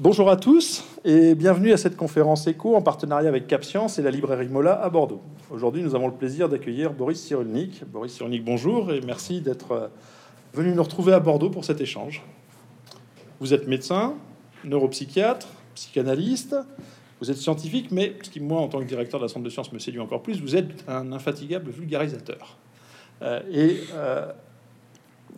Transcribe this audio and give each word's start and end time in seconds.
bonjour 0.00 0.30
à 0.30 0.36
tous 0.36 0.82
et 1.04 1.34
bienvenue 1.34 1.72
à 1.72 1.76
cette 1.76 1.94
conférence 1.94 2.46
éco 2.46 2.74
en 2.74 2.80
partenariat 2.80 3.28
avec 3.28 3.46
CapScience 3.46 3.98
et 3.98 4.02
la 4.02 4.10
librairie 4.10 4.48
Mola 4.48 4.82
à 4.82 4.88
Bordeaux. 4.88 5.20
Aujourd'hui, 5.50 5.82
nous 5.82 5.94
avons 5.94 6.08
le 6.08 6.14
plaisir 6.14 6.48
d'accueillir 6.48 6.94
Boris 6.94 7.20
Cyrulnik. 7.20 7.84
Boris 7.84 8.14
Cyrulnik, 8.14 8.42
bonjour 8.42 8.90
et 8.92 9.02
merci 9.02 9.42
d'être 9.42 9.72
euh, 9.72 9.88
venu 10.54 10.72
nous 10.72 10.82
retrouver 10.82 11.12
à 11.12 11.20
Bordeaux 11.20 11.50
pour 11.50 11.66
cet 11.66 11.82
échange. 11.82 12.22
Vous 13.40 13.52
êtes 13.52 13.68
médecin, 13.68 14.14
neuropsychiatre, 14.64 15.48
psychanalyste, 15.74 16.56
vous 17.20 17.30
êtes 17.30 17.36
scientifique, 17.36 17.90
mais 17.90 18.16
ce 18.22 18.30
qui, 18.30 18.40
moi, 18.40 18.62
en 18.62 18.68
tant 18.68 18.80
que 18.80 18.86
directeur 18.86 19.20
de 19.20 19.26
la 19.26 19.28
Centre 19.28 19.44
de 19.44 19.50
sciences, 19.50 19.70
me 19.70 19.78
séduit 19.78 20.00
encore 20.00 20.22
plus, 20.22 20.40
vous 20.40 20.56
êtes 20.56 20.82
un 20.88 21.12
infatigable 21.12 21.70
vulgarisateur. 21.70 22.56
Euh, 23.20 23.40
et 23.52 23.80
euh, 23.92 24.32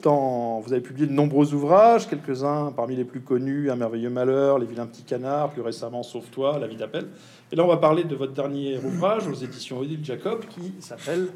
vous 0.04 0.72
avez 0.72 0.80
publié 0.80 1.06
de 1.06 1.12
nombreux 1.12 1.54
ouvrages, 1.54 2.08
quelques-uns 2.08 2.72
parmi 2.72 2.96
les 2.96 3.04
plus 3.04 3.20
connus, 3.20 3.70
Un 3.70 3.76
merveilleux 3.76 4.10
malheur, 4.10 4.58
Les 4.58 4.66
vilains 4.66 4.86
petits 4.86 5.04
canards, 5.04 5.50
plus 5.50 5.62
récemment 5.62 6.02
Sauve-toi, 6.02 6.58
La 6.58 6.66
vie 6.66 6.76
d'appel. 6.76 7.08
Et 7.50 7.56
là, 7.56 7.64
on 7.64 7.68
va 7.68 7.76
parler 7.76 8.04
de 8.04 8.14
votre 8.14 8.32
dernier 8.32 8.78
ouvrage 8.78 9.26
aux 9.26 9.34
éditions 9.34 9.78
Odile 9.78 10.04
Jacob 10.04 10.44
qui 10.46 10.74
s'appelle 10.80 11.28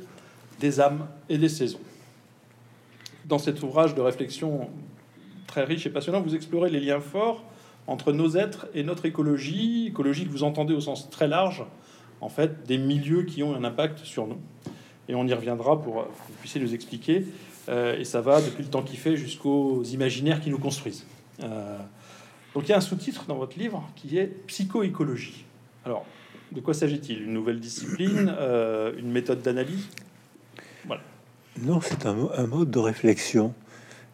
Des 0.60 0.80
âmes 0.80 1.06
et 1.28 1.38
des 1.38 1.48
saisons. 1.48 1.80
Dans 3.26 3.38
cet 3.38 3.62
ouvrage 3.62 3.94
de 3.94 4.00
réflexion 4.00 4.68
très 5.46 5.64
riche 5.64 5.86
et 5.86 5.90
passionnant, 5.90 6.20
vous 6.20 6.34
explorez 6.34 6.70
les 6.70 6.80
liens 6.80 7.00
forts 7.00 7.44
entre 7.86 8.12
nos 8.12 8.36
êtres 8.36 8.66
et 8.74 8.82
notre 8.82 9.06
écologie, 9.06 9.88
écologie 9.88 10.26
que 10.26 10.30
vous 10.30 10.42
entendez 10.42 10.74
au 10.74 10.80
sens 10.80 11.08
très 11.10 11.28
large, 11.28 11.64
en 12.20 12.28
fait, 12.28 12.64
des 12.66 12.78
milieux 12.78 13.22
qui 13.22 13.42
ont 13.42 13.54
un 13.54 13.64
impact 13.64 14.00
sur 14.00 14.26
nous. 14.26 14.38
Et 15.08 15.14
on 15.14 15.24
y 15.26 15.32
reviendra 15.32 15.80
pour 15.80 16.04
que 16.04 16.08
vous 16.28 16.34
puissiez 16.40 16.60
nous 16.60 16.74
expliquer 16.74 17.24
et 17.68 18.04
ça 18.04 18.20
va 18.20 18.40
depuis 18.40 18.62
le 18.62 18.70
temps 18.70 18.82
qu'il 18.82 18.98
fait 18.98 19.16
jusqu'aux 19.16 19.82
imaginaires 19.84 20.40
qui 20.40 20.50
nous 20.50 20.58
construisent. 20.58 21.04
Euh, 21.42 21.78
donc 22.54 22.64
il 22.66 22.70
y 22.70 22.72
a 22.72 22.78
un 22.78 22.80
sous-titre 22.80 23.24
dans 23.26 23.36
votre 23.36 23.58
livre 23.58 23.88
qui 23.96 24.18
est 24.18 24.26
psychoécologie. 24.46 25.44
Alors, 25.84 26.06
de 26.52 26.60
quoi 26.60 26.74
s'agit-il? 26.74 27.22
Une 27.22 27.32
nouvelle 27.32 27.60
discipline 27.60 28.34
euh, 28.38 28.92
Une 28.98 29.10
méthode 29.10 29.42
d'analyse? 29.42 29.88
Voilà. 30.86 31.02
Non, 31.60 31.80
c'est 31.80 32.06
un, 32.06 32.16
un, 32.34 32.46
mode 32.46 32.70
de 32.70 32.78
réflexion. 32.78 33.52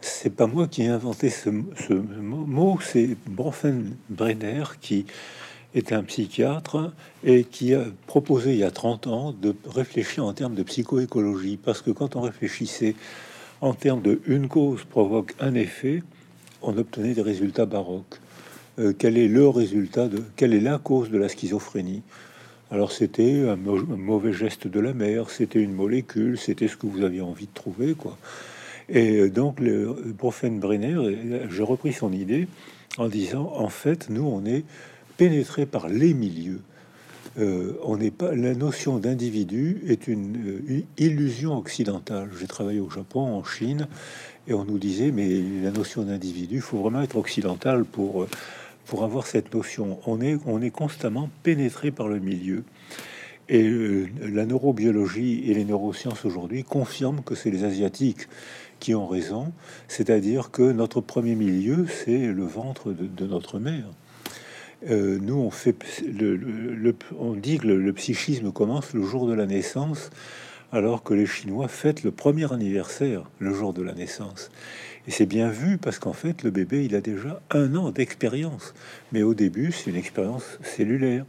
C'est 0.00 0.34
pas 0.34 0.46
moi 0.46 0.66
qui 0.66 0.82
ai 0.82 0.88
inventé 0.88 1.30
ce, 1.30 1.50
ce 1.76 1.92
mot, 1.92 2.78
c'est 2.80 3.16
Brenner 3.26 4.64
qui 4.80 5.06
est 5.74 5.92
un 5.92 6.02
psychiatre 6.02 6.92
et 7.24 7.44
qui 7.44 7.74
a 7.74 7.84
proposé 8.06 8.52
il 8.52 8.58
y 8.58 8.64
a 8.64 8.70
30 8.70 9.06
ans 9.06 9.32
de 9.32 9.54
réfléchir 9.68 10.24
en 10.24 10.32
termes 10.32 10.54
de 10.54 10.62
psychoécologie. 10.62 11.56
Parce 11.56 11.82
que 11.82 11.90
quand 11.90 12.16
on 12.16 12.22
réfléchissait 12.22 12.96
en 13.62 13.74
termes 13.74 14.02
de 14.02 14.20
une 14.26 14.48
cause 14.48 14.84
provoque 14.84 15.34
un 15.40 15.54
effet, 15.54 16.02
on 16.60 16.76
obtenait 16.76 17.14
des 17.14 17.22
résultats 17.22 17.64
baroques. 17.64 18.20
Euh, 18.78 18.92
quel 18.96 19.16
est 19.16 19.28
le 19.28 19.48
résultat 19.48 20.08
de 20.08 20.22
quelle 20.36 20.52
est 20.52 20.60
la 20.60 20.78
cause 20.78 21.10
de 21.10 21.16
la 21.16 21.28
schizophrénie? 21.28 22.02
Alors 22.72 22.90
c'était 22.90 23.48
un, 23.48 23.56
mauvais 23.56 24.32
geste 24.32 24.66
de 24.66 24.80
la 24.80 24.92
mère, 24.92 25.30
c'était 25.30 25.60
une 25.60 25.74
molécule, 25.74 26.38
c'était 26.38 26.68
ce 26.68 26.76
que 26.76 26.86
vous 26.86 27.02
aviez 27.02 27.20
envie 27.20 27.46
de 27.46 27.54
trouver, 27.54 27.94
quoi. 27.94 28.18
Et 28.88 29.18
euh, 29.20 29.30
donc 29.30 29.60
le 29.60 29.94
Brenner, 30.58 30.94
euh, 30.94 31.46
j'ai 31.48 31.62
repris 31.62 31.92
son 31.92 32.12
idée 32.12 32.48
en 32.98 33.08
disant 33.08 33.52
en 33.54 33.68
fait 33.68 34.10
nous 34.10 34.24
on 34.24 34.44
est 34.44 34.64
pénétré 35.16 35.66
par 35.66 35.88
les 35.88 36.14
milieux. 36.14 36.60
Euh, 37.38 37.78
on 37.82 37.96
n'est 37.96 38.10
pas 38.10 38.34
la 38.34 38.54
notion 38.54 38.98
d'individu 38.98 39.82
est 39.88 40.06
une, 40.06 40.36
euh, 40.70 40.82
illusion 40.98 41.56
occidentale. 41.56 42.28
J'ai 42.38 42.46
travaillé 42.46 42.80
au 42.80 42.90
Japon, 42.90 43.20
en 43.20 43.44
Chine, 43.44 43.88
et 44.46 44.54
on 44.54 44.64
nous 44.64 44.78
disait 44.78 45.12
mais 45.12 45.40
la 45.62 45.70
notion 45.70 46.02
d'individu, 46.02 46.60
faut 46.60 46.78
vraiment 46.78 47.02
être 47.02 47.16
occidental 47.16 47.84
pour 47.84 48.24
euh, 48.24 48.28
pour 48.84 49.04
avoir 49.04 49.26
cette 49.26 49.54
notion. 49.54 49.98
On 50.06 50.20
est 50.20 50.36
on 50.46 50.60
est 50.60 50.70
constamment 50.70 51.30
pénétré 51.42 51.90
par 51.90 52.08
le 52.08 52.18
milieu. 52.18 52.64
Et 53.48 53.68
la 54.20 54.46
neurobiologie 54.46 55.50
et 55.50 55.54
les 55.54 55.64
neurosciences 55.64 56.24
aujourd'hui 56.24 56.64
confirment 56.64 57.22
que 57.22 57.34
c'est 57.34 57.50
les 57.50 57.64
asiatiques 57.64 58.28
qui 58.78 58.94
ont 58.94 59.06
raison, 59.06 59.52
c'est-à-dire 59.88 60.50
que 60.50 60.72
notre 60.72 61.00
premier 61.00 61.34
milieu, 61.34 61.86
c'est 61.86 62.26
le 62.26 62.44
ventre 62.44 62.92
de 62.92 63.26
notre 63.26 63.58
mère. 63.58 63.90
Euh, 64.90 65.18
nous, 65.20 65.36
on, 65.36 65.50
fait 65.50 65.76
le, 66.02 66.94
on 67.18 67.34
dit 67.34 67.58
que 67.58 67.68
le, 67.68 67.92
psychisme 67.92 68.52
commence 68.52 68.94
le 68.94 69.04
jour 69.04 69.28
de 69.28 69.34
la 69.34 69.46
naissance, 69.46 70.10
alors 70.72 71.02
que 71.02 71.14
les 71.14 71.26
Chinois 71.26 71.68
fêtent 71.68 72.02
le 72.02 72.10
premier 72.10 72.52
anniversaire 72.52 73.30
le 73.38 73.54
jour 73.54 73.72
de 73.72 73.82
la 73.82 73.92
naissance. 73.92 74.50
Et 75.06 75.10
c'est 75.10 75.26
bien 75.26 75.50
vu 75.50 75.78
parce 75.78 75.98
qu'en 75.98 76.12
fait, 76.12 76.42
le 76.42 76.50
bébé, 76.50 76.84
il 76.84 76.94
a 76.94 77.00
déjà 77.00 77.40
un 77.50 77.74
an 77.76 77.90
d'expérience. 77.90 78.74
Mais 79.12 79.22
au 79.22 79.34
début, 79.34 79.72
c'est 79.72 79.90
une 79.90 79.96
expérience 79.96 80.58
cellulaire. 80.62 81.26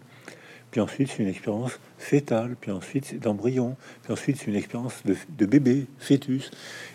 Puis 0.72 0.82
ensuite, 0.82 1.10
c'est 1.10 1.22
une 1.22 1.30
expérience 1.30 1.80
fétale. 1.98 2.56
Puis 2.60 2.72
ensuite, 2.72 3.20
d'embryon. 3.20 3.76
Puis 4.04 4.14
ensuite, 4.14 4.38
c'est 4.38 4.48
une 4.48 4.56
expérience 4.56 5.02
de, 5.06 5.16
de 5.38 5.46
bébé, 5.46 5.86
fœtus. 6.00 6.50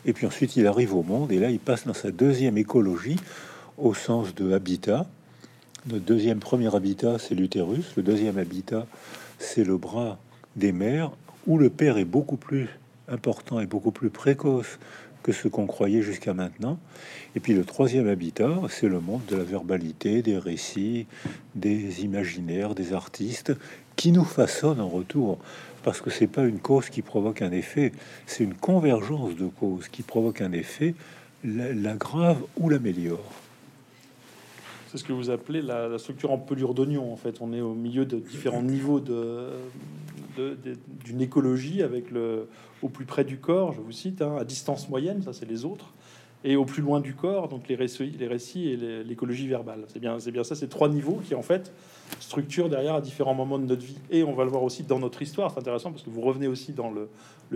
Et 0.07 0.13
puis 0.13 0.27
ensuite, 0.27 0.57
il 0.57 0.67
arrive 0.67 0.95
au 0.95 1.03
monde. 1.03 1.31
Et 1.31 1.39
là, 1.39 1.51
il 1.51 1.61
passe 1.61 1.87
dans 1.87 1.95
sa 1.95 2.11
deuxième 2.11 2.59
écologie 2.59 3.19
au 3.77 3.95
sens 3.95 4.35
de 4.35 4.53
habitat 4.53 5.07
le 5.91 6.01
deuxième 6.01 6.39
premier 6.39 6.75
habitat, 6.75 7.19
c'est 7.19 7.35
l'utérus. 7.35 7.95
Le 7.97 8.03
deuxième 8.03 8.39
habitat, 8.39 8.87
c'est 9.39 9.65
le 9.65 9.77
bras 9.77 10.19
des 10.57 10.73
mères, 10.73 11.13
où 11.47 11.57
le 11.57 11.71
père 11.71 11.99
est 11.99 12.05
beaucoup 12.05 12.37
plus 12.37 12.69
important 13.09 13.61
et 13.61 13.67
beaucoup 13.67 13.91
plus 13.91 14.11
précoce 14.11 14.79
que 15.23 15.33
ce 15.33 15.49
qu'on 15.49 15.67
croyait 15.67 16.03
jusqu'à 16.03 16.35
maintenant. 16.35 16.79
Et 17.35 17.41
puis 17.41 17.55
le 17.55 17.65
troisième 17.65 18.09
habitat, 18.09 18.61
c'est 18.69 18.89
le 18.89 19.01
monde 19.01 19.23
de 19.29 19.37
la 19.37 19.45
verbalité, 19.45 20.23
des 20.23 20.39
récits, 20.39 21.07
des 21.55 22.05
imaginaires, 22.05 22.75
des 22.75 22.93
artistes, 22.93 23.53
qui 23.97 24.13
nous 24.13 24.25
façonnent 24.25 24.81
en 24.81 24.89
retour. 24.89 25.39
Parce 25.83 26.01
que 26.01 26.11
c'est 26.11 26.27
pas 26.27 26.45
une 26.45 26.59
cause 26.59 26.91
qui 26.91 27.03
provoque 27.03 27.41
un 27.41 27.53
effet, 27.53 27.93
c'est 28.27 28.45
une 28.45 28.55
convergence 28.55 29.37
de 29.37 29.47
causes 29.47 29.89
qui 29.89 30.03
provoque 30.03 30.41
un 30.41 30.53
effet, 30.53 30.95
l'aggrave 31.45 32.43
ou 32.59 32.69
l'améliore. 32.69 33.48
C'est 34.89 34.99
ce 34.99 35.05
que 35.05 35.13
vous 35.13 35.31
appelez 35.31 35.63
la, 35.63 35.97
structure 35.99 36.33
en 36.33 36.39
pelure 36.39 36.75
d'oignon. 36.75 37.13
En 37.13 37.17
fait, 37.17 37.37
on 37.41 37.53
est 37.53 37.61
au 37.61 37.75
milieu 37.75 38.07
de 38.07 38.19
différents 38.19 38.63
niveaux 38.63 39.01
d'une 39.01 39.61
écologie 41.21 41.83
avec 41.83 42.11
le 42.11 42.49
au 42.83 42.89
plus 42.89 43.05
près 43.05 43.25
du 43.25 43.39
corps, 43.39 43.73
je 43.73 43.81
vous 43.81 43.93
cite, 43.93 44.23
hein, 44.23 44.37
à 44.39 44.45
distance 44.45 44.89
moyenne, 44.89 45.23
ça 45.23 45.33
c'est 45.33 45.47
les 45.47 45.65
autres, 45.65 45.93
et 46.45 46.57
au 46.57 46.65
plus 46.65 46.83
loin 46.83 47.01
du 47.01 47.15
corps, 47.15 47.49
donc 47.49 47.69
les 47.69 47.75
récits, 47.75 48.15
les 48.19 48.29
récits 48.29 48.69
et 48.69 48.77
l'écologie 49.05 49.49
verbale. 49.49 49.85
C'est 49.89 49.99
bien, 49.99 50.19
bien 50.19 50.45
ça, 50.45 50.55
ces 50.55 50.69
trois 50.69 50.89
niveaux 50.89 51.21
qui 51.25 51.35
en 51.35 51.43
fait 51.43 51.73
structurent 52.21 52.69
derrière 52.69 52.95
à 52.95 53.01
différents 53.01 53.35
moments 53.35 53.59
de 53.59 53.65
notre 53.65 53.85
vie. 53.85 53.99
Et 54.11 54.23
on 54.23 54.35
va 54.35 54.45
le 54.45 54.51
voir 54.51 54.63
aussi 54.63 54.85
dans 54.85 54.99
notre 54.99 55.21
histoire. 55.21 55.51
C'est 55.53 55.59
intéressant 55.59 55.91
parce 55.91 56.03
que 56.03 56.11
vous 56.11 56.21
revenez 56.21 56.47
aussi 56.47 56.73
dans 56.73 56.91
le, 56.91 57.09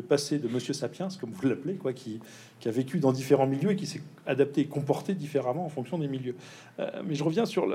passé 0.02 0.38
de 0.38 0.48
Monsieur 0.48 0.74
Sapiens, 0.74 1.08
comme 1.20 1.30
vous 1.30 1.48
l'appelez, 1.48 1.74
quoi, 1.74 1.92
qui, 1.92 2.20
a 2.64 2.70
vécu 2.70 2.98
dans 2.98 3.12
différents 3.12 3.46
milieux 3.46 3.70
et 3.70 3.76
qui 3.76 3.86
s'est 3.86 4.02
adapté 4.26 4.62
et 4.62 4.66
comporté 4.66 5.14
différemment 5.14 5.64
en 5.64 5.68
fonction 5.68 5.98
des 5.98 6.08
milieux. 6.08 6.34
Euh, 6.80 7.02
mais 7.04 7.14
je 7.14 7.24
reviens 7.24 7.46
sur 7.46 7.66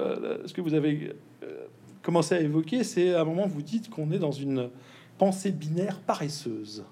ce 0.46 0.54
que 0.54 0.62
vous 0.62 0.74
avez 0.74 1.14
euh, 1.44 1.66
commencé 2.02 2.36
à 2.36 2.42
évoquer. 2.42 2.84
C'est 2.84 3.14
à 3.14 3.22
un 3.22 3.26
moment 3.26 3.48
vous 3.48 3.62
dites 3.62 3.90
qu'on 3.90 4.12
est 4.12 4.20
dans 4.20 4.32
une 4.32 4.70
pensée 5.18 5.52
binaire 5.52 6.00
paresseuse. 6.00 6.84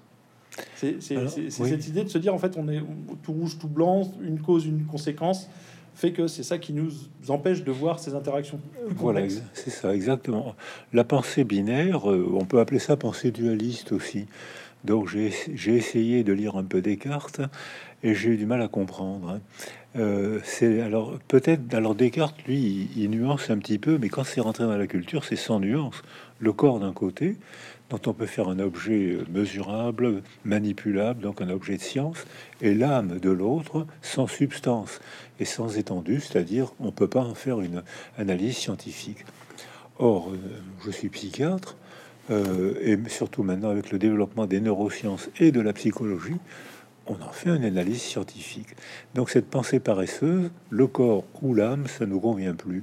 C'est 0.74 1.00
cette 1.00 1.88
idée 1.88 2.04
de 2.04 2.08
se 2.08 2.18
dire 2.18 2.34
en 2.34 2.38
fait 2.38 2.56
on 2.56 2.68
est 2.68 2.82
tout 3.22 3.32
rouge, 3.32 3.58
tout 3.58 3.68
blanc, 3.68 4.10
une 4.22 4.40
cause, 4.40 4.66
une 4.66 4.84
conséquence 4.84 5.48
fait 5.96 6.12
que 6.12 6.26
c'est 6.26 6.42
ça 6.42 6.58
qui 6.58 6.72
nous 6.74 6.90
empêche 7.28 7.64
de 7.64 7.72
voir 7.72 7.98
ces 7.98 8.14
interactions. 8.14 8.60
Voilà, 8.96 9.22
c'est 9.54 9.70
ça 9.70 9.94
exactement. 9.94 10.54
La 10.92 11.04
pensée 11.04 11.42
binaire, 11.42 12.10
euh, 12.10 12.30
on 12.34 12.44
peut 12.44 12.60
appeler 12.60 12.78
ça 12.78 12.96
pensée 12.96 13.30
dualiste 13.30 13.92
aussi. 13.92 14.26
Donc 14.84 15.08
j'ai 15.08 15.76
essayé 15.76 16.22
de 16.22 16.32
lire 16.32 16.56
un 16.56 16.62
peu 16.62 16.80
Descartes 16.80 17.40
et 18.02 18.14
j'ai 18.14 18.30
eu 18.30 18.36
du 18.36 18.46
mal 18.46 18.60
à 18.60 18.68
comprendre. 18.68 19.30
Hein. 19.30 19.40
Euh, 19.96 20.38
c'est 20.44 20.82
alors 20.82 21.18
peut-être 21.26 21.74
alors 21.74 21.94
Descartes 21.94 22.36
lui 22.46 22.88
il, 22.94 23.02
il, 23.04 23.10
nuance 23.10 23.48
un 23.48 23.56
petit 23.56 23.78
peu, 23.78 23.96
mais 23.98 24.10
quand 24.10 24.24
c'est 24.24 24.42
rentré 24.42 24.64
dans 24.64 24.76
la 24.76 24.86
culture, 24.86 25.24
c'est 25.24 25.34
sans 25.34 25.60
nuance. 25.60 26.02
Le 26.38 26.52
corps 26.52 26.78
d'un 26.78 26.92
côté, 26.92 27.36
dont 27.90 28.00
on 28.06 28.12
peut 28.12 28.26
faire 28.26 28.48
un 28.48 28.58
objet 28.58 29.18
mesurable, 29.32 30.22
manipulable, 30.44 31.22
donc 31.22 31.40
un 31.40 31.50
objet 31.50 31.76
de 31.76 31.82
science, 31.82 32.26
et 32.60 32.74
l'âme 32.74 33.18
de 33.18 33.30
l'autre 33.30 33.86
sans 34.02 34.26
substance 34.26 35.00
et 35.38 35.44
sans 35.44 35.78
étendue, 35.78 36.20
c'est-à-dire 36.20 36.72
on 36.80 36.90
peut 36.90 37.08
pas 37.08 37.22
en 37.22 37.34
faire 37.34 37.60
une 37.60 37.82
analyse 38.18 38.56
scientifique. 38.56 39.24
Or, 39.98 40.30
euh, 40.30 40.36
je 40.84 40.90
suis 40.90 41.08
psychiatre, 41.08 41.76
euh, 42.30 42.74
et 42.82 42.98
surtout 43.08 43.42
maintenant 43.42 43.70
avec 43.70 43.90
le 43.92 43.98
développement 43.98 44.46
des 44.46 44.60
neurosciences 44.60 45.30
et 45.38 45.52
de 45.52 45.60
la 45.60 45.72
psychologie, 45.72 46.36
on 47.06 47.14
en 47.14 47.30
fait 47.30 47.50
une 47.50 47.64
analyse 47.64 48.02
scientifique. 48.02 48.68
Donc 49.14 49.30
cette 49.30 49.48
pensée 49.48 49.78
paresseuse, 49.78 50.50
le 50.70 50.86
corps 50.88 51.24
ou 51.40 51.54
l'âme, 51.54 51.86
ça 51.86 52.04
nous 52.04 52.18
convient 52.18 52.54
plus. 52.54 52.82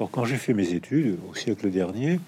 Or, 0.00 0.10
quand 0.10 0.24
j'ai 0.24 0.36
fait 0.36 0.54
mes 0.54 0.72
études 0.72 1.18
au 1.30 1.34
siècle 1.34 1.70
dernier, 1.70 2.18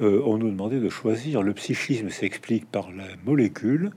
euh, 0.00 0.22
on 0.24 0.38
nous 0.38 0.50
demandait 0.50 0.80
de 0.80 0.88
choisir. 0.88 1.42
Le 1.42 1.52
psychisme 1.52 2.08
s'explique 2.08 2.70
par 2.70 2.90
la 2.90 3.04
molécule. 3.24 3.90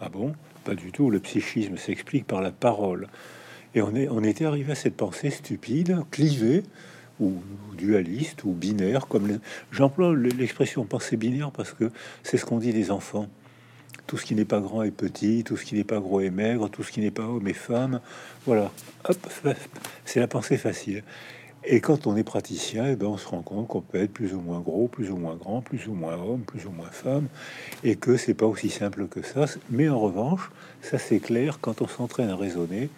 Ah 0.00 0.08
bon? 0.08 0.34
Pas 0.64 0.74
du 0.74 0.92
tout. 0.92 1.10
Le 1.10 1.20
psychisme 1.20 1.76
s'explique 1.76 2.26
par 2.26 2.40
la 2.40 2.50
parole. 2.50 3.08
Et 3.74 3.82
on, 3.82 3.94
est, 3.94 4.08
on 4.08 4.22
était 4.22 4.44
arrivé 4.44 4.72
à 4.72 4.76
cette 4.76 4.96
pensée 4.96 5.30
stupide, 5.30 5.98
clivée, 6.10 6.62
ou, 7.20 7.34
dualiste 7.76 8.44
ou 8.44 8.52
binaire, 8.52 9.06
comme 9.06 9.38
j'emploie 9.70 10.14
l'expression 10.14 10.84
pensée 10.84 11.16
binaire 11.16 11.50
parce 11.50 11.72
que 11.72 11.90
c'est 12.22 12.38
ce 12.38 12.44
qu'on 12.44 12.58
dit 12.58 12.72
des 12.72 12.90
enfants. 12.90 13.28
Tout 14.06 14.18
ce 14.18 14.26
qui 14.26 14.34
n'est 14.34 14.44
pas 14.44 14.60
grand 14.60 14.82
est 14.82 14.90
petit, 14.90 15.44
tout 15.44 15.56
ce 15.56 15.64
qui 15.64 15.74
n'est 15.74 15.84
pas 15.84 15.98
gros 15.98 16.20
est 16.20 16.30
maigre, 16.30 16.68
tout 16.68 16.82
ce 16.82 16.92
qui 16.92 17.00
n'est 17.00 17.10
pas 17.10 17.22
homme 17.22 17.48
est 17.48 17.54
femme. 17.54 18.00
Voilà, 18.46 18.70
c'est 20.04 20.20
la 20.20 20.28
pensée 20.28 20.58
facile. 20.58 21.02
Et 21.66 21.80
quand 21.80 22.06
on 22.06 22.16
est 22.16 22.24
praticien, 22.24 22.86
eh 22.88 22.96
ben 22.96 23.06
on 23.06 23.16
se 23.16 23.26
rend 23.26 23.40
compte 23.40 23.68
qu'on 23.68 23.80
peut 23.80 24.02
être 24.02 24.12
plus 24.12 24.34
ou 24.34 24.40
moins 24.40 24.60
gros, 24.60 24.86
plus 24.86 25.10
ou 25.10 25.16
moins 25.16 25.34
grand, 25.34 25.62
plus 25.62 25.86
ou 25.88 25.94
moins 25.94 26.14
homme, 26.14 26.42
plus 26.42 26.66
ou 26.66 26.70
moins 26.70 26.90
femme, 26.90 27.26
et 27.82 27.96
que 27.96 28.16
c'est 28.18 28.34
pas 28.34 28.46
aussi 28.46 28.68
simple 28.68 29.06
que 29.06 29.22
ça. 29.22 29.46
Mais 29.70 29.88
en 29.88 29.98
revanche, 29.98 30.50
ça 30.82 30.98
c'est 30.98 31.20
clair 31.20 31.58
quand 31.60 31.80
on 31.80 31.88
s'entraîne 31.88 32.28
à 32.28 32.36
raisonner 32.36 32.90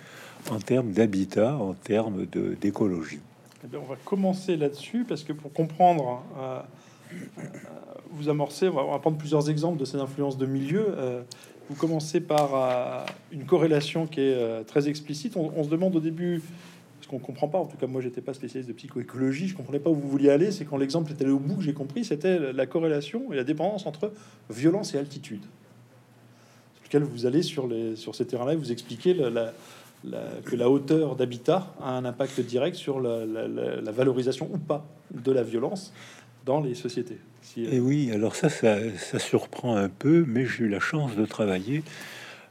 en 0.50 0.58
termes 0.58 0.90
d'habitat, 0.92 1.56
en 1.56 1.74
termes 1.74 2.26
d'écologie. 2.26 3.20
Eh 3.64 3.76
on 3.76 3.84
va 3.84 3.96
commencer 4.04 4.56
là-dessus 4.56 5.04
parce 5.08 5.22
que 5.24 5.32
pour 5.32 5.52
comprendre, 5.52 6.22
euh, 6.38 6.60
euh, 7.12 7.42
vous 8.10 8.28
amorcez, 8.28 8.68
on 8.68 8.90
va, 8.90 8.98
prendre 8.98 9.16
plusieurs 9.16 9.50
exemples 9.50 9.78
de 9.78 9.84
ces 9.84 9.96
influences 9.96 10.38
de 10.38 10.46
milieu. 10.46 10.86
Euh, 10.88 11.22
vous 11.68 11.74
commencez 11.74 12.20
par 12.20 13.06
une 13.32 13.44
corrélation 13.44 14.06
qui 14.06 14.20
est 14.20 14.64
très 14.68 14.88
explicite. 14.88 15.36
On, 15.36 15.64
se 15.64 15.68
demande 15.68 15.96
au 15.96 16.00
début, 16.00 16.40
ce 17.06 17.10
qu'on 17.10 17.18
comprend 17.20 17.46
pas, 17.46 17.58
en 17.58 17.66
tout 17.66 17.76
cas 17.76 17.86
moi 17.86 18.00
j'étais 18.00 18.20
pas 18.20 18.34
spécialiste 18.34 18.68
de 18.68 18.74
psychoécologie, 18.74 19.46
je 19.46 19.54
comprenais 19.54 19.78
pas 19.78 19.90
où 19.90 19.94
vous 19.94 20.08
vouliez 20.08 20.30
aller. 20.30 20.50
C'est 20.50 20.64
quand 20.64 20.76
l'exemple 20.76 21.12
était 21.12 21.24
allé 21.24 21.32
au 21.32 21.38
bout 21.38 21.56
que 21.56 21.62
j'ai 21.62 21.72
compris, 21.72 22.04
c'était 22.04 22.52
la 22.52 22.66
corrélation 22.66 23.32
et 23.32 23.36
la 23.36 23.44
dépendance 23.44 23.86
entre 23.86 24.12
violence 24.50 24.92
et 24.94 24.98
altitude. 24.98 25.42
Sur 26.74 26.84
lequel 26.84 27.04
vous 27.04 27.26
allez 27.26 27.42
sur, 27.42 27.68
les, 27.68 27.94
sur 27.94 28.14
ces 28.16 28.26
terrains-là, 28.26 28.56
vous 28.56 28.72
expliquez 28.72 29.14
la, 29.14 29.52
que 30.44 30.56
la 30.56 30.68
hauteur 30.68 31.14
d'habitat 31.14 31.72
a 31.80 31.90
un 31.90 32.04
impact 32.04 32.40
direct 32.40 32.76
sur 32.76 33.00
la, 33.00 33.92
valorisation 33.92 34.48
ou 34.52 34.58
pas 34.58 34.84
de 35.12 35.30
la 35.30 35.44
violence 35.44 35.92
dans 36.44 36.60
les 36.60 36.74
sociétés. 36.74 37.18
Et 37.56 37.78
oui, 37.78 38.10
alors 38.12 38.34
ça, 38.34 38.48
ça, 38.48 39.18
surprend 39.20 39.76
un 39.76 39.88
peu, 39.88 40.24
mais 40.26 40.44
j'ai 40.44 40.64
eu 40.64 40.68
la 40.68 40.80
chance 40.80 41.14
de 41.14 41.24
travailler 41.24 41.84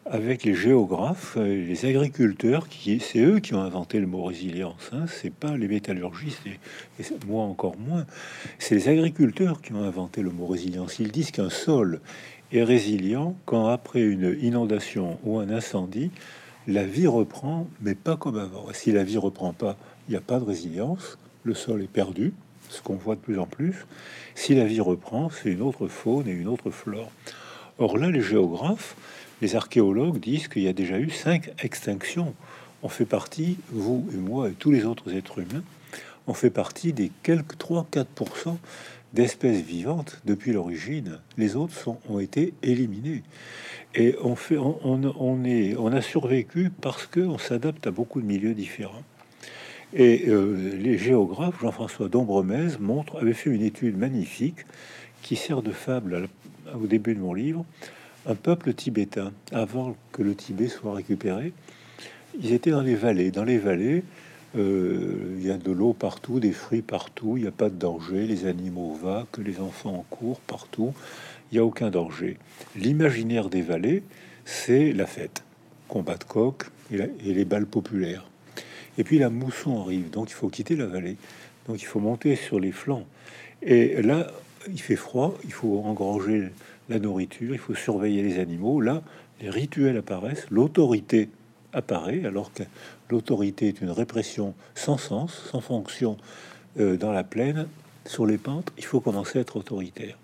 avec 0.05 0.43
les 0.43 0.53
géographes, 0.53 1.35
les 1.35 1.85
agriculteurs, 1.85 2.69
qui 2.69 2.99
c'est 2.99 3.19
eux 3.19 3.39
qui 3.39 3.55
ont 3.55 3.61
inventé 3.61 3.99
le 3.99 4.05
mot 4.05 4.23
résilience. 4.23 4.91
Hein, 4.93 5.05
c'est 5.07 5.33
pas 5.33 5.57
les 5.57 5.67
métallurgistes 5.67 6.45
et, 6.45 7.03
moi 7.27 7.43
encore 7.43 7.77
moins. 7.77 8.05
C'est 8.59 8.75
les 8.75 8.87
agriculteurs 8.87 9.61
qui 9.61 9.73
ont 9.73 9.83
inventé 9.83 10.21
le 10.21 10.29
mot 10.29 10.45
résilience. 10.45 10.99
Ils 10.99 11.11
disent 11.11 11.31
qu'un 11.31 11.49
sol 11.49 12.01
est 12.51 12.63
résilient 12.63 13.35
quand 13.45 13.67
après 13.67 14.01
une 14.01 14.37
inondation 14.41 15.17
ou 15.23 15.39
un 15.39 15.49
incendie, 15.49 16.11
la 16.67 16.83
vie 16.83 17.07
reprend, 17.07 17.67
mais 17.81 17.95
pas 17.95 18.15
comme 18.15 18.37
avant. 18.37 18.65
Si 18.73 18.91
la 18.91 19.03
vie 19.03 19.17
reprend 19.17 19.53
pas, 19.53 19.75
il 20.07 20.11
n'y 20.11 20.17
a 20.17 20.21
pas 20.21 20.39
de 20.39 20.45
résilience, 20.45 21.17
le 21.43 21.55
sol 21.55 21.81
est 21.81 21.91
perdu, 21.91 22.33
ce 22.69 22.81
qu'on 22.81 22.95
voit 22.95 23.15
de 23.15 23.21
plus 23.21 23.39
en 23.39 23.47
plus. 23.47 23.85
Si 24.35 24.53
la 24.53 24.65
vie 24.65 24.81
reprend, 24.81 25.29
c'est 25.29 25.49
une 25.49 25.61
autre 25.61 25.87
faune 25.87 26.27
et 26.27 26.31
une 26.31 26.47
autre 26.47 26.69
flore. 26.69 27.11
Or 27.77 27.97
là, 27.97 28.09
les 28.09 28.21
géographes, 28.21 28.95
les 29.41 29.55
archéologues 29.55 30.19
disent 30.19 30.47
qu'il 30.47 30.63
y 30.63 30.67
a 30.67 30.73
déjà 30.73 30.99
eu 30.99 31.09
cinq 31.09 31.51
extinctions. 31.63 32.33
On 32.83 32.89
fait 32.89 33.05
partie, 33.05 33.57
vous 33.71 34.07
et 34.13 34.17
moi 34.17 34.49
et 34.49 34.53
tous 34.53 34.71
les 34.71 34.85
autres 34.85 35.13
êtres 35.13 35.39
humains, 35.39 35.63
on 36.27 36.33
fait 36.33 36.49
partie 36.49 36.93
des 36.93 37.11
quelques 37.23 37.55
3-4% 37.55 38.57
d'espèces 39.13 39.61
vivantes 39.61 40.21
depuis 40.25 40.53
l'origine. 40.53 41.19
Les 41.37 41.55
autres 41.55 41.75
sont, 41.75 41.99
ont 42.09 42.19
été 42.19 42.53
éliminés. 42.63 43.23
Et 43.93 44.15
on, 44.21 44.35
fait, 44.35 44.57
on, 44.57 45.43
est, 45.45 45.75
on 45.77 45.91
a 45.93 46.01
survécu 46.01 46.69
parce 46.81 47.05
qu'on 47.05 47.38
s'adapte 47.38 47.88
à 47.88 47.91
beaucoup 47.91 48.21
de 48.21 48.25
milieux 48.25 48.53
différents. 48.53 49.03
Et 49.93 50.25
euh, 50.27 50.75
les 50.77 50.97
géographes, 50.97 51.61
Jean-François 51.61 52.09
Dombremez, 52.09 52.77
montre, 52.79 53.17
avait 53.21 53.33
fait 53.33 53.51
une 53.51 53.61
étude 53.61 53.97
magnifique 53.97 54.65
qui 55.21 55.38
sert 55.38 55.61
de 55.61 55.71
fable 55.71 56.27
au 56.73 56.88
début 56.88 57.15
de 57.15 57.21
mon 57.21 57.33
livre. 57.33 57.65
Un 58.27 58.36
peuple 58.36 58.74
tibétain, 58.74 59.31
avant 59.51 59.95
que 60.12 60.24
le 60.24 60.36
Tibet 60.36 60.68
soit 60.68 60.95
récupéré, 60.95 61.54
ils 62.39 62.54
étaient 62.54 62.72
dans 62.72 62.81
les 62.81 62.95
vallées. 62.95 63.31
Dans 63.31 63.44
les 63.44 63.60
vallées, 63.60 64.04
euh, 64.57 65.36
il 65.38 65.45
y 65.45 65.51
a 65.51 65.57
de 65.57 65.72
l'eau 65.72 65.94
partout, 65.94 66.39
des 66.39 66.51
fruits 66.51 66.81
partout, 66.81 67.38
il 67.38 67.44
n'y 67.44 67.48
a 67.48 67.51
pas 67.51 67.69
de 67.69 67.75
danger, 67.75 68.25
les 68.25 68.48
animaux 68.48 68.98
que 69.31 69.42
les 69.42 69.60
enfants 69.60 70.06
courent 70.10 70.39
partout 70.42 70.94
il 71.51 71.56
n'y 71.56 71.60
a 71.60 71.66
aucun 71.66 71.89
danger. 71.89 72.38
L'imaginaire 72.75 73.50
des 73.50 73.62
vallées, 73.62 74.04
c'est 74.45 74.92
la 74.92 75.06
fête, 75.06 75.44
combat 75.88 76.18
de 76.18 76.24
coq 76.24 76.66
et, 76.92 76.98
les 77.22 77.45
balles 77.45 77.66
populaires. 77.66 78.30
Et 78.98 79.04
puis 79.04 79.19
la 79.19 79.30
mousson 79.30 79.81
arrive, 79.81 80.10
donc 80.10 80.30
il 80.30 80.33
faut 80.33 80.50
quitter 80.50 80.75
la 80.75 80.86
vallée. 80.86 81.18
Donc 81.68 81.81
il 81.81 81.86
faut 81.86 82.00
monter 82.00 82.36
sur 82.36 82.60
les 82.60 82.72
flancs. 82.72 83.06
Et 83.62 84.01
là, 84.01 84.27
il 84.68 84.81
fait 84.81 84.95
froid, 84.95 85.38
il 85.44 85.51
faut 85.51 85.81
engranger 85.83 86.50
la 86.89 86.99
nourriture, 86.99 87.53
il 87.53 87.59
faut 87.59 87.75
surveiller 87.75 88.21
les 88.21 88.39
animaux. 88.39 88.81
Là, 88.81 89.01
les 89.41 89.49
rituels 89.49 89.97
apparaissent, 89.97 90.47
l'autorité 90.49 91.29
apparaît, 91.73 92.25
alors 92.25 92.53
que 92.53 92.63
l'autorité 93.09 93.67
est 93.67 93.81
une 93.81 93.91
répression 93.91 94.53
sans 94.75 94.97
sens, 94.97 95.49
sans 95.51 95.61
fonction 95.61 96.17
euh, 96.79 96.97
dans 96.97 97.11
la 97.11 97.23
plaine, 97.23 97.67
sur 98.05 98.25
les 98.25 98.37
pentes, 98.37 98.71
il 98.77 98.85
faut 98.85 98.99
commencer 98.99 99.39
à 99.39 99.41
être 99.41 99.57
autoritaire. 99.57 100.17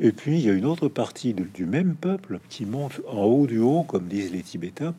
Et 0.00 0.12
puis, 0.12 0.38
il 0.38 0.44
y 0.44 0.50
a 0.50 0.52
une 0.52 0.64
autre 0.64 0.88
partie 0.88 1.34
du 1.34 1.66
même 1.66 1.94
peuple 1.94 2.40
qui 2.48 2.66
monte 2.66 3.00
en 3.08 3.24
haut 3.24 3.46
du 3.46 3.58
haut, 3.58 3.84
comme 3.84 4.08
disent 4.08 4.32
les 4.32 4.42
Tibétains. 4.42 4.94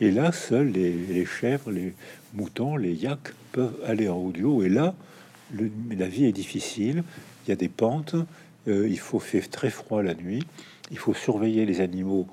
Et 0.00 0.10
là, 0.10 0.30
seuls 0.30 0.68
les, 0.68 1.26
chèvres, 1.26 1.72
les 1.72 1.94
moutons, 2.34 2.76
les 2.76 2.92
yaks 2.92 3.32
peuvent 3.52 3.76
aller 3.84 4.08
en 4.08 4.16
haut 4.16 4.30
du 4.30 4.44
haut. 4.44 4.62
Et 4.62 4.68
là, 4.68 4.94
la 5.54 6.06
vie 6.06 6.26
est 6.26 6.32
difficile. 6.32 7.02
Il 7.44 7.50
y 7.50 7.52
a 7.52 7.56
des 7.56 7.68
pentes. 7.68 8.14
Euh, 8.68 8.88
il 8.88 8.98
faut 8.98 9.18
faire 9.18 9.48
très 9.48 9.70
froid 9.70 10.02
la 10.02 10.14
nuit. 10.14 10.44
Il 10.90 10.98
faut 10.98 11.14
surveiller 11.14 11.66
les 11.66 11.80
animaux 11.80 12.26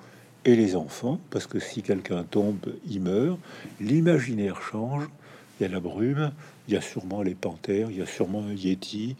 et 0.44 0.56
les 0.56 0.76
enfants, 0.76 1.20
parce 1.32 1.48
que 1.48 1.60
si 1.60 1.82
quelqu'un 1.82 2.24
tombe, 2.24 2.76
il 2.88 3.02
meurt. 3.02 3.40
L'imaginaire 3.80 4.62
change. 4.62 5.08
Il 5.60 5.64
y 5.64 5.66
a 5.66 5.70
la 5.70 5.80
brume, 5.80 6.32
il 6.68 6.74
y 6.74 6.78
a 6.78 6.82
sûrement 6.82 7.22
les 7.22 7.34
panthères, 7.34 7.90
il 7.90 7.98
y 7.98 8.02
a 8.02 8.06
sûrement 8.06 8.44
un 8.44 8.54
yeti. 8.54 9.16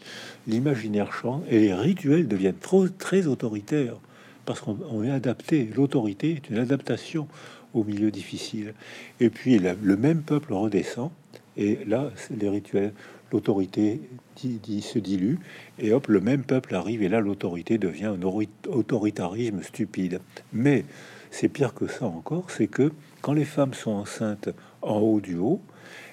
L'imaginaire 0.46 1.10
change 1.10 1.42
et 1.48 1.60
les 1.60 1.72
rituels 1.72 2.28
deviennent 2.28 2.58
trop, 2.58 2.86
très 2.88 3.26
autoritaires 3.26 3.96
parce 4.44 4.60
qu'on 4.60 5.02
est 5.02 5.10
adapté. 5.10 5.70
L'autorité 5.74 6.32
est 6.32 6.50
une 6.50 6.58
adaptation 6.58 7.26
au 7.72 7.84
milieu 7.84 8.10
difficile. 8.10 8.74
Et 9.18 9.30
puis 9.30 9.58
le 9.58 9.96
même 9.96 10.20
peuple 10.20 10.52
redescend 10.52 11.10
et 11.56 11.78
là, 11.86 12.10
les 12.30 12.48
rituels, 12.48 12.92
l'autorité 13.32 14.00
se 14.36 14.98
dilue 14.98 15.38
et 15.78 15.92
hop, 15.92 16.08
le 16.08 16.20
même 16.20 16.44
peuple 16.44 16.74
arrive 16.74 17.02
et 17.02 17.08
là, 17.08 17.20
l'autorité 17.20 17.78
devient 17.78 18.12
un 18.16 18.22
autoritarisme 18.68 19.62
stupide. 19.62 20.20
Mais 20.52 20.84
c'est 21.30 21.48
pire 21.48 21.74
que 21.74 21.86
ça 21.86 22.06
encore, 22.06 22.50
c'est 22.50 22.68
que 22.68 22.92
quand 23.22 23.32
les 23.32 23.44
femmes 23.44 23.74
sont 23.74 23.92
enceintes 23.92 24.50
en 24.82 24.98
haut 24.98 25.20
du 25.20 25.36
haut, 25.36 25.60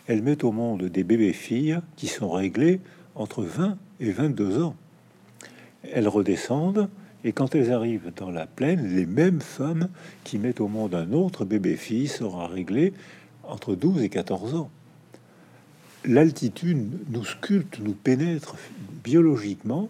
elles 0.07 0.21
mettent 0.21 0.43
au 0.43 0.51
monde 0.51 0.83
des 0.83 1.03
bébés-filles 1.03 1.79
qui 1.95 2.07
sont 2.07 2.29
réglées 2.29 2.81
entre 3.15 3.43
20 3.43 3.77
et 3.99 4.11
22 4.11 4.61
ans. 4.63 4.75
Elles 5.83 6.07
redescendent, 6.07 6.89
et 7.23 7.31
quand 7.31 7.55
elles 7.55 7.71
arrivent 7.71 8.11
dans 8.15 8.31
la 8.31 8.47
plaine, 8.47 8.95
les 8.95 9.05
mêmes 9.05 9.41
femmes 9.41 9.89
qui 10.23 10.37
mettent 10.37 10.61
au 10.61 10.67
monde 10.67 10.95
un 10.95 11.13
autre 11.13 11.45
bébé-fille 11.45 12.07
sera 12.07 12.47
réglé 12.47 12.93
entre 13.43 13.75
12 13.75 14.03
et 14.03 14.09
14 14.09 14.55
ans. 14.55 14.69
L'altitude 16.05 16.99
nous 17.09 17.23
sculpte, 17.23 17.79
nous 17.79 17.93
pénètre 17.93 18.55
biologiquement, 19.03 19.89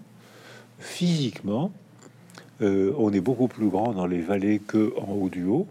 physiquement. 0.79 1.71
Euh, 2.61 2.93
on 2.97 3.11
est 3.11 3.21
beaucoup 3.21 3.47
plus 3.47 3.67
grand 3.67 3.93
dans 3.93 4.05
les 4.05 4.21
vallées 4.21 4.59
que 4.59 4.93
en 4.99 5.13
haut 5.13 5.29
du 5.29 5.43
haut. 5.43 5.67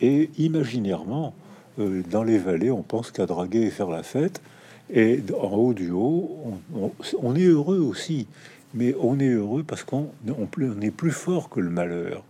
Et 0.00 0.30
imaginairement, 0.38 1.34
euh, 1.78 2.02
dans 2.10 2.22
les 2.22 2.38
vallées, 2.38 2.70
on 2.70 2.82
pense 2.82 3.10
qu'à 3.10 3.26
draguer 3.26 3.62
et 3.62 3.70
faire 3.70 3.90
la 3.90 4.02
fête. 4.02 4.40
Et 4.92 5.22
en 5.38 5.54
haut 5.54 5.74
du 5.74 5.90
haut, 5.90 6.30
on, 7.22 7.36
est 7.36 7.44
heureux 7.44 7.78
aussi. 7.78 8.26
Mais 8.74 8.94
on 9.00 9.18
est 9.20 9.28
heureux 9.28 9.62
parce 9.62 9.84
qu'on 9.84 10.10
on, 10.26 10.80
est 10.80 10.90
plus 10.90 11.10
fort 11.10 11.48
que 11.48 11.60
le 11.60 11.70
malheur. 11.70 12.24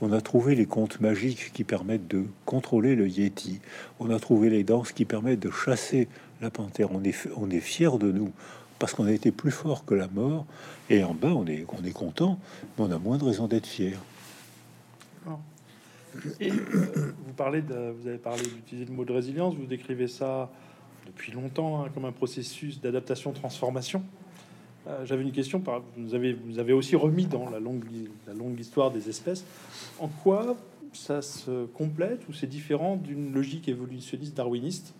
On 0.00 0.12
a 0.12 0.20
trouvé 0.20 0.54
les 0.54 0.66
contes 0.66 1.00
magiques 1.00 1.52
qui 1.54 1.64
permettent 1.64 2.08
de 2.08 2.24
contrôler 2.44 2.96
le 2.96 3.08
yeti. 3.08 3.60
On 4.00 4.10
a 4.10 4.18
trouvé 4.18 4.50
les 4.50 4.64
danses 4.64 4.92
qui 4.92 5.04
permettent 5.04 5.40
de 5.40 5.50
chasser 5.50 6.08
la 6.42 6.50
panthère. 6.50 6.88
On 6.92 7.02
est, 7.02 7.60
fier 7.60 7.98
de 7.98 8.12
nous 8.12 8.32
parce 8.78 8.92
qu'on 8.92 9.06
a 9.06 9.12
été 9.12 9.30
plus 9.30 9.52
fort 9.52 9.84
que 9.84 9.94
la 9.94 10.08
mort. 10.08 10.44
Et 10.90 11.02
en 11.04 11.14
bas, 11.14 11.28
on 11.28 11.46
est, 11.46 11.64
est 11.84 11.92
content, 11.92 12.38
mais 12.76 12.84
on 12.84 12.90
a 12.90 12.98
moins 12.98 13.16
de 13.16 13.24
raison 13.24 13.46
d'être 13.46 13.66
fier. 13.66 13.96
Euh, 16.42 16.50
vous, 17.26 17.32
parlez 17.36 17.62
vous 17.62 18.06
avez 18.06 18.18
parlé 18.18 18.42
d'utiliser 18.42 18.86
le 18.86 18.92
mot 18.92 19.04
de 19.06 19.12
résilience, 19.12 19.54
vous 19.54 19.64
décrivez 19.64 20.08
ça 20.08 20.50
depuis 21.06 21.32
longtemps 21.32 21.82
hein, 21.82 21.88
comme 21.94 22.04
un 22.04 22.12
processus 22.12 22.80
d'adaptation-transformation. 22.82 24.02
Euh, 24.88 25.06
j'avais 25.06 25.22
une 25.22 25.32
question, 25.32 25.62
vous, 25.96 26.14
avez, 26.14 26.36
avez 26.58 26.72
aussi 26.74 26.96
remis 26.96 27.24
dans 27.24 27.48
la 27.48 27.60
longue 27.60 28.60
histoire 28.60 28.90
des 28.90 29.08
espèces, 29.08 29.44
en 30.00 30.08
quoi 30.08 30.56
ça 30.92 31.22
se 31.22 31.64
complète 31.66 32.28
ou 32.28 32.34
c'est 32.34 32.46
différent 32.46 32.96
d'une 32.96 33.32
logique 33.32 33.68
évolutionniste 33.68 34.36
darwiniste? 34.36 34.92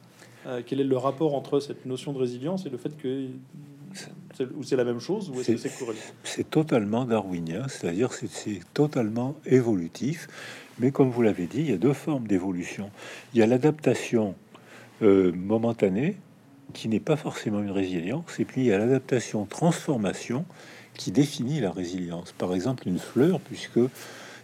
Quel 0.66 0.80
est 0.80 0.84
le 0.84 0.96
rapport 0.96 1.34
entre 1.34 1.60
cette 1.60 1.86
notion 1.86 2.12
de 2.12 2.18
résilience 2.18 2.66
et 2.66 2.70
le 2.70 2.78
fait 2.78 2.96
que 2.96 3.28
ou 4.56 4.62
c'est 4.62 4.76
la 4.76 4.84
même 4.84 5.00
chose 5.00 5.30
ou 5.30 5.40
est-ce 5.40 5.52
que 5.52 5.56
c'est 5.58 5.70
C'est 6.24 6.50
totalement 6.50 7.04
darwinien, 7.04 7.68
c'est-à-dire 7.68 8.08
que 8.08 8.26
c'est 8.26 8.60
totalement 8.74 9.34
évolutif. 9.46 10.28
Mais 10.78 10.90
comme 10.90 11.10
vous 11.10 11.22
l'avez 11.22 11.46
dit, 11.46 11.60
il 11.60 11.70
y 11.70 11.72
a 11.72 11.78
deux 11.78 11.92
formes 11.92 12.26
d'évolution. 12.26 12.90
Il 13.34 13.40
y 13.40 13.42
a 13.42 13.46
l'adaptation 13.46 14.34
euh, 15.02 15.32
momentanée, 15.32 16.16
qui 16.72 16.88
n'est 16.88 17.00
pas 17.00 17.16
forcément 17.16 17.60
une 17.60 17.70
résilience, 17.70 18.40
et 18.40 18.44
puis 18.44 18.62
il 18.62 18.66
y 18.68 18.72
a 18.72 18.78
l'adaptation 18.78 19.44
transformation 19.44 20.44
qui 20.94 21.10
définit 21.10 21.60
la 21.60 21.70
résilience. 21.70 22.32
Par 22.32 22.54
exemple, 22.54 22.88
une 22.88 22.98
fleur, 22.98 23.40
puisque 23.40 23.80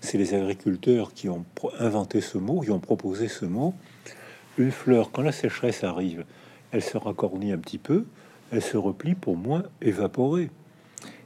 c'est 0.01 0.19
les 0.19 0.35
agriculteurs 0.35 1.13
qui 1.15 1.29
ont 1.29 1.45
inventé 1.79 2.21
ce 2.21 2.39
mot, 2.39 2.61
qui 2.61 2.71
ont 2.71 2.79
proposé 2.81 3.29
ce 3.29 3.47
mot. 3.47 3.75
Une 4.59 4.73
fleur, 4.73 5.13
quand 5.13 5.23
la 5.23 5.31
sécheresse 5.31 5.85
arrive, 5.85 6.25
elle 6.73 6.83
se 6.83 6.99
racornit 6.99 7.53
un 7.53 7.59
petit 7.59 7.79
peu, 7.79 8.05
elle 8.51 8.63
se 8.63 8.77
replie 8.77 9.15
pour 9.15 9.37
moins 9.37 9.63
évaporer. 9.81 10.51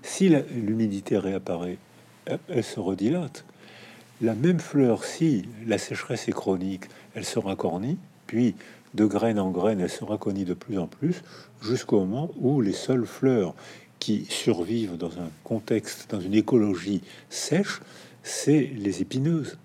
Si 0.03 0.29
l'humidité 0.29 1.17
réapparaît, 1.17 1.79
elle 2.27 2.62
se 2.62 2.79
redilate. 2.79 3.47
La 4.21 4.35
même 4.35 4.61
fleur, 4.61 5.05
si 5.05 5.49
la 5.67 5.79
sécheresse 5.79 6.29
est 6.29 6.33
chronique, 6.33 6.85
elle 7.15 7.25
se 7.25 7.39
racornit, 7.39 7.97
puis 8.27 8.55
de 8.93 9.07
graine 9.07 9.39
en 9.39 9.51
graine, 9.51 9.81
elle 9.81 9.91
se 9.91 10.05
racornit 10.05 10.45
de 10.45 10.55
plus 10.55 10.79
en 10.79 10.87
plus, 10.87 11.23
jusqu'au 11.62 12.01
moment 12.01 12.31
où 12.37 12.61
les 12.61 12.73
seules 12.73 13.07
fleurs 13.07 13.55
qui 13.99 14.27
survivent 14.29 14.99
dans 14.99 15.19
un 15.19 15.31
contexte, 15.43 16.11
dans 16.11 16.21
une 16.21 16.35
écologie 16.35 17.01
sèche, 17.31 17.81
c'est 18.23 18.71
les 18.77 19.01
épineuses. 19.01 19.57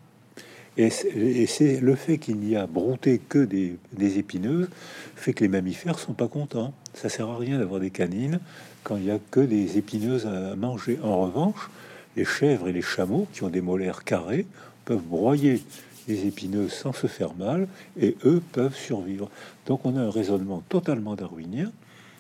Et 0.78 0.90
c'est 0.92 1.80
le 1.82 1.96
fait 1.96 2.20
qu'il 2.20 2.38
n'y 2.38 2.56
a 2.56 2.68
brouté 2.68 3.20
que 3.30 3.40
des, 3.40 3.80
épineuses 4.20 4.70
fait 5.16 5.34
que 5.34 5.44
les 5.44 5.48
mammifères 5.48 5.98
sont 5.98 6.14
pas 6.14 6.28
contents. 6.28 6.72
Ça 6.94 7.10
sert 7.10 7.28
à 7.28 7.38
rien 7.38 7.58
d'avoir 7.58 7.80
des 7.80 7.90
canines 7.90 8.40
quand 8.84 8.96
il 8.96 9.06
y 9.06 9.12
a 9.12 9.18
que 9.32 9.40
des 9.40 9.80
épineuses 9.80 10.28
à 10.28 10.56
manger. 10.56 11.00
En 11.02 11.22
revanche, 11.22 11.72
les 12.16 12.26
chèvres 12.26 12.68
et 12.68 12.74
les 12.74 12.84
chameaux 12.84 13.28
qui 13.34 13.44
ont 13.44 13.50
des 13.50 13.62
molaires 13.62 14.04
carrés 14.04 14.46
peuvent 14.86 15.02
broyer 15.02 15.64
les 16.08 16.28
épineuses 16.28 16.74
sans 16.74 16.94
se 16.94 17.08
faire 17.08 17.34
mal 17.34 17.68
et 18.00 18.16
eux 18.24 18.42
peuvent 18.52 18.76
survivre. 18.76 19.32
Donc 19.66 19.84
on 19.84 19.98
a 19.98 20.02
un 20.02 20.12
raisonnement 20.12 20.62
totalement 20.70 21.16
darwinien, 21.16 21.72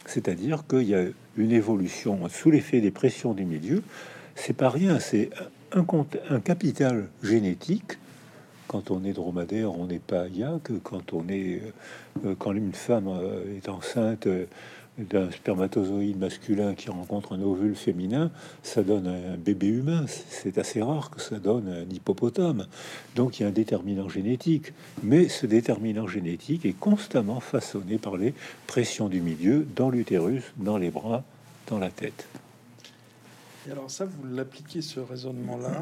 c'est-à-dire 0.07 0.63
qu'il 0.67 0.89
y 0.89 0.95
a 0.95 1.03
une 1.37 1.51
évolution 1.51 2.27
sous 2.29 2.49
l'effet 2.49 2.81
des 2.81 2.91
pressions 2.91 3.33
du 3.33 3.45
milieu. 3.45 3.83
C'est 4.33 4.53
pas 4.53 4.69
rien, 4.69 4.99
c'est 4.99 5.29
un 5.73 6.39
capital 6.39 7.07
génétique 7.21 7.99
quand 8.67 8.91
on 8.91 9.03
est 9.03 9.13
dromadaire, 9.13 9.71
on 9.77 9.87
n'est 9.87 9.99
pas 9.99 10.27
yak. 10.27 10.71
Quand 10.83 11.13
on 11.13 11.27
est, 11.29 11.61
euh, 12.25 12.35
quand 12.37 12.53
une 12.53 12.73
femme 12.73 13.07
euh, 13.07 13.57
est 13.57 13.69
enceinte 13.69 14.27
euh, 14.27 14.45
d'un 14.97 15.31
spermatozoïde 15.31 16.17
masculin 16.17 16.73
qui 16.73 16.89
rencontre 16.89 17.33
un 17.33 17.41
ovule 17.41 17.75
féminin, 17.75 18.31
ça 18.63 18.83
donne 18.83 19.07
un 19.07 19.37
bébé 19.37 19.67
humain. 19.67 20.05
C'est 20.07 20.57
assez 20.57 20.81
rare 20.81 21.11
que 21.11 21.21
ça 21.21 21.37
donne 21.37 21.69
un 21.69 21.93
hippopotame. 21.93 22.67
Donc 23.15 23.39
il 23.39 23.43
y 23.43 23.45
a 23.45 23.49
un 23.49 23.51
déterminant 23.51 24.09
génétique. 24.09 24.73
Mais 25.03 25.29
ce 25.29 25.45
déterminant 25.45 26.07
génétique 26.07 26.65
est 26.65 26.77
constamment 26.77 27.39
façonné 27.39 27.97
par 27.99 28.17
les 28.17 28.33
pressions 28.65 29.07
du 29.07 29.21
milieu, 29.21 29.67
dans 29.75 29.89
l'utérus, 29.89 30.43
dans 30.57 30.77
les 30.77 30.89
bras, 30.89 31.23
dans 31.67 31.77
la 31.77 31.89
tête. 31.89 32.27
Et 33.67 33.71
alors 33.71 33.91
ça, 33.91 34.05
vous 34.05 34.27
l'appliquez 34.33 34.81
ce 34.81 34.99
raisonnement-là 34.99 35.81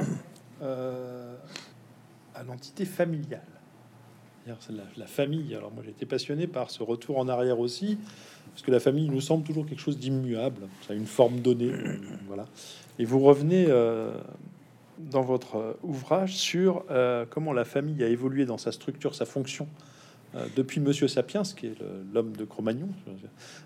à 2.35 2.43
l'entité 2.43 2.85
familiale. 2.85 3.41
La, 4.47 4.55
la, 4.95 5.07
famille. 5.07 5.55
Alors 5.55 5.71
moi 5.71 5.81
j'ai 5.83 5.89
été 5.89 6.05
passionné 6.05 6.45
par 6.45 6.69
ce 6.69 6.83
retour 6.83 7.17
en 7.17 7.27
arrière 7.27 7.59
aussi, 7.59 7.97
parce 8.51 8.61
que 8.61 8.69
la 8.69 8.79
famille 8.79 9.09
nous 9.09 9.21
semble 9.21 9.43
toujours 9.43 9.65
quelque 9.65 9.79
chose 9.79 9.97
d'immuable, 9.97 10.67
ça 10.85 10.93
a 10.93 10.95
une 10.95 11.07
forme 11.07 11.39
donnée, 11.39 11.71
voilà. 12.27 12.45
Et 12.99 13.05
vous 13.05 13.19
revenez 13.21 13.65
euh, 13.67 14.11
dans 14.99 15.23
votre 15.23 15.55
euh, 15.55 15.73
ouvrage 15.81 16.35
sur 16.35 16.85
euh, 16.91 17.25
comment 17.27 17.53
la 17.53 17.65
famille 17.65 18.03
a 18.03 18.07
évolué 18.07 18.45
dans 18.45 18.59
sa 18.59 18.71
structure, 18.71 19.15
sa 19.15 19.25
fonction 19.25 19.67
depuis 20.57 20.81
Monsieur 20.81 21.07
Sapiens, 21.07 21.43
qui 21.43 21.67
est 21.67 21.75
l'homme 22.13 22.35
de 22.35 22.43
Cro-Magnon. 22.43 22.89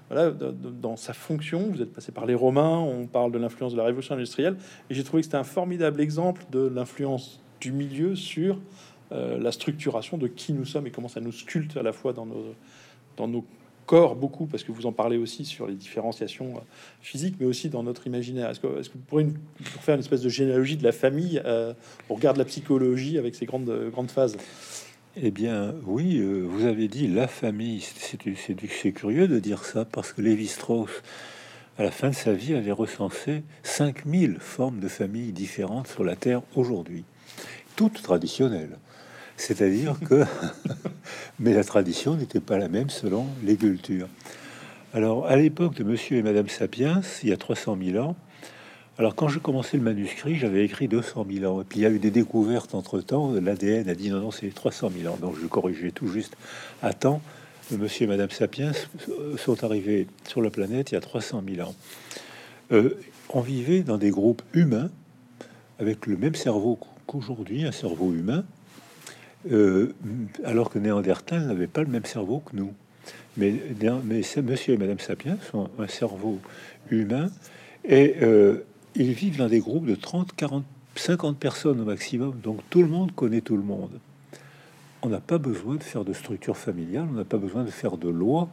Voilà, 0.08 0.30
dans 0.30 0.98
sa 0.98 1.14
fonction, 1.14 1.68
vous 1.72 1.82
êtes 1.82 1.92
passé 1.92 2.12
par 2.12 2.28
les 2.28 2.36
Romains, 2.36 2.78
on 2.78 3.08
parle 3.08 3.32
de 3.32 3.40
l'influence 3.40 3.72
de 3.72 3.78
la 3.80 3.86
révolution 3.86 4.14
industrielle, 4.14 4.56
et 4.88 4.94
j'ai 4.94 5.04
trouvé 5.04 5.22
que 5.22 5.26
c'était 5.26 5.38
un 5.38 5.44
formidable 5.44 6.00
exemple 6.00 6.44
de 6.52 6.60
l'influence 6.60 7.42
du 7.60 7.72
milieu 7.72 8.16
sur 8.16 8.58
euh, 9.12 9.40
la 9.40 9.52
structuration 9.52 10.18
de 10.18 10.28
qui 10.28 10.54
nous 10.54 10.66
sommes 10.66 10.86
et 10.86 10.92
comment 10.92 11.08
ça 11.08 11.20
nous 11.20 11.32
sculpte 11.32 11.76
à 11.78 11.82
la 11.82 11.94
fois 11.94 12.14
dans 12.14 12.28
nos, 12.28 12.54
dans 13.18 13.28
nos 13.28 13.44
corps 13.88 14.16
beaucoup, 14.16 14.46
parce 14.46 14.64
que 14.64 14.72
vous 14.72 14.86
en 14.86 14.92
parlez 14.92 15.18
aussi 15.18 15.46
sur 15.46 15.66
les 15.66 15.74
différenciations 15.74 16.58
euh, 16.58 16.62
physiques, 17.02 17.36
mais 17.40 17.48
aussi 17.48 17.70
dans 17.70 17.82
notre 17.82 18.06
imaginaire. 18.06 18.52
Est-ce 18.52 18.60
que, 18.60 18.68
vous 18.68 19.00
pourriez 19.08 19.28
faire 19.82 19.96
une 19.96 20.02
espèce 20.02 20.22
de 20.22 20.30
généalogie 20.30 20.78
de 20.78 20.84
la 20.84 20.92
famille 20.92 21.42
euh, 21.44 21.74
au 22.08 22.16
regard 22.16 22.34
de 22.34 22.40
la 22.40 22.46
psychologie 22.46 23.18
avec 23.18 23.34
ses 23.34 23.48
grandes, 23.48 23.90
grandes 23.92 24.12
phases? 24.12 24.38
Eh 25.18 25.32
bien, 25.32 25.74
oui, 25.88 26.22
vous 26.22 26.66
avez 26.66 26.88
dit 26.88 27.08
la 27.08 27.28
famille. 27.28 27.82
C'est 27.82 28.92
curieux 28.92 29.28
de 29.28 29.40
dire 29.40 29.66
ça 29.66 29.84
parce 29.84 30.14
que 30.14 30.22
Lévi-Strauss, 30.22 30.92
à 31.80 31.84
la 31.84 31.92
fin 31.92 32.10
de 32.10 32.16
sa 32.16 32.32
vie, 32.32 32.54
avait 32.54 32.72
recensé 32.72 33.42
5000 33.64 34.38
formes 34.40 34.80
de 34.80 34.88
familles 34.88 35.32
différentes 35.32 35.88
sur 35.88 36.04
la 36.04 36.16
Terre 36.16 36.44
aujourd'hui 36.56 37.06
toute 37.76 38.02
traditionnelle. 38.02 38.78
C'est-à-dire 39.38 39.96
que... 40.08 40.26
Mais 41.40 41.54
la 41.54 41.64
tradition 41.64 42.16
n'était 42.16 42.42
pas 42.42 42.58
la 42.58 42.68
même 42.68 42.90
selon 42.90 43.28
les 43.44 43.56
cultures. 43.56 44.08
Alors, 44.94 45.28
à 45.28 45.36
l'époque 45.36 45.76
de 45.76 45.84
Monsieur 45.84 46.18
et 46.18 46.24
Madame 46.24 46.50
Sapiens, 46.50 47.02
il 47.24 47.30
y 47.30 47.32
a 47.32 47.38
300 47.38 47.78
000 47.82 48.04
ans, 48.04 48.16
alors 49.00 49.16
quand 49.16 49.30
je 49.30 49.40
commençais 49.40 49.78
le 49.78 49.84
manuscrit, 49.84 50.36
j'avais 50.36 50.66
écrit 50.66 50.90
200 50.90 51.26
000 51.32 51.50
ans. 51.50 51.62
Et 51.62 51.64
puis 51.64 51.80
il 51.80 51.84
y 51.84 51.86
a 51.86 51.90
eu 51.90 52.00
des 52.00 52.12
découvertes 52.12 52.76
entre-temps. 52.76 53.32
L'ADN 53.32 53.88
a 53.88 53.96
dit 53.96 54.10
non, 54.10 54.20
non, 54.20 54.32
c'est 54.32 54.54
300 54.54 54.92
000 55.02 55.14
ans. 55.14 55.18
Donc 55.22 55.36
je 55.42 55.48
corrigeais 55.48 55.92
tout 55.92 56.10
juste 56.10 56.36
à 56.82 56.92
temps. 56.92 57.22
Monsieur 57.72 58.04
et 58.04 58.08
Madame 58.08 58.30
Sapiens 58.30 58.74
sont 59.38 59.64
arrivés 59.64 60.08
sur 60.28 60.42
la 60.42 60.50
planète 60.50 60.92
il 60.92 60.96
y 60.96 60.98
a 60.98 61.02
300 61.02 61.44
000 61.50 61.66
ans. 61.66 61.76
Euh, 62.74 63.00
on 63.30 63.40
vivait 63.40 63.84
dans 63.84 63.98
des 63.98 64.10
groupes 64.10 64.42
humains 64.54 64.90
avec 65.80 66.06
le 66.06 66.18
même 66.18 66.36
cerveau 66.36 66.78
qu'aujourd'hui, 67.10 67.66
un 67.66 67.72
cerveau 67.72 68.14
humain, 68.14 68.44
euh, 69.52 69.94
alors 70.44 70.70
que 70.70 70.78
Néandertal 70.78 71.48
n'avait 71.48 71.68
pas 71.68 71.82
le 71.82 71.88
même 71.88 72.06
cerveau 72.06 72.40
que 72.40 72.56
nous. 72.56 72.74
Mais, 73.36 73.54
mais 74.04 74.22
monsieur 74.44 74.74
et 74.74 74.78
madame 74.78 75.00
Sapiens 75.00 75.38
sont 75.50 75.70
un 75.80 75.88
cerveau 75.88 76.40
humain 76.92 77.32
et 77.84 78.18
euh, 78.22 78.64
ils 78.96 79.14
vivent 79.14 79.38
dans 79.38 79.48
des 79.48 79.60
groupes 79.60 79.88
de 79.88 79.96
30, 79.96 80.36
40, 80.36 80.64
50 80.96 81.38
personnes 81.38 81.82
au 81.82 81.86
maximum. 81.86 82.40
Donc 82.44 82.60
tout 82.70 82.82
le 82.82 82.88
monde 82.88 83.12
connaît 83.14 83.42
tout 83.42 83.58
le 83.58 83.64
monde. 83.64 84.00
On 85.02 85.10
n'a 85.10 85.22
pas 85.22 85.40
besoin 85.40 85.76
de 85.76 85.84
faire 85.84 86.06
de 86.06 86.14
structure 86.14 86.58
familiale, 86.58 87.08
on 87.10 87.16
n'a 87.16 87.24
pas 87.24 87.38
besoin 87.38 87.64
de 87.64 87.72
faire 87.72 87.98
de 87.98 88.10
loi. 88.10 88.50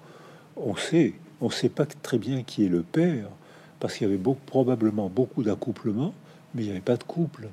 On 0.57 0.77
sait, 0.77 1.13
on 1.43 1.51
sait 1.51 1.69
pas 1.69 1.85
très 1.85 2.19
bien 2.19 2.43
qui 2.43 2.65
est 2.65 2.71
le 2.71 2.83
père, 2.83 3.29
parce 3.81 3.95
qu'il 3.95 4.07
y 4.07 4.11
avait 4.11 4.17
beaucoup, 4.17 4.41
probablement 4.47 5.11
beaucoup 5.11 5.43
d'accouplements, 5.43 6.15
mais 6.55 6.63
il 6.63 6.65
n'y 6.67 6.71
avait 6.71 6.81
pas 6.81 6.97
de 6.97 7.03
couple 7.03 7.49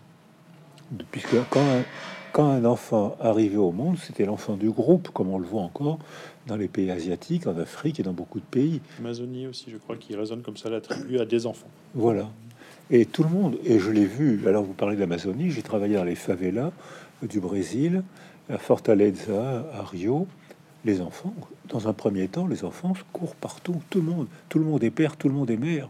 puisque 1.12 1.36
quand 1.50 1.62
un, 1.62 1.84
quand 2.32 2.50
un 2.50 2.66
enfant 2.66 3.16
arrivait 3.20 3.58
au 3.58 3.72
monde, 3.72 3.98
c'était 3.98 4.26
l'enfant 4.26 4.56
du 4.56 4.70
groupe, 4.70 5.10
comme 5.10 5.30
on 5.30 5.38
le 5.38 5.46
voit 5.46 5.62
encore 5.62 6.00
dans 6.48 6.56
les 6.56 6.68
pays 6.68 6.90
asiatiques, 6.92 7.48
en 7.48 7.58
Afrique 7.58 8.00
et 8.00 8.04
dans 8.04 8.14
beaucoup 8.14 8.40
de 8.40 8.46
pays. 8.46 8.82
Amazonie 9.00 9.48
aussi, 9.48 9.66
je 9.70 9.78
crois, 9.78 9.96
qui 9.96 10.16
résonne 10.16 10.42
comme 10.42 10.58
ça, 10.58 10.70
l'attribuer 10.70 11.22
à 11.22 11.26
des 11.26 11.46
enfants. 11.46 11.68
Voilà. 11.94 12.30
Et 12.90 13.06
tout 13.06 13.24
le 13.24 13.30
monde, 13.30 13.58
et 13.64 13.80
je 13.80 13.92
l'ai 13.92 14.06
vu, 14.06 14.46
alors 14.48 14.64
vous 14.64 14.74
parlez 14.74 14.98
d'Amazonie, 14.98 15.52
j'ai 15.52 15.62
travaillé 15.62 15.96
dans 15.96 16.04
les 16.04 16.16
favelas 16.16 16.72
du 17.22 17.40
Brésil, 17.40 18.04
à 18.50 18.58
Fortaleza, 18.58 19.66
à 19.74 19.84
Rio. 19.84 20.28
Les 20.86 21.00
enfants, 21.00 21.34
dans 21.70 21.88
un 21.88 21.94
premier 21.94 22.28
temps, 22.28 22.46
les 22.46 22.66
enfants 22.66 22.94
courent 23.14 23.36
partout, 23.36 23.82
tout 23.90 24.02
le 24.02 24.12
monde, 24.12 24.28
tout 24.50 24.60
le 24.60 24.66
monde 24.66 24.84
est 24.84 24.92
père, 24.92 25.16
tout 25.16 25.30
le 25.30 25.34
monde 25.34 25.50
est 25.50 25.58
mère. 25.58 25.88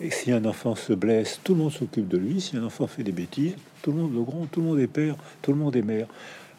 Et 0.00 0.10
si 0.10 0.32
un 0.32 0.44
enfant 0.44 0.74
se 0.74 0.92
blesse, 0.92 1.40
tout 1.44 1.54
le 1.54 1.60
monde 1.60 1.72
s'occupe 1.72 2.08
de 2.08 2.18
lui. 2.18 2.40
Si 2.40 2.56
un 2.56 2.64
enfant 2.64 2.86
fait 2.86 3.04
des 3.04 3.12
bêtises, 3.12 3.54
tout 3.82 3.92
le 3.92 3.98
monde 3.98 4.14
le 4.14 4.22
grand, 4.22 4.46
tout 4.46 4.60
le 4.60 4.66
monde 4.66 4.80
est 4.80 4.88
père, 4.88 5.14
tout 5.40 5.52
le 5.52 5.58
monde 5.58 5.76
est 5.76 5.82
mère. 5.82 6.08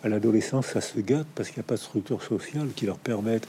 À 0.03 0.09
l'adolescence, 0.09 0.67
ça 0.67 0.81
se 0.81 0.99
gâte 0.99 1.27
parce 1.35 1.49
qu'il 1.49 1.59
n'y 1.59 1.65
a 1.65 1.67
pas 1.67 1.75
de 1.75 1.81
structure 1.81 2.23
sociale 2.23 2.69
qui 2.75 2.85
leur 2.85 2.97
permette 2.97 3.47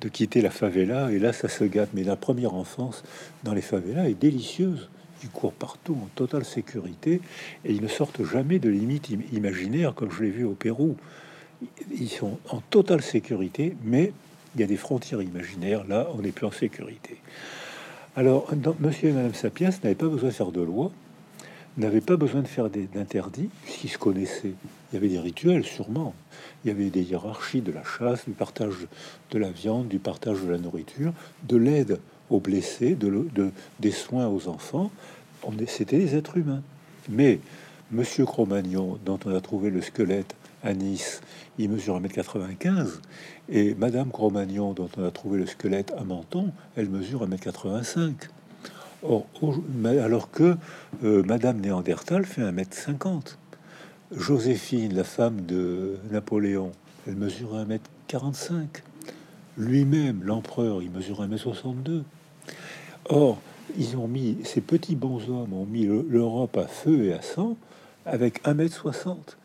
de 0.00 0.08
quitter 0.08 0.42
la 0.42 0.50
favela. 0.50 1.10
Et 1.10 1.18
là, 1.18 1.32
ça 1.32 1.48
se 1.48 1.64
gâte. 1.64 1.88
Mais 1.94 2.04
la 2.04 2.16
première 2.16 2.54
enfance 2.54 3.02
dans 3.42 3.52
les 3.52 3.62
favelas 3.62 4.08
est 4.08 4.14
délicieuse. 4.14 4.88
Ils 5.22 5.30
courent 5.30 5.54
partout 5.54 5.98
en 6.00 6.06
totale 6.14 6.44
sécurité 6.44 7.20
et 7.64 7.72
ils 7.72 7.82
ne 7.82 7.88
sortent 7.88 8.22
jamais 8.24 8.58
de 8.58 8.68
limites 8.68 9.08
imaginaires 9.32 9.94
comme 9.94 10.12
je 10.12 10.22
l'ai 10.22 10.30
vu 10.30 10.44
au 10.44 10.52
Pérou. 10.52 10.96
Ils 11.98 12.10
sont 12.10 12.38
en 12.50 12.60
totale 12.60 13.02
sécurité, 13.02 13.76
mais 13.82 14.12
il 14.54 14.60
y 14.60 14.64
a 14.64 14.66
des 14.66 14.76
frontières 14.76 15.22
imaginaires. 15.22 15.84
Là, 15.88 16.08
on 16.14 16.22
n'est 16.22 16.32
plus 16.32 16.46
en 16.46 16.52
sécurité. 16.52 17.16
Alors, 18.16 18.50
Monsieur 18.80 19.10
et 19.10 19.12
Madame 19.12 19.34
Sapiens 19.34 19.70
n'avaient 19.84 19.94
pas 19.94 20.08
besoin 20.08 20.30
de 20.30 20.34
faire 20.34 20.52
de 20.52 20.62
loi 20.62 20.90
n'avaient 21.76 22.00
pas 22.00 22.16
besoin 22.16 22.40
de 22.40 22.48
faire 22.48 22.70
d'interdits, 22.70 23.50
puisqu'ils 23.64 23.90
se 23.90 23.98
connaissaient. 23.98 24.54
Il 24.90 24.94
y 24.94 24.96
avait 24.96 25.08
des 25.08 25.18
rituels, 25.18 25.64
sûrement. 25.64 26.14
Il 26.64 26.68
y 26.68 26.70
avait 26.70 26.90
des 26.90 27.02
hiérarchies 27.02 27.60
de 27.60 27.72
la 27.72 27.84
chasse, 27.84 28.24
du 28.24 28.32
partage 28.32 28.86
de 29.30 29.38
la 29.38 29.50
viande, 29.50 29.88
du 29.88 29.98
partage 29.98 30.42
de 30.42 30.50
la 30.50 30.58
nourriture, 30.58 31.12
de 31.46 31.56
l'aide 31.56 32.00
aux 32.30 32.40
blessés, 32.40 32.94
de, 32.94 33.28
des 33.80 33.90
soins 33.90 34.26
aux 34.26 34.48
enfants. 34.48 34.90
C'était 35.66 35.98
des 35.98 36.16
êtres 36.16 36.38
humains. 36.38 36.62
Mais 37.08 37.40
Monsieur 37.92 38.24
Cro-Magnon, 38.24 38.98
dont 39.04 39.18
on 39.26 39.34
a 39.34 39.40
trouvé 39.40 39.70
le 39.70 39.80
squelette 39.80 40.34
à 40.66 40.74
Nice, 40.74 41.20
il 41.58 41.70
mesure 41.70 42.00
1m95, 42.00 42.98
et 43.48 43.74
Madame 43.74 44.10
Cro-Magnon, 44.10 44.72
dont 44.72 44.88
on 44.98 45.04
a 45.04 45.10
trouvé 45.10 45.38
le 45.38 45.46
squelette 45.46 45.92
à 45.96 46.02
Menton, 46.02 46.52
elle 46.76 46.88
mesure 46.88 47.26
1m85. 47.26 48.12
Or, 49.02 49.26
alors 49.84 50.30
que 50.30 50.56
euh, 51.04 51.22
Madame 51.22 51.60
Néandertal 51.60 52.24
fait 52.24 52.42
1m50. 52.42 53.36
Joséphine, 54.10 54.94
la 54.94 55.04
femme 55.04 55.42
de 55.42 55.98
Napoléon, 56.10 56.72
elle 57.06 57.14
mesure 57.14 57.54
1m45. 57.54 58.82
Lui-même, 59.58 60.22
l'empereur, 60.24 60.82
il 60.82 60.90
mesure 60.90 61.22
1m62. 61.24 62.02
Or, 63.08 63.40
ils 63.78 63.96
ont 63.96 64.08
mis, 64.08 64.38
ces 64.44 64.60
petits 64.60 64.96
bons 64.96 65.28
hommes 65.28 65.52
ont 65.52 65.66
mis 65.66 65.86
l'Europe 65.86 66.56
à 66.56 66.66
feu 66.66 67.04
et 67.04 67.12
à 67.12 67.22
sang 67.22 67.56
avec 68.04 68.42
1m60. 68.44 69.36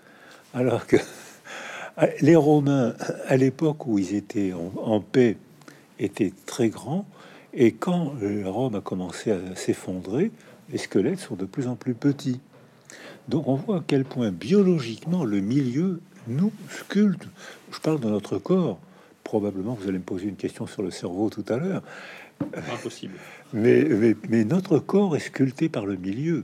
Alors 0.53 0.85
que 0.87 0.97
les 2.21 2.35
Romains, 2.35 2.93
à 3.27 3.37
l'époque 3.37 3.85
où 3.87 3.99
ils 3.99 4.15
étaient 4.15 4.53
en, 4.53 4.99
paix, 4.99 5.37
étaient 5.99 6.33
très 6.45 6.69
grands. 6.69 7.05
Et 7.53 7.73
quand 7.73 8.13
Rome 8.45 8.75
a 8.75 8.81
commencé 8.81 9.31
à 9.31 9.55
s'effondrer, 9.55 10.31
les 10.71 10.77
squelettes 10.77 11.19
sont 11.19 11.35
de 11.35 11.45
plus 11.45 11.67
en 11.67 11.75
plus 11.75 11.93
petits. 11.93 12.39
Donc 13.27 13.47
on 13.47 13.55
voit 13.55 13.77
à 13.77 13.83
quel 13.85 14.05
point 14.05 14.31
biologiquement 14.31 15.23
le 15.23 15.41
milieu 15.41 16.01
nous 16.27 16.51
sculpte. 16.69 17.27
Je 17.71 17.79
parle 17.79 17.99
de 17.99 18.09
notre 18.09 18.37
corps. 18.37 18.79
Probablement 19.23 19.73
vous 19.73 19.87
allez 19.87 19.99
me 19.99 20.03
poser 20.03 20.27
une 20.27 20.35
question 20.35 20.67
sur 20.67 20.81
le 20.81 20.91
cerveau 20.91 21.29
tout 21.29 21.45
à 21.49 21.57
l'heure. 21.57 21.83
Impossible. 22.73 23.13
Mais, 23.53 23.87
mais, 24.29 24.43
notre 24.45 24.79
corps 24.79 25.15
est 25.15 25.19
sculpté 25.19 25.69
par 25.69 25.85
le 25.85 25.95
milieu. 25.95 26.43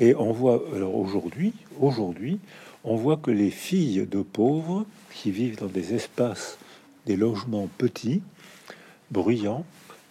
Et 0.00 0.14
on 0.16 0.32
voit, 0.32 0.62
alors 0.74 0.96
aujourd'hui, 0.96 1.52
aujourd'hui, 1.80 2.38
on 2.82 2.96
voit 2.96 3.16
que 3.16 3.30
les 3.30 3.50
filles 3.50 4.06
de 4.10 4.22
pauvres 4.22 4.84
qui 5.12 5.30
vivent 5.30 5.58
dans 5.58 5.66
des 5.66 5.94
espaces, 5.94 6.58
des 7.06 7.16
logements 7.16 7.68
petits, 7.78 8.22
bruyants, 9.10 9.64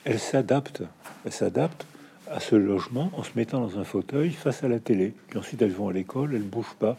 elles 0.05 0.19
s'adaptent. 0.19 0.83
Elles 1.25 1.33
s'adaptent 1.33 1.85
à 2.31 2.39
ce 2.39 2.55
logement 2.55 3.11
en 3.17 3.23
se 3.23 3.31
mettant 3.35 3.61
dans 3.61 3.77
un 3.77 3.83
fauteuil 3.83 4.31
face 4.31 4.63
à 4.63 4.67
la 4.67 4.79
télé. 4.79 5.13
Puis 5.27 5.37
ensuite, 5.37 5.61
elles 5.61 5.71
vont 5.71 5.89
à 5.89 5.93
l'école, 5.93 6.33
elles 6.33 6.41
bougent 6.41 6.77
pas. 6.79 6.97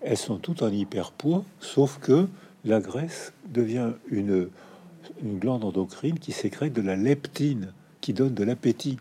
Elles 0.00 0.16
sont 0.16 0.38
toutes 0.38 0.62
en 0.62 0.70
hyperpoids, 0.70 1.44
sauf 1.60 1.98
que 1.98 2.26
la 2.64 2.80
graisse 2.80 3.32
devient 3.46 3.92
une, 4.10 4.48
une 5.22 5.38
glande 5.38 5.64
endocrine 5.64 6.18
qui 6.18 6.32
sécrète 6.32 6.72
de 6.72 6.82
la 6.82 6.96
leptine, 6.96 7.72
qui 8.00 8.12
donne 8.12 8.34
de 8.34 8.44
l'appétit. 8.44 8.98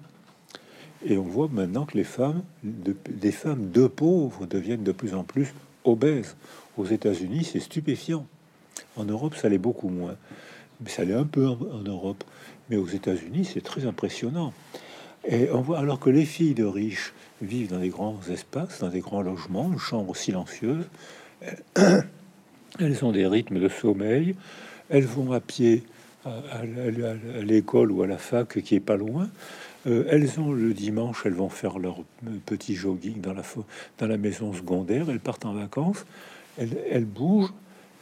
Et 1.05 1.17
on 1.17 1.23
voit 1.23 1.47
maintenant 1.51 1.85
que 1.85 1.97
les 1.97 2.03
femmes, 2.03 2.43
des 2.63 3.31
femmes 3.31 3.71
de 3.71 3.87
pauvres 3.87 4.45
deviennent 4.45 4.83
de 4.83 4.91
plus 4.91 5.13
en 5.13 5.23
plus 5.23 5.53
obèses. 5.85 6.35
Aux 6.77 6.85
États-Unis, 6.85 7.45
c'est 7.45 7.59
stupéfiant. 7.59 8.25
En 8.95 9.05
Europe, 9.05 9.35
ça 9.35 9.49
l'est 9.49 9.57
beaucoup 9.57 9.89
moins. 9.89 10.15
Mais 10.81 10.89
ça 10.89 11.05
l'est 11.05 11.13
un 11.13 11.25
peu 11.25 11.47
en, 11.47 11.57
Europe. 11.85 12.23
Mais 12.69 12.77
aux 12.77 12.87
États-Unis, 12.87 13.45
c'est 13.45 13.63
très 13.63 13.85
impressionnant. 13.85 14.53
Et 15.27 15.49
on 15.51 15.61
voit 15.61 15.79
alors 15.79 15.99
que 15.99 16.09
les 16.09 16.25
filles 16.25 16.53
de 16.53 16.65
riches 16.65 17.13
vivent 17.41 17.71
dans 17.71 17.79
des 17.79 17.89
grands 17.89 18.19
espaces, 18.29 18.79
dans 18.79 18.89
des 18.89 19.01
grands 19.01 19.21
logements, 19.21 19.71
une 19.71 19.79
chambre 19.79 20.15
silencieuse. 20.15 20.85
Elles 22.79 23.05
ont 23.05 23.11
des 23.11 23.25
rythmes 23.25 23.59
de 23.59 23.69
sommeil. 23.69 24.35
Elles 24.89 25.05
vont 25.05 25.31
à 25.31 25.39
pied 25.39 25.83
à, 26.25 26.63
l'école 27.41 27.91
ou 27.91 28.03
à 28.03 28.07
la 28.07 28.17
fac 28.17 28.61
qui 28.61 28.75
est 28.75 28.79
pas 28.81 28.97
loin. 28.97 29.29
Euh, 29.87 30.05
elles 30.09 30.39
ont 30.39 30.51
le 30.51 30.73
dimanche, 30.73 31.21
elles 31.25 31.33
vont 31.33 31.49
faire 31.49 31.79
leur 31.79 32.03
petit 32.45 32.75
jogging 32.75 33.21
dans 33.21 33.33
la, 33.33 33.43
dans 33.97 34.07
la 34.07 34.17
maison 34.17 34.53
secondaire. 34.53 35.09
Elles 35.09 35.19
partent 35.19 35.45
en 35.45 35.53
vacances. 35.53 36.05
Elles, 36.57 36.77
elles 36.89 37.05
bougent. 37.05 37.53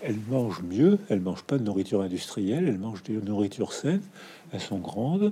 Elles 0.02 0.20
mangent 0.30 0.64
mieux. 0.64 1.00
Elles 1.10 1.22
mangent 1.22 1.44
pas 1.44 1.58
de 1.58 1.64
nourriture 1.64 2.02
industrielle. 2.02 2.68
Elles 2.68 2.80
mangent 2.80 3.04
de 3.04 3.20
nourriture 3.22 3.74
saine. 3.74 4.02
Elles 4.52 4.62
sont 4.62 4.80
grandes 4.80 5.32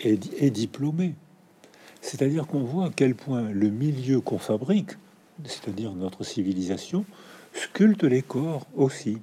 et, 0.00 0.18
et 0.38 0.50
diplômées. 0.50 1.14
C'est-à-dire 2.00 2.46
qu'on 2.46 2.64
voit 2.64 2.86
à 2.86 2.90
quel 2.94 3.14
point 3.14 3.48
le 3.50 3.70
milieu 3.70 4.20
qu'on 4.20 4.38
fabrique, 4.38 4.90
c'est-à-dire 5.44 5.92
notre 5.92 6.24
civilisation, 6.24 7.04
sculpte 7.54 8.04
les 8.04 8.22
corps 8.22 8.66
aussi. 8.74 9.18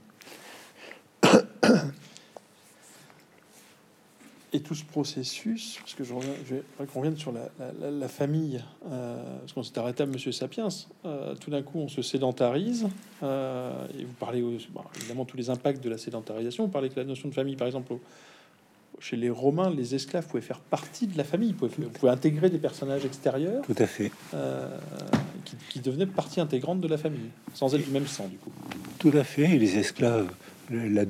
Et 4.51 4.61
tout 4.61 4.73
ce 4.73 4.83
processus, 4.83 5.77
parce 5.79 5.93
que 5.93 6.03
je 6.03 6.11
reviens, 6.11 6.33
je 6.49 6.55
revienne 6.95 7.15
sur 7.15 7.31
la, 7.31 8.07
famille, 8.07 8.63
euh, 8.89 9.39
parce 9.41 9.53
qu'on 9.53 9.61
s'est 9.61 9.77
arrêté 9.77 10.01
à 10.01 10.05
Monsieur 10.07 10.31
Sapiens. 10.31 10.69
Euh, 11.05 11.35
tout 11.35 11.51
d'un 11.51 11.61
coup, 11.61 11.77
on 11.77 11.87
se 11.87 12.01
sédentarise. 12.01 12.87
Euh, 13.21 13.85
et 13.99 14.03
vous 14.03 14.13
parlez 14.13 14.43
évidemment 14.95 15.25
tous 15.25 15.37
les 15.37 15.51
impacts 15.51 15.83
de 15.83 15.89
la 15.89 15.99
sédentarisation. 15.99 16.65
Vous 16.65 16.71
parlez 16.71 16.89
que 16.89 16.99
la 16.99 17.05
notion 17.05 17.29
de 17.29 17.33
famille, 17.35 17.57
par 17.57 17.67
exemple, 17.67 17.93
chez 18.97 19.17
les 19.17 19.29
Romains, 19.29 19.69
les 19.69 19.93
esclaves 19.93 20.25
pouvaient 20.25 20.41
faire 20.41 20.61
partie 20.61 21.05
de 21.05 21.15
la 21.15 21.23
famille. 21.23 21.53
Pouvez, 21.53 22.09
intégrer 22.09 22.49
des 22.49 22.57
personnages 22.57 23.05
extérieurs. 23.05 23.61
Tout 23.61 23.75
à 23.77 23.85
fait. 23.85 24.11
Qui, 25.69 25.79
devenaient 25.79 26.07
partie 26.07 26.41
intégrante 26.41 26.81
de 26.81 26.87
la 26.87 26.97
famille, 26.97 27.29
sans 27.53 27.75
être 27.75 27.85
du 27.85 27.91
même 27.91 28.07
sang, 28.07 28.27
du 28.27 28.37
coup. 28.37 28.51
Tout 28.97 29.11
à 29.13 29.23
fait. 29.23 29.59
les 29.59 29.77
esclaves, 29.77 30.31
le, 30.71 31.05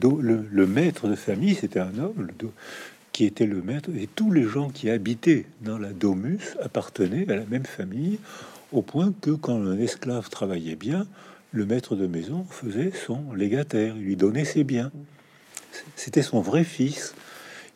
le, 0.52 0.68
maître 0.68 1.08
de 1.08 1.16
famille, 1.16 1.56
c'était 1.56 1.80
un 1.80 1.98
homme. 1.98 2.28
Le, 2.28 2.34
était 3.26 3.46
le 3.46 3.62
maître, 3.62 3.90
et 3.98 4.08
tous 4.08 4.32
les 4.32 4.44
gens 4.44 4.70
qui 4.70 4.90
habitaient 4.90 5.46
dans 5.62 5.78
la 5.78 5.92
domus 5.92 6.56
appartenaient 6.62 7.30
à 7.32 7.36
la 7.36 7.46
même 7.46 7.66
famille, 7.66 8.20
au 8.72 8.82
point 8.82 9.14
que 9.22 9.32
quand 9.32 9.56
un 9.56 9.78
esclave 9.78 10.30
travaillait 10.30 10.76
bien, 10.76 11.08
le 11.52 11.66
maître 11.66 11.96
de 11.96 12.06
maison 12.06 12.46
faisait 12.50 12.92
son 12.92 13.34
légataire, 13.34 13.96
il 13.98 14.04
lui 14.04 14.16
donnait 14.16 14.46
ses 14.46 14.64
biens. 14.64 14.92
C'était 15.96 16.22
son 16.22 16.42
vrai 16.42 16.64
fils. 16.64 17.16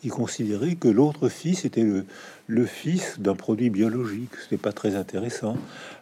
Il 0.03 0.11
considérait 0.11 0.75
que 0.75 0.89
l'autre 0.89 1.29
fils 1.29 1.63
était 1.63 1.83
le, 1.83 2.05
le 2.47 2.65
fils 2.65 3.19
d'un 3.19 3.35
produit 3.35 3.69
biologique. 3.69 4.31
C'était 4.43 4.57
pas 4.57 4.73
très 4.73 4.95
intéressant. 4.95 5.57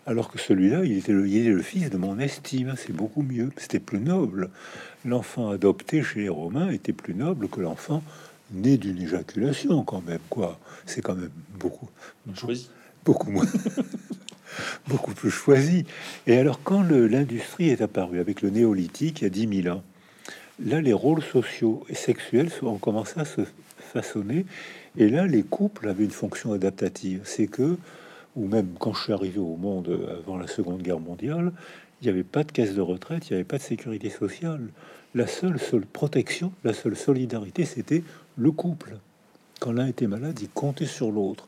Alors 0.07 0.31
que 0.31 0.39
celui-là, 0.39 0.83
il 0.83 0.97
était 0.97 1.11
il 1.11 1.49
le 1.51 1.61
fils 1.61 1.89
de 1.91 1.97
mon 1.97 2.17
estime. 2.19 2.73
C'est 2.77 2.93
beaucoup 2.93 3.21
mieux. 3.21 3.51
C'était 3.57 3.79
plus 3.79 3.99
noble. 3.99 4.49
L'enfant 5.05 5.51
adopté 5.51 6.01
chez 6.01 6.21
les 6.21 6.29
Romains 6.29 6.71
était 6.71 6.93
plus 6.93 7.13
noble 7.13 7.47
que 7.47 7.61
l'enfant 7.61 8.03
né 8.51 8.77
d'une 8.77 9.01
éjaculation 9.01 9.83
quand 9.83 10.01
même, 10.05 10.19
quoi. 10.29 10.59
C'est 10.85 11.01
quand 11.01 11.15
même 11.15 11.31
beaucoup, 11.59 11.89
choisi. 12.33 12.69
beaucoup 13.05 13.31
moins, 13.31 13.45
beaucoup 14.87 15.13
plus 15.13 15.31
choisi. 15.31 15.85
Et 16.27 16.37
alors, 16.37 16.61
quand 16.63 16.81
l'industrie 16.83 17.69
est 17.69 17.81
apparue 17.81 18.19
avec 18.19 18.41
le 18.41 18.49
néolithique 18.49 19.21
il 19.21 19.23
y 19.25 19.27
a 19.27 19.29
10 19.29 19.63
000 19.63 19.75
ans, 19.77 19.83
là, 20.63 20.81
les 20.81 20.93
rôles 20.93 21.23
sociaux 21.23 21.85
et 21.89 21.95
sexuels 21.95 22.51
ont 22.61 22.77
commencé 22.77 23.19
à 23.19 23.25
se 23.25 23.41
façonner. 23.79 24.45
Et 24.97 25.09
là, 25.09 25.25
les 25.25 25.43
couples 25.43 25.87
avaient 25.87 26.03
une 26.03 26.11
fonction 26.11 26.53
adaptative. 26.53 27.21
C'est 27.23 27.47
que, 27.47 27.77
ou 28.35 28.47
même 28.47 28.67
quand 28.79 28.93
je 28.93 29.03
suis 29.03 29.13
arrivé 29.13 29.39
au 29.39 29.55
monde 29.55 29.97
avant 30.19 30.37
la 30.37 30.47
Seconde 30.47 30.81
Guerre 30.81 30.99
mondiale, 30.99 31.51
il 32.01 32.05
n'y 32.05 32.09
avait 32.09 32.23
pas 32.23 32.43
de 32.43 32.51
caisse 32.51 32.73
de 32.73 32.81
retraite, 32.81 33.29
il 33.29 33.33
n'y 33.33 33.35
avait 33.35 33.43
pas 33.43 33.57
de 33.57 33.63
sécurité 33.63 34.09
sociale. 34.09 34.69
La 35.13 35.27
seule, 35.27 35.59
seule 35.59 35.85
protection, 35.85 36.51
la 36.63 36.73
seule 36.73 36.95
solidarité, 36.95 37.65
c'était 37.65 38.03
le 38.37 38.51
couple. 38.51 38.97
Quand 39.59 39.71
l'un 39.71 39.87
était 39.87 40.07
malade, 40.07 40.39
il 40.41 40.49
comptait 40.49 40.85
sur 40.85 41.11
l'autre. 41.11 41.47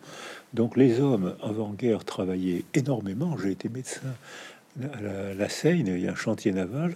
Donc 0.53 0.77
les 0.77 0.99
hommes 0.99 1.35
avant-guerre 1.41 2.05
travaillaient 2.05 2.63
énormément. 2.75 3.37
J'ai 3.37 3.51
été 3.51 3.69
médecin 3.69 4.13
à 4.81 5.33
la, 5.33 5.49
Seine, 5.49 5.87
il 5.87 5.99
y 5.99 6.07
a 6.07 6.11
un 6.11 6.15
chantier 6.15 6.51
naval. 6.51 6.95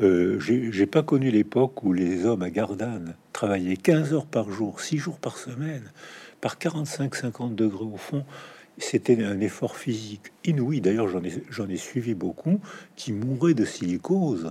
Euh, 0.00 0.40
j'ai 0.40 0.86
pas 0.86 1.02
connu 1.02 1.30
l'époque 1.30 1.84
où 1.84 1.92
les 1.92 2.26
hommes 2.26 2.42
à 2.42 2.50
Gardanne 2.50 3.14
travaillaient 3.32 3.76
15 3.76 4.12
heures 4.12 4.26
par 4.26 4.50
jour, 4.50 4.80
6 4.80 4.98
jours 4.98 5.18
par 5.18 5.36
semaine, 5.36 5.92
par 6.40 6.56
45-50 6.56 7.54
degrés 7.54 7.84
au 7.84 7.96
fond. 7.96 8.24
C'était 8.78 9.22
un 9.22 9.40
effort 9.40 9.76
physique 9.76 10.32
inouï. 10.44 10.80
D'ailleurs, 10.80 11.08
j'en 11.08 11.22
ai, 11.22 11.44
j'en 11.48 11.68
ai 11.68 11.76
suivi 11.76 12.14
beaucoup 12.14 12.60
qui 12.96 13.12
mouraient 13.12 13.54
de 13.54 13.64
silicose 13.64 14.50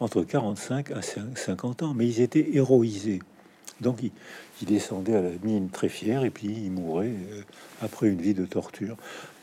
entre 0.00 0.22
45 0.22 0.90
à 0.90 1.00
50 1.02 1.82
ans, 1.82 1.94
mais 1.94 2.06
ils 2.06 2.20
étaient 2.20 2.48
héroïsés. 2.54 3.20
Donc 3.80 4.02
ils, 4.02 4.66
descendaient 4.66 5.16
à 5.16 5.22
la 5.22 5.30
mine 5.42 5.68
très 5.68 5.88
fiers 5.88 6.24
et 6.24 6.30
puis 6.30 6.46
ils 6.48 6.70
mouraient 6.70 7.08
euh, 7.08 7.42
après 7.82 8.08
une 8.08 8.20
vie 8.20 8.34
de 8.34 8.46
torture. 8.46 8.96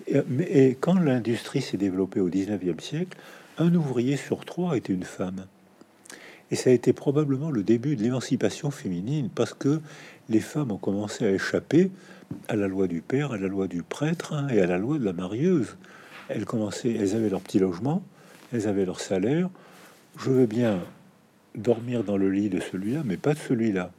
Et, 0.08 0.18
mais, 0.28 0.78
quand 0.80 0.96
l'industrie 0.96 1.62
s'est 1.62 1.78
développée 1.78 2.20
au 2.20 2.30
19e 2.30 2.80
siècle, 2.80 3.18
un 3.58 3.74
ouvrier 3.76 4.18
sur 4.18 4.46
trois 4.46 4.78
était 4.78 4.94
une 4.94 5.04
femme. 5.04 5.46
Et 6.50 6.56
ça 6.56 6.70
a 6.70 6.74
été 6.74 6.92
probablement 6.92 7.52
le 7.52 7.64
début 7.64 7.96
de 7.96 8.04
l'émancipation 8.04 8.72
féminine 8.72 9.30
parce 9.34 9.54
que 9.54 9.80
les 10.30 10.40
femmes 10.40 10.72
ont 10.72 10.78
commencé 10.78 11.26
à 11.26 11.32
échapper 11.32 11.92
à 12.48 12.56
la 12.56 12.68
loi 12.68 12.88
du 12.88 13.02
père, 13.02 13.34
à 13.34 13.38
la 13.38 13.48
loi 13.48 13.68
du 13.68 13.84
prêtre 13.84 14.34
hein, 14.34 14.48
et 14.50 14.62
à 14.62 14.66
la 14.66 14.78
loi 14.78 14.98
de 14.98 15.06
la 15.06 15.14
marieuse. 15.14 15.76
Elles 16.30 16.46
commençaient, 16.46 16.94
elles 16.94 17.16
avaient 17.16 17.30
leur 17.30 17.42
petit 17.42 17.60
logement, 17.60 18.04
elles 18.54 18.68
avaient 18.68 18.86
leur 18.86 19.00
salaire. 19.00 19.50
Je 20.18 20.30
veux 20.30 20.46
bien 20.46 20.84
dormir 21.56 22.04
dans 22.04 22.18
le 22.18 22.30
lit 22.30 22.50
de 22.50 22.60
celui-là, 22.60 23.02
mais 23.06 23.18
pas 23.18 23.34
de 23.34 23.40
celui-là. 23.40 23.92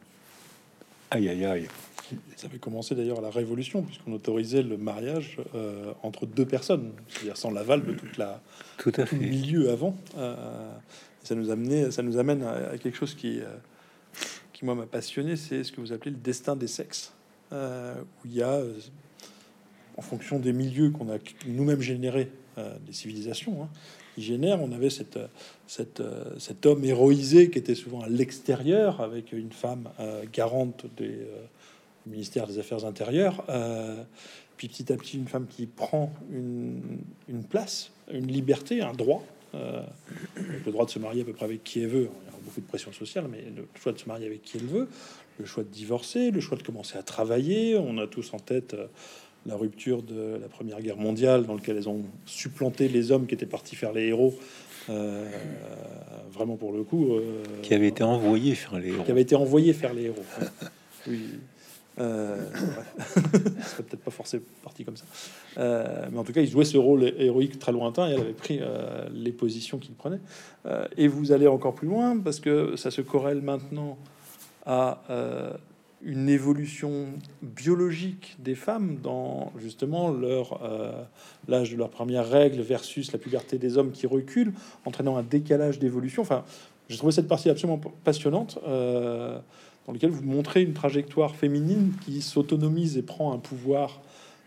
Aïe, 1.11 1.29
aïe, 1.29 1.45
aïe. 1.45 1.69
Ça 2.37 2.47
avait 2.47 2.59
commencé 2.59 2.95
d'ailleurs 2.95 3.19
à 3.19 3.23
la 3.23 3.31
Révolution, 3.31 3.83
puisqu'on 3.83 4.13
autorisait 4.13 4.63
le 4.63 4.77
mariage 4.77 5.39
euh, 5.55 5.93
entre 6.03 6.27
deux 6.27 6.45
personnes, 6.45 6.93
c'est-à-dire 7.09 7.37
sans 7.37 7.51
l'aval 7.51 7.85
de 7.85 7.93
toute 7.93 8.17
la, 8.19 8.43
tout 8.79 8.93
à 8.97 9.07
fait. 9.07 9.17
milieu 9.17 9.71
avant. 9.71 9.97
Euh, 10.17 10.35
ça 11.23 11.35
nous 11.35 11.51
amenait, 11.51 11.91
ça 11.91 12.03
nous 12.03 12.19
amène 12.19 12.43
à, 12.43 12.77
quelque 12.79 12.97
chose 12.97 13.15
qui, 13.15 13.41
euh, 13.41 13.47
qui 14.53 14.65
moi 14.65 14.75
m'a 14.75 14.87
passionné, 14.87 15.37
c'est 15.37 15.65
ce 15.65 15.73
que 15.73 15.81
vous 15.81 15.93
appelez 15.93 16.11
le 16.11 16.17
destin 16.17 16.57
des 16.57 16.67
sexes, 16.67 17.13
où 17.53 18.27
il 18.27 18.35
y 18.35 18.43
a, 18.43 18.61
en 19.97 20.03
fonction 20.03 20.39
des 20.39 20.53
milieux 20.53 20.91
qu'on 20.91 21.11
a 21.11 21.19
nous-mêmes 21.47 21.83
générés, 21.83 22.31
des 22.57 22.93
civilisations, 22.93 23.63
hein, 23.63 23.69
qui 24.15 24.23
génèrent, 24.23 24.63
on 24.63 24.73
avait 24.73 24.91
cette, 24.91 25.19
cette, 25.67 26.03
cet 26.39 26.67
homme 26.67 26.85
héroïsé 26.85 27.51
qui 27.51 27.59
était 27.59 27.75
souvent 27.75 28.01
à 28.03 28.09
l'extérieur, 28.09 29.01
avec 29.01 29.33
une 29.33 29.53
femme 29.53 29.89
garante 30.33 30.87
des 30.97 31.27
ministère 32.07 32.47
des 32.47 32.59
Affaires 32.59 32.85
intérieures. 32.85 33.45
Euh, 33.49 34.03
puis 34.57 34.69
petit 34.69 34.93
à 34.93 34.97
petit, 34.97 35.17
une 35.17 35.29
femme 35.29 35.47
qui 35.47 35.67
prend 35.67 36.13
une, 36.31 37.45
place, 37.49 37.91
une 38.13 38.29
liberté, 38.29 38.81
un 38.81 38.93
droit, 38.93 39.25
euh, 39.55 39.83
le 40.37 40.71
droit 40.71 40.85
de 40.87 40.91
se 40.91 40.99
marier 40.99 41.23
à 41.23 41.25
peu 41.25 41.33
près 41.33 41.45
avec 41.45 41.65
qui 41.65 41.81
elle 41.81 41.89
veut. 41.89 42.11
Il 42.27 42.33
y 42.33 42.35
a 42.35 42.39
beaucoup 42.45 42.61
de 42.61 42.67
pression 42.67 42.93
sociale, 42.93 43.27
mais 43.31 43.43
le 43.57 43.67
choix 43.81 43.93
de 43.93 43.99
se 43.99 44.07
marier 44.07 44.27
avec 44.27 44.43
qui 44.43 44.59
elle 44.59 44.67
veut, 44.67 44.89
le 45.39 45.47
choix 45.47 45.65
de 45.65 45.69
divorcer, 45.69 46.31
le 46.31 46.41
choix 46.41 46.57
de 46.57 46.63
commencer 46.63 46.97
à 46.97 47.03
travailler. 47.03 47.77
On 47.77 47.99
a 47.99 48.07
tous 48.07 48.33
en 48.35 48.39
tête 48.39 48.75
euh, 48.75 48.87
la 49.47 49.57
rupture 49.57 50.03
de 50.03 50.39
la 50.41 50.49
Première 50.49 50.81
Guerre 50.81 50.97
mondiale, 50.97 51.47
dans 51.47 51.55
lequel 51.55 51.77
elles 51.77 51.89
ont 51.89 52.03
supplanté 52.27 52.89
les 52.89 53.11
hommes 53.13 53.27
qui 53.27 53.35
étaient 53.35 53.47
partis 53.47 53.77
faire 53.77 53.93
les 53.93 54.07
héros. 54.07 54.35
vraiment 54.89 56.57
pour 56.57 56.73
le 56.73 56.83
coup, 56.83 57.19
qui 57.63 57.75
avait 57.75 57.89
été 57.89 58.03
envoyé 58.03 58.55
faire 58.55 58.79
les 58.79 58.89
héros. 58.89 59.05
Qui 59.05 59.11
avait 59.11 59.23
été 59.23 59.35
envoyé 59.35 59.73
faire 59.73 59.95
les 59.95 60.05
héros. 60.05 60.25
oui. 61.09 61.21
Euh, 61.99 62.37
serait 63.65 63.83
peut-être 63.83 64.03
pas 64.03 64.11
forcé 64.11 64.41
parti 64.63 64.85
comme 64.85 64.97
ça. 64.97 65.05
Euh, 65.59 66.07
mais 66.11 66.19
en 66.19 66.25
tout 66.25 66.33
cas, 66.33 66.41
il 66.41 66.49
jouait 66.49 66.65
ce 66.65 66.79
rôle 66.79 67.05
héroïque 67.19 67.59
très 67.59 67.73
lointain 67.73 68.09
et 68.09 68.13
elle 68.13 68.21
avait 68.21 68.33
pris 68.33 68.59
euh, 68.61 69.09
les 69.13 69.33
positions 69.33 69.79
qu'il 69.79 69.95
prenait. 69.95 70.21
Euh, 70.67 70.87
et 70.97 71.09
vous 71.09 71.33
allez 71.33 71.47
encore 71.47 71.75
plus 71.75 71.89
loin 71.89 72.19
parce 72.19 72.41
que 72.41 72.77
ça 72.77 72.91
se 72.91 73.03
corrèle 73.03 73.43
maintenant 73.43 73.99
à 74.65 75.03
une 76.05 76.29
évolution 76.29 77.07
biologique 77.43 78.37
des 78.39 78.55
femmes 78.55 78.99
dans 79.03 79.53
justement 79.59 80.11
leur 80.11 80.61
l'âge 81.49 81.71
de 81.71 81.77
leur 81.77 81.91
première 81.91 82.29
règle 82.29 82.61
versus 82.61 83.13
la 83.13 83.19
puberté 83.19 83.59
des 83.59 83.79
hommes 83.79 83.93
qui 83.93 84.07
recule, 84.07 84.53
entraînant 84.85 85.17
un 85.17 85.23
décalage 85.23 85.79
d'évolution. 85.79 86.23
Enfin, 86.23 86.45
j'ai 86.89 86.97
trouvé 86.97 87.13
cette 87.13 87.29
partie 87.29 87.51
absolument 87.51 87.81
passionnante 88.05 88.59
dans 89.87 89.93
lequel 89.93 90.11
vous 90.11 90.23
montrez 90.23 90.63
une 90.63 90.75
trajectoire 90.75 91.35
féminine 91.35 91.93
qui 92.05 92.23
s'autonomise 92.23 92.97
et 92.97 93.03
prend 93.03 93.33
un 93.33 93.39
pouvoir 93.39 94.01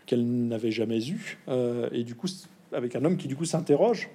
qu'elle 0.06 0.24
n'avait 0.24 0.70
jamais 0.70 1.08
eu, 1.08 1.38
euh, 1.48 1.88
et 1.92 2.04
du 2.04 2.14
coup, 2.14 2.28
avec 2.72 2.94
un 2.94 3.04
homme 3.04 3.16
qui 3.16 3.28
du 3.28 3.36
coup 3.36 3.44
s'interroge 3.44 4.08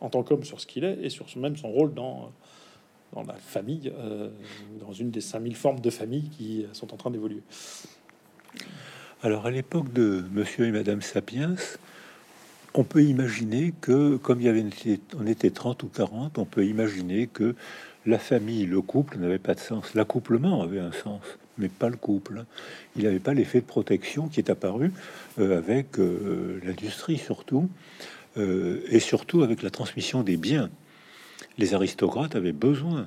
en 0.00 0.08
tant 0.10 0.22
qu'homme 0.22 0.44
sur 0.44 0.60
ce 0.60 0.66
qu'il 0.66 0.84
est 0.84 0.98
et 1.02 1.08
sur 1.08 1.26
même 1.36 1.56
son 1.56 1.70
rôle 1.70 1.94
dans, 1.94 2.32
dans 3.12 3.22
la 3.22 3.34
famille, 3.34 3.92
euh, 3.98 4.28
dans 4.80 4.92
une 4.92 5.10
des 5.10 5.20
5000 5.20 5.56
formes 5.56 5.80
de 5.80 5.90
famille 5.90 6.28
qui 6.30 6.66
sont 6.72 6.92
en 6.94 6.96
train 6.96 7.10
d'évoluer. 7.10 7.42
Alors, 9.22 9.46
à 9.46 9.50
l'époque 9.50 9.92
de 9.92 10.24
Monsieur 10.32 10.66
et 10.66 10.70
Madame 10.70 11.02
Sapiens, 11.02 11.56
on 12.74 12.84
peut 12.84 13.02
imaginer 13.02 13.74
que, 13.80 14.16
comme 14.16 14.40
il 14.40 14.46
y 14.46 14.48
avait, 14.48 14.64
on 15.18 15.26
était 15.26 15.50
30 15.50 15.82
ou 15.82 15.88
40, 15.88 16.38
on 16.38 16.44
peut 16.44 16.64
imaginer 16.64 17.26
que 17.26 17.54
la 18.06 18.18
famille, 18.18 18.64
le 18.64 18.80
couple 18.80 19.18
n'avait 19.18 19.38
pas 19.38 19.54
de 19.54 19.60
sens. 19.60 19.94
L'accouplement 19.94 20.62
avait 20.62 20.80
un 20.80 20.92
sens, 20.92 21.20
mais 21.58 21.68
pas 21.68 21.88
le 21.88 21.96
couple. 21.96 22.44
Il 22.96 23.04
n'avait 23.04 23.18
pas 23.18 23.34
l'effet 23.34 23.60
de 23.60 23.66
protection 23.66 24.28
qui 24.28 24.40
est 24.40 24.48
apparu 24.50 24.92
euh, 25.38 25.58
avec 25.58 25.98
euh, 25.98 26.60
l'industrie 26.64 27.18
surtout, 27.18 27.68
et 28.36 29.00
surtout 29.00 29.42
avec 29.42 29.60
la 29.60 29.70
transmission 29.70 30.22
des 30.22 30.36
biens. 30.36 30.70
Les 31.60 31.74
aristocrates 31.74 32.36
avaient 32.36 32.52
besoin 32.52 33.06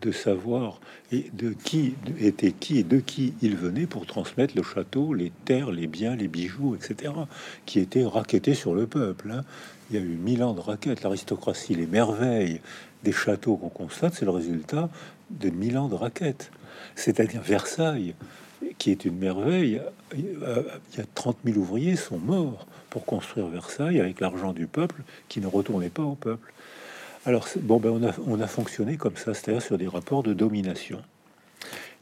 de 0.00 0.10
savoir 0.10 0.80
de 1.12 1.52
qui 1.52 1.94
était 2.18 2.52
qui 2.52 2.78
et 2.78 2.82
de 2.82 2.98
qui 2.98 3.34
il 3.42 3.56
venait 3.56 3.86
pour 3.86 4.06
transmettre 4.06 4.56
le 4.56 4.62
château, 4.62 5.12
les 5.12 5.30
terres, 5.44 5.70
les 5.70 5.86
biens, 5.86 6.16
les 6.16 6.26
bijoux, 6.26 6.74
etc., 6.74 7.12
qui 7.66 7.78
étaient 7.78 8.06
raquettés 8.06 8.54
sur 8.54 8.74
le 8.74 8.86
peuple. 8.86 9.30
Hein. 9.30 9.44
Il 9.90 9.96
y 9.96 9.98
a 9.98 10.02
eu 10.02 10.16
mille 10.16 10.42
ans 10.42 10.54
de 10.54 10.60
raquettes, 10.60 11.02
l'aristocratie, 11.02 11.74
les 11.74 11.86
merveilles, 11.86 12.62
des 13.04 13.12
châteaux 13.12 13.56
qu'on 13.56 13.68
constate, 13.68 14.14
c'est 14.14 14.24
le 14.24 14.30
résultat 14.30 14.88
de 15.28 15.50
mille 15.50 15.76
ans 15.76 15.88
de 15.88 15.94
raquettes. 15.94 16.50
C'est-à-dire 16.94 17.42
Versailles, 17.42 18.14
qui 18.78 18.92
est 18.92 19.04
une 19.04 19.18
merveille. 19.18 19.82
Il 20.16 20.38
y 20.96 21.00
a 21.00 21.04
30 21.14 21.36
000 21.44 21.58
ouvriers 21.58 21.96
sont 21.96 22.18
morts 22.18 22.66
pour 22.88 23.04
construire 23.04 23.48
Versailles 23.48 24.00
avec 24.00 24.20
l'argent 24.20 24.54
du 24.54 24.66
peuple 24.66 25.02
qui 25.28 25.40
ne 25.40 25.46
retournait 25.46 25.90
pas 25.90 26.02
au 26.02 26.14
peuple. 26.14 26.52
Alors, 27.26 27.46
bon, 27.56 27.78
ben 27.78 27.90
on, 27.90 28.08
a, 28.08 28.14
on 28.26 28.40
a 28.40 28.46
fonctionné 28.46 28.96
comme 28.96 29.16
ça, 29.16 29.34
c'est-à-dire 29.34 29.60
sur 29.60 29.76
des 29.76 29.86
rapports 29.86 30.22
de 30.22 30.32
domination. 30.32 31.02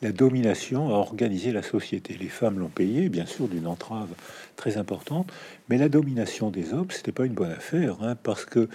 La 0.00 0.12
domination 0.12 0.90
a 0.90 0.98
organisé 0.98 1.50
la 1.50 1.62
société. 1.62 2.14
Les 2.14 2.28
femmes 2.28 2.60
l'ont 2.60 2.68
payé, 2.68 3.08
bien 3.08 3.26
sûr, 3.26 3.48
d'une 3.48 3.66
entrave 3.66 4.10
très 4.54 4.76
importante, 4.76 5.32
mais 5.68 5.76
la 5.76 5.88
domination 5.88 6.50
des 6.50 6.72
hommes, 6.72 6.90
c'était 6.90 7.10
pas 7.10 7.26
une 7.26 7.32
bonne 7.32 7.50
affaire, 7.50 7.96
hein, 8.00 8.14
parce 8.22 8.44
que 8.44 8.68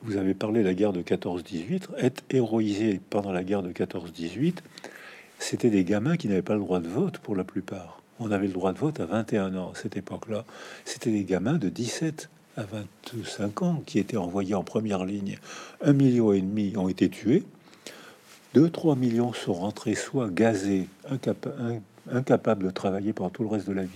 vous 0.00 0.16
avez 0.16 0.32
parlé 0.32 0.62
de 0.62 0.66
la 0.66 0.72
guerre 0.72 0.94
de 0.94 1.02
14-18, 1.02 1.88
être 1.98 2.24
héroïsé 2.30 2.98
pendant 3.10 3.30
la 3.30 3.44
guerre 3.44 3.62
de 3.62 3.70
14-18, 3.70 4.56
c'était 5.38 5.70
des 5.70 5.84
gamins 5.84 6.16
qui 6.16 6.26
n'avaient 6.26 6.40
pas 6.40 6.54
le 6.54 6.60
droit 6.60 6.80
de 6.80 6.88
vote 6.88 7.18
pour 7.18 7.36
la 7.36 7.44
plupart. 7.44 8.00
On 8.18 8.30
avait 8.30 8.46
le 8.46 8.52
droit 8.54 8.72
de 8.72 8.78
vote 8.78 8.98
à 8.98 9.04
21 9.04 9.54
ans 9.56 9.72
à 9.74 9.78
cette 9.78 9.98
époque-là. 9.98 10.46
C'était 10.86 11.10
des 11.10 11.24
gamins 11.24 11.58
de 11.58 11.68
17 11.68 12.30
à 12.56 12.64
25 12.64 13.62
ans 13.62 13.82
qui 13.86 13.98
étaient 13.98 14.16
envoyés 14.16 14.54
en 14.54 14.62
première 14.64 15.04
ligne. 15.04 15.38
Un 15.82 15.92
million 15.92 16.32
et 16.32 16.40
demi 16.40 16.74
ont 16.76 16.88
été 16.88 17.08
tués. 17.08 17.44
2-3 18.54 18.98
millions 18.98 19.32
sont 19.32 19.54
rentrés 19.54 19.94
soit 19.94 20.28
gazés, 20.28 20.86
incapables 22.10 22.64
de 22.64 22.70
travailler 22.70 23.12
pendant 23.14 23.30
tout 23.30 23.42
le 23.42 23.48
reste 23.48 23.66
de 23.66 23.72
la 23.72 23.84
vie, 23.84 23.88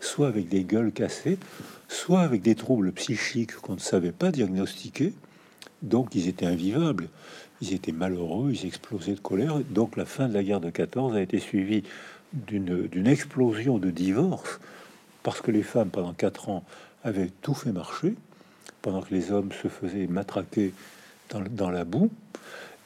soit 0.00 0.26
avec 0.26 0.48
des 0.48 0.64
gueules 0.64 0.90
cassées, 0.90 1.38
soit 1.88 2.22
avec 2.22 2.42
des 2.42 2.56
troubles 2.56 2.90
psychiques 2.92 3.54
qu'on 3.54 3.74
ne 3.74 3.80
savait 3.80 4.10
pas 4.10 4.32
diagnostiquer, 4.32 5.12
donc 5.82 6.16
ils 6.16 6.26
étaient 6.26 6.46
invivables, 6.46 7.08
ils 7.60 7.72
étaient 7.72 7.92
malheureux, 7.92 8.50
ils 8.52 8.66
explosaient 8.66 9.14
de 9.14 9.20
colère. 9.20 9.60
Donc 9.70 9.96
la 9.96 10.06
fin 10.06 10.28
de 10.28 10.34
la 10.34 10.42
guerre 10.42 10.60
de 10.60 10.70
14 10.70 11.14
a 11.14 11.20
été 11.20 11.38
suivie 11.38 11.84
d'une 12.32 13.06
explosion 13.06 13.78
de 13.78 13.90
divorce, 13.92 14.58
parce 15.22 15.40
que 15.40 15.52
les 15.52 15.62
femmes, 15.62 15.90
pendant 15.90 16.14
quatre 16.14 16.48
ans, 16.48 16.64
avaient 17.04 17.30
tout 17.42 17.54
fait 17.54 17.70
marcher, 17.70 18.14
pendant 18.82 19.02
que 19.02 19.14
les 19.14 19.30
hommes 19.30 19.50
se 19.52 19.68
faisaient 19.68 20.06
matraquer 20.06 20.72
dans, 21.30 21.70
la 21.70 21.84
boue. 21.84 22.10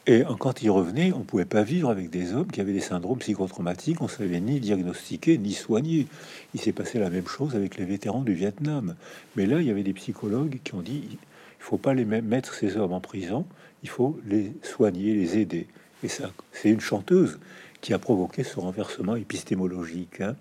Et 0.07 0.23
quand 0.39 0.63
ils 0.63 0.71
revenaient, 0.71 1.13
on 1.13 1.21
pouvait 1.21 1.45
pas 1.45 1.63
vivre 1.63 1.91
avec 1.91 2.11
des 2.11 2.33
hommes 2.33 2.47
qui 2.47 2.61
avaient 2.61 2.73
des 2.73 2.81
syndromes 2.81 3.19
psychotraumatiques, 3.19 4.01
on 4.01 4.09
savait 4.09 4.41
ni 4.41 4.59
diagnostiquer 4.61 5.39
ni 5.39 5.53
soigner. 5.53 6.07
Il 6.55 6.61
s'est 6.61 6.73
passé 6.73 6.99
la 6.99 7.11
même 7.11 7.27
chose 7.27 7.55
avec 7.55 7.77
les 7.77 7.85
vétérans 7.85 8.23
du 8.23 8.33
Vietnam. 8.33 8.95
Mais 9.37 9.47
là, 9.47 9.61
il 9.61 9.67
y 9.67 9.71
avait 9.71 9.83
des 9.83 9.93
psychologues 9.93 10.61
qui 10.65 10.75
ont 10.75 10.83
dit 10.83 11.03
il 11.11 11.19
faut 11.65 11.79
pas 11.79 11.95
les 11.95 12.05
mettre 12.05 12.55
ces 12.55 12.77
hommes 12.77 12.93
en 12.93 13.01
prison, 13.01 13.45
il 13.83 13.89
faut 13.89 14.19
les 14.27 14.53
soigner, 14.63 15.15
les 15.15 15.39
aider. 15.39 15.67
Et 16.03 16.09
ça, 16.09 16.31
c'est 16.53 16.71
une 16.71 16.81
chanteuse 16.81 17.39
qui 17.81 17.93
a 17.93 17.99
provoqué 17.99 18.45
ce 18.45 18.59
renversement 18.59 19.17
épistémologique. 19.17 20.21
Hein. 20.21 20.37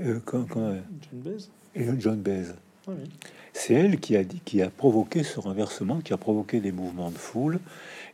Euh, 0.00 0.20
quand, 0.24 0.44
quand, 0.44 0.74
John 1.74 2.00
John 2.00 2.20
Baez. 2.20 2.46
Ah 2.88 2.92
c'est 3.52 3.74
elle 3.74 4.00
qui 4.00 4.16
a 4.16 4.24
dit, 4.24 4.40
qui 4.44 4.62
a 4.62 4.70
provoqué 4.70 5.22
ce 5.22 5.38
renversement, 5.38 6.00
qui 6.00 6.12
a 6.12 6.16
provoqué 6.16 6.60
des 6.60 6.72
mouvements 6.72 7.10
de 7.10 7.18
foule. 7.18 7.60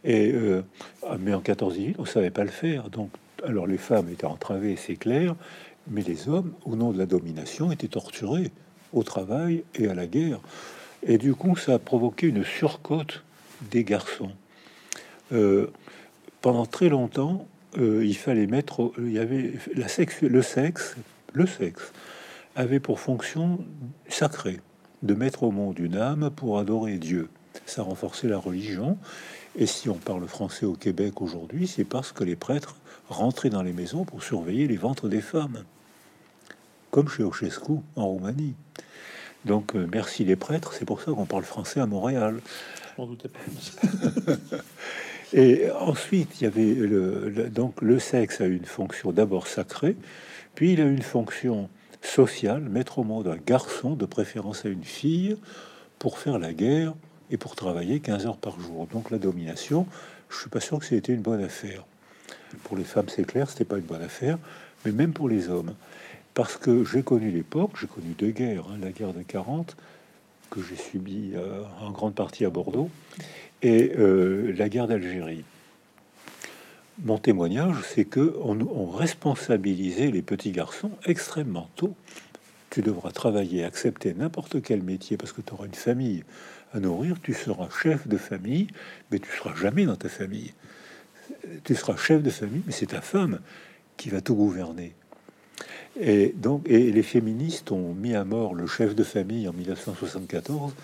Et 0.05 0.33
euh, 0.33 0.63
mais 1.21 1.33
en 1.35 1.41
14 1.41 1.75
18 1.75 1.97
on 1.99 2.05
savait 2.05 2.31
pas 2.31 2.45
le 2.45 2.51
faire. 2.51 2.91
Donc, 2.91 3.11
alors 3.45 3.67
les 3.67 3.79
femmes 3.79 4.09
étaient 4.11 4.27
entravées, 4.27 4.77
c'est 4.77 4.97
clair, 4.97 5.35
mais 5.89 6.03
les 6.03 6.29
hommes, 6.29 6.53
au 6.65 6.77
nom 6.77 6.93
de 6.93 6.99
la 6.99 7.07
domination, 7.07 7.71
étaient 7.71 7.89
torturés 7.89 8.51
au 8.93 9.03
travail 9.03 9.65
et 9.75 9.89
à 9.89 9.95
la 9.95 10.07
guerre. 10.07 10.41
Et 11.07 11.19
du 11.19 11.35
coup, 11.35 11.57
ça 11.57 11.75
a 11.75 11.79
provoqué 11.79 12.27
une 12.27 12.45
surcote 12.45 13.23
des 13.71 13.85
garçons. 13.85 14.33
Euh, 15.33 15.69
pendant 16.41 16.67
très 16.67 16.89
longtemps, 16.89 17.47
euh, 17.77 18.05
il 18.05 18.17
fallait 18.17 18.47
mettre, 18.47 18.93
il 18.99 19.13
y 19.13 19.19
avait 19.19 19.53
la 19.75 19.89
sexe, 19.89 20.23
le 20.23 20.43
sexe, 20.43 20.97
le 21.33 21.47
sexe 21.47 21.93
avait 22.57 22.81
pour 22.81 23.01
fonction 23.01 23.65
sacrée 24.09 24.61
de 25.03 25.15
mettre 25.15 25.45
au 25.45 25.51
monde 25.51 25.79
une 25.79 25.97
âme 25.97 26.31
pour 26.35 26.59
adorer 26.59 26.99
Dieu. 26.99 27.29
Ça 27.67 27.83
renforçait 27.83 28.29
la 28.29 28.39
religion 28.39 28.99
Et 29.57 29.67
si 29.67 29.89
on 29.89 29.95
parle 29.95 30.27
français 30.27 30.67
au 30.67 30.75
Québec 30.75 31.21
aujourd'hui, 31.21 31.67
c'est 31.67 31.85
parce 31.85 32.13
que 32.13 32.25
les 32.25 32.37
prêtres 32.37 32.77
rentraient 33.09 33.51
dans 33.51 33.63
les 33.63 33.73
maisons 33.73 34.05
pour 34.05 34.23
surveiller 34.23 34.67
les 34.67 34.77
ventres 34.77 35.09
des 35.09 35.21
femmes, 35.21 35.65
comme 36.91 37.09
chez 37.09 37.23
Ochescu 37.23 37.73
en 37.97 38.07
Roumanie. 38.07 38.55
Donc 39.45 39.75
euh, 39.75 39.87
merci 39.91 40.25
les 40.25 40.37
prêtres, 40.37 40.73
c'est 40.73 40.85
pour 40.85 41.01
ça 41.01 41.13
qu'on 41.13 41.27
parle 41.27 41.45
français 41.45 41.81
à 41.81 41.87
Montréal. 41.87 42.41
Et 45.33 45.71
ensuite, 45.71 46.41
il 46.41 46.45
y 46.45 46.47
avait 46.47 46.75
le, 46.75 47.51
donc 47.51 47.81
le 47.83 47.99
sexe 47.99 48.41
a 48.41 48.47
une 48.47 48.65
fonction 48.65 49.13
d'abord 49.13 49.47
sacrée, 49.47 49.97
puis 50.59 50.73
il 50.73 50.81
a 50.81 50.87
une 50.87 51.03
fonction 51.03 51.69
sociale, 52.03 52.63
mettre 52.63 52.99
au 52.99 53.05
monde 53.05 53.29
un 53.29 53.37
garçon, 53.37 53.95
de 53.95 54.07
préférence 54.07 54.65
à 54.65 54.69
une 54.69 54.83
fille, 54.83 55.37
pour 56.01 56.19
faire 56.19 56.41
la 56.41 56.53
guerre 56.53 56.95
et 57.31 57.37
pour 57.37 57.55
travailler 57.55 58.01
15 58.01 58.27
heures 58.27 58.37
par 58.37 58.59
jour. 58.59 58.89
Donc 58.93 59.13
la 59.13 59.19
domination, 59.19 59.87
je 60.29 60.37
suis 60.37 60.51
pas 60.51 60.59
sûr 60.59 60.81
que 60.81 60.85
c'était 60.85 61.13
une 61.13 61.23
bonne 61.23 61.45
affaire. 61.45 61.85
Pour 62.65 62.77
les 62.77 62.83
femmes, 62.83 63.09
c'est 63.09 63.23
clair, 63.25 63.49
c'était 63.49 63.65
pas 63.65 63.77
une 63.77 63.85
bonne 63.85 64.03
affaire, 64.03 64.37
mais 64.85 64.91
même 64.91 65.13
pour 65.13 65.29
les 65.29 65.49
hommes. 65.49 65.75
Parce 66.35 66.57
que 66.57 66.83
j'ai 66.83 67.05
connu 67.05 67.31
l'époque, 67.31 67.77
j'ai 67.81 67.87
connu 67.87 68.15
deux 68.19 68.33
guerres, 68.33 68.65
hein, 68.69 68.79
la 68.83 68.91
guerre 68.91 69.13
de 69.13 69.23
40, 69.23 69.77
que 70.51 70.61
j'ai 70.61 70.75
subi 70.75 71.35
euh, 71.37 71.63
en 71.81 71.93
grande 71.93 72.17
partie 72.17 72.45
à 72.45 72.51
Bordeaux, 72.51 72.91
et 73.63 73.93
euh, 73.97 74.53
la 74.59 74.69
guerre 74.69 74.89
d'Algérie. 74.89 75.45
Mon 77.05 77.19
témoignage, 77.19 77.77
c'est 77.95 78.05
que 78.05 78.37
on, 78.43 78.59
on, 78.61 78.91
responsabilisait 78.91 80.11
les 80.11 80.23
petits 80.23 80.51
garçons 80.51 80.91
extrêmement 81.05 81.71
tôt. 81.77 81.95
Tu 82.71 82.83
devras 82.83 83.13
travailler, 83.13 83.65
accepter 83.65 84.15
n'importe 84.15 84.61
quel 84.63 84.83
métier 84.83 85.17
parce 85.17 85.33
que 85.33 85.41
tu 85.41 85.53
auras 85.53 85.67
une 85.67 85.75
famille 85.75 86.25
à 86.73 86.81
nourrir. 86.81 87.17
Tu 87.23 87.35
seras 87.35 87.69
chef 87.71 88.09
de 88.09 88.17
famille, 88.17 88.67
mais 89.11 89.21
tu 89.21 89.31
seras 89.31 89.55
jamais 89.55 89.87
dans 89.87 89.97
ta 89.97 90.09
famille. 90.09 90.53
Tu 91.63 91.75
seras 91.77 91.97
chef 91.97 92.23
de 92.23 92.31
famille, 92.31 92.63
mais 92.67 92.73
c'est 92.73 92.87
ta 92.87 93.01
femme 93.01 93.39
qui 93.97 94.11
va 94.11 94.21
tout 94.21 94.35
gouverner. 94.35 94.93
Et 96.01 96.35
donc, 96.37 96.69
et 96.69 96.91
les 96.91 97.03
féministes 97.03 97.71
ont 97.71 97.95
mis 97.95 98.15
à 98.15 98.25
mort 98.25 98.55
le 98.55 98.67
chef 98.67 98.95
de 98.95 99.05
famille 99.05 99.49
en 99.49 99.53
1974 99.53 100.75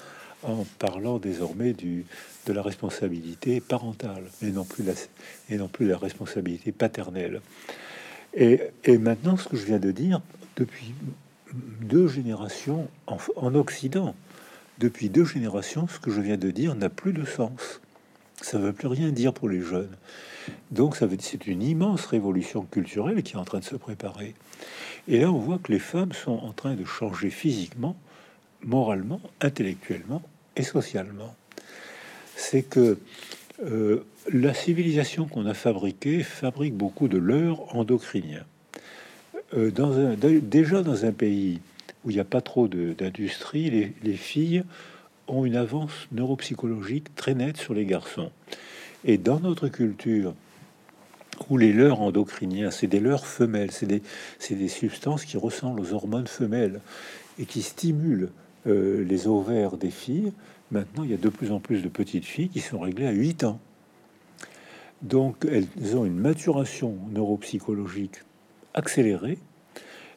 en 0.44 0.64
parlant 0.78 1.18
désormais 1.18 1.72
du, 1.72 2.04
de 2.46 2.52
la 2.52 2.62
responsabilité 2.62 3.60
parentale 3.60 4.24
et 4.42 4.50
non 4.50 4.64
plus 4.64 4.84
la, 4.84 4.92
et 5.50 5.56
non 5.56 5.68
plus 5.68 5.86
la 5.86 5.98
responsabilité 5.98 6.72
paternelle. 6.72 7.40
Et, 8.34 8.60
et, 8.84 8.98
maintenant, 8.98 9.36
ce 9.36 9.48
que 9.48 9.56
je 9.56 9.64
viens 9.64 9.78
de 9.78 9.90
dire, 9.90 10.20
depuis 10.56 10.92
deux 11.80 12.08
générations 12.08 12.88
en, 13.06 13.18
en, 13.36 13.54
Occident, 13.54 14.14
depuis 14.78 15.08
deux 15.08 15.24
générations, 15.24 15.86
ce 15.88 16.00
que 16.00 16.10
je 16.10 16.20
viens 16.20 16.36
de 16.36 16.50
dire 16.50 16.74
n'a 16.74 16.88
plus 16.88 17.12
de 17.12 17.24
sens. 17.24 17.80
Ça 18.42 18.58
ne 18.58 18.64
veut 18.64 18.72
plus 18.72 18.88
rien 18.88 19.10
dire 19.10 19.32
pour 19.32 19.48
les 19.48 19.60
jeunes. 19.60 19.96
Donc, 20.72 20.96
ça 20.96 21.06
veut 21.06 21.16
c'est 21.20 21.46
une 21.46 21.62
immense 21.62 22.06
révolution 22.06 22.62
culturelle 22.62 23.22
qui 23.22 23.34
est 23.34 23.38
en 23.38 23.44
train 23.44 23.60
de 23.60 23.64
se 23.64 23.76
préparer. 23.76 24.34
Et 25.06 25.20
là, 25.20 25.30
on 25.30 25.38
voit 25.38 25.58
que 25.58 25.70
les 25.70 25.78
femmes 25.78 26.12
sont 26.12 26.38
en 26.38 26.52
train 26.52 26.74
de 26.74 26.84
changer 26.84 27.30
physiquement, 27.30 27.96
moralement, 28.62 29.20
intellectuellement 29.40 30.22
et 30.56 30.62
socialement. 30.62 31.34
C'est 32.36 32.62
que 32.62 32.98
euh, 33.64 34.04
la 34.32 34.54
civilisation 34.54 35.26
qu'on 35.26 35.46
a 35.46 35.54
fabriquée 35.54 36.22
fabrique 36.22 36.74
beaucoup 36.74 37.08
de 37.08 37.18
leurres 37.18 37.74
endocriniens. 37.74 38.44
Euh, 39.54 39.70
dans 39.70 39.98
un, 39.98 40.14
déjà 40.14 40.82
dans 40.82 41.04
un 41.04 41.12
pays 41.12 41.60
où 42.04 42.10
il 42.10 42.14
n'y 42.14 42.20
a 42.20 42.24
pas 42.24 42.40
trop 42.40 42.68
d'industrie, 42.68 43.70
les, 43.70 43.92
les, 44.02 44.16
filles 44.16 44.64
ont 45.26 45.44
une 45.44 45.56
avance 45.56 45.92
neuropsychologique 46.12 47.14
très 47.14 47.34
nette 47.34 47.56
sur 47.56 47.72
les 47.72 47.86
garçons. 47.86 48.30
Et 49.04 49.16
dans 49.16 49.40
notre 49.40 49.68
culture, 49.68 50.34
où 51.48 51.58
les 51.58 51.72
leurres 51.72 52.00
endocriniens, 52.00 52.70
c'est 52.70 52.86
des 52.86 53.00
leurres 53.00 53.26
femelles, 53.26 53.70
c'est 53.70 53.86
des, 53.86 54.68
substances 54.68 55.24
qui 55.24 55.36
ressemblent 55.36 55.80
aux 55.80 55.92
hormones 55.92 56.26
femelles 56.26 56.80
et 57.38 57.46
qui 57.46 57.62
stimulent 57.62 58.30
euh, 58.66 59.04
les 59.04 59.26
ovaires 59.26 59.76
des 59.76 59.90
filles. 59.90 60.32
Maintenant, 60.70 61.04
il 61.04 61.10
y 61.10 61.14
a 61.14 61.18
de 61.18 61.28
plus 61.28 61.52
en 61.52 61.60
plus 61.60 61.82
de 61.82 61.88
petites 61.88 62.24
filles 62.24 62.48
qui 62.48 62.60
sont 62.60 62.78
réglées 62.78 63.06
à 63.06 63.12
8 63.12 63.44
ans. 63.44 63.60
Donc, 65.02 65.46
elles 65.50 65.96
ont 65.96 66.04
une 66.04 66.18
maturation 66.18 66.96
neuropsychologique 67.12 68.22
accélérée, 68.72 69.38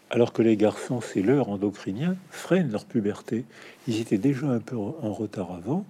alors 0.10 0.31
que 0.31 0.41
les 0.41 0.55
garçons, 0.55 1.01
ces 1.01 1.21
leurs 1.21 1.49
endocriniens, 1.49 2.15
freinent 2.29 2.71
leur 2.71 2.86
puberté. 2.86 3.43
Ils 3.88 3.99
étaient 3.99 4.17
déjà 4.17 4.47
un 4.47 4.60
peu 4.60 4.77
en 4.77 5.12
retard 5.12 5.51
avant, 5.51 5.86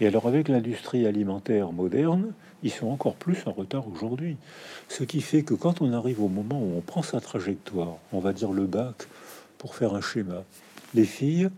et 0.00 0.06
alors 0.06 0.28
avec 0.28 0.48
l'industrie 0.48 1.06
alimentaire 1.06 1.72
moderne, 1.72 2.32
ils 2.62 2.70
sont 2.70 2.88
encore 2.88 3.14
plus 3.14 3.38
en 3.46 3.52
retard 3.52 3.88
aujourd'hui. 3.88 4.36
Ce 4.88 5.04
qui 5.04 5.20
fait 5.20 5.42
que 5.42 5.54
quand 5.54 5.80
on 5.80 5.92
arrive 5.92 6.22
au 6.22 6.28
moment 6.28 6.60
où 6.60 6.76
on 6.76 6.80
prend 6.80 7.02
sa 7.02 7.20
trajectoire, 7.20 7.96
on 8.12 8.20
va 8.20 8.32
dire 8.32 8.52
le 8.52 8.66
bac, 8.66 9.08
pour 9.58 9.74
faire 9.74 9.94
un 9.94 10.00
schéma, 10.00 10.44
les 10.94 11.04
filles 11.04 11.48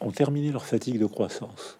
ont 0.00 0.10
terminé 0.10 0.50
leur 0.52 0.64
fatigue 0.64 0.98
de 0.98 1.06
croissance. 1.06 1.78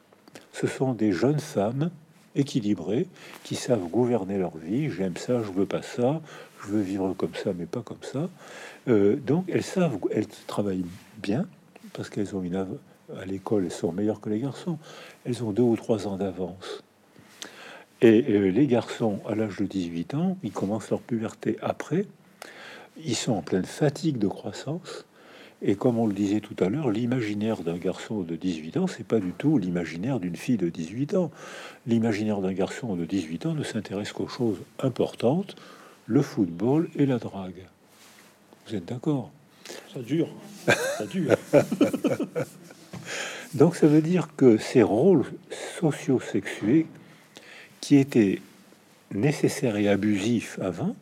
Ce 0.52 0.66
sont 0.66 0.94
des 0.94 1.12
jeunes 1.12 1.40
femmes 1.40 1.90
équilibrées 2.34 3.06
qui 3.44 3.54
savent 3.54 3.88
gouverner 3.88 4.38
leur 4.38 4.56
vie. 4.56 4.90
J'aime 4.90 5.16
ça, 5.16 5.42
je 5.42 5.50
veux 5.50 5.66
pas 5.66 5.82
ça, 5.82 6.20
je 6.62 6.68
veux 6.68 6.80
vivre 6.80 7.14
comme 7.14 7.34
ça, 7.34 7.52
mais 7.56 7.66
pas 7.66 7.82
comme 7.82 8.02
ça. 8.02 8.28
Euh, 8.88 9.16
donc 9.16 9.46
elles 9.48 9.62
savent, 9.62 9.98
elles 10.12 10.26
travaillent 10.46 10.84
bien 11.18 11.46
parce 11.92 12.10
qu'elles 12.10 12.36
ont 12.36 12.42
une 12.42 12.56
à 13.14 13.24
l'école, 13.24 13.64
elles 13.64 13.70
sont 13.70 13.92
meilleures 13.92 14.20
que 14.20 14.28
les 14.28 14.40
garçons. 14.40 14.78
Elles 15.24 15.42
ont 15.44 15.52
deux 15.52 15.62
ou 15.62 15.76
trois 15.76 16.06
ans 16.06 16.16
d'avance. 16.16 16.82
Et 18.02 18.24
euh, 18.28 18.48
les 18.50 18.66
garçons, 18.66 19.20
à 19.26 19.34
l'âge 19.34 19.56
de 19.56 19.64
18 19.64 20.14
ans, 20.14 20.36
ils 20.42 20.52
commencent 20.52 20.90
leur 20.90 21.00
puberté 21.00 21.56
après. 21.62 22.06
Ils 22.98 23.16
sont 23.16 23.32
en 23.32 23.42
pleine 23.42 23.64
fatigue 23.64 24.18
de 24.18 24.28
croissance. 24.28 25.05
Et 25.62 25.74
comme 25.74 25.98
on 25.98 26.06
le 26.06 26.12
disait 26.12 26.40
tout 26.40 26.56
à 26.62 26.68
l'heure, 26.68 26.90
l'imaginaire 26.90 27.62
d'un 27.62 27.78
garçon 27.78 28.20
de 28.20 28.36
18 28.36 28.76
ans, 28.76 28.86
c'est 28.86 29.06
pas 29.06 29.20
du 29.20 29.32
tout 29.32 29.56
l'imaginaire 29.56 30.20
d'une 30.20 30.36
fille 30.36 30.58
de 30.58 30.68
18 30.68 31.14
ans. 31.14 31.30
L'imaginaire 31.86 32.40
d'un 32.40 32.52
garçon 32.52 32.94
de 32.94 33.04
18 33.06 33.46
ans 33.46 33.54
ne 33.54 33.62
s'intéresse 33.62 34.12
qu'aux 34.12 34.28
choses 34.28 34.58
importantes, 34.78 35.56
le 36.06 36.20
football 36.20 36.90
et 36.96 37.06
la 37.06 37.18
drague. 37.18 37.64
Vous 38.66 38.74
êtes 38.74 38.84
d'accord? 38.84 39.30
Ça 39.92 40.00
dure. 40.00 40.28
Ça 40.98 41.06
dure. 41.06 41.34
Donc 43.54 43.76
ça 43.76 43.86
veut 43.86 44.02
dire 44.02 44.28
que 44.36 44.58
ces 44.58 44.82
rôles 44.82 45.24
socio-sexués 45.80 46.86
qui 47.80 47.96
étaient 47.96 48.42
nécessaires 49.12 49.76
et 49.76 49.88
abusifs 49.88 50.58
avant, 50.60 50.94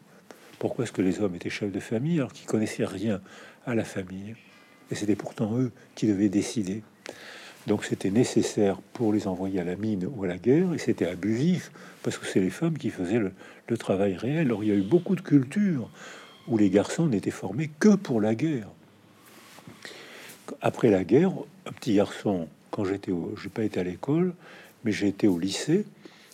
pourquoi 0.58 0.84
est-ce 0.84 0.92
que 0.92 1.02
les 1.02 1.20
hommes 1.20 1.34
étaient 1.34 1.50
chefs 1.50 1.72
de 1.72 1.80
famille 1.80 2.18
alors 2.18 2.32
qu'ils 2.32 2.46
connaissaient 2.46 2.84
rien 2.84 3.20
à 3.66 3.74
la 3.74 3.84
famille? 3.84 4.36
Et 4.90 4.94
c'était 4.94 5.16
pourtant 5.16 5.56
eux 5.56 5.72
qui 5.94 6.06
devaient 6.06 6.28
décider. 6.28 6.82
Donc 7.66 7.84
c'était 7.84 8.10
nécessaire 8.10 8.78
pour 8.92 9.12
les 9.12 9.26
envoyer 9.26 9.60
à 9.60 9.64
la 9.64 9.76
mine 9.76 10.06
ou 10.14 10.24
à 10.24 10.26
la 10.26 10.36
guerre, 10.36 10.74
et 10.74 10.78
c'était 10.78 11.06
abusif, 11.06 11.72
parce 12.02 12.18
que 12.18 12.26
c'est 12.26 12.40
les 12.40 12.50
femmes 12.50 12.76
qui 12.76 12.90
faisaient 12.90 13.18
le, 13.18 13.32
travail 13.78 14.14
réel. 14.14 14.46
Alors 14.46 14.62
il 14.62 14.68
y 14.68 14.72
a 14.72 14.76
eu 14.76 14.82
beaucoup 14.82 15.16
de 15.16 15.22
cultures 15.22 15.90
où 16.46 16.58
les 16.58 16.68
garçons 16.68 17.06
n'étaient 17.06 17.30
formés 17.30 17.70
que 17.78 17.96
pour 17.96 18.20
la 18.20 18.34
guerre. 18.34 18.68
Après 20.60 20.90
la 20.90 21.04
guerre, 21.04 21.32
un 21.66 21.72
petit 21.72 21.94
garçon, 21.94 22.48
quand 22.70 22.84
j'étais, 22.84 23.12
j'ai 23.42 23.48
pas 23.48 23.64
été 23.64 23.80
à 23.80 23.84
l'école, 23.84 24.34
mais 24.84 24.92
j'ai 24.92 25.08
été 25.08 25.26
au 25.26 25.38
lycée, 25.38 25.86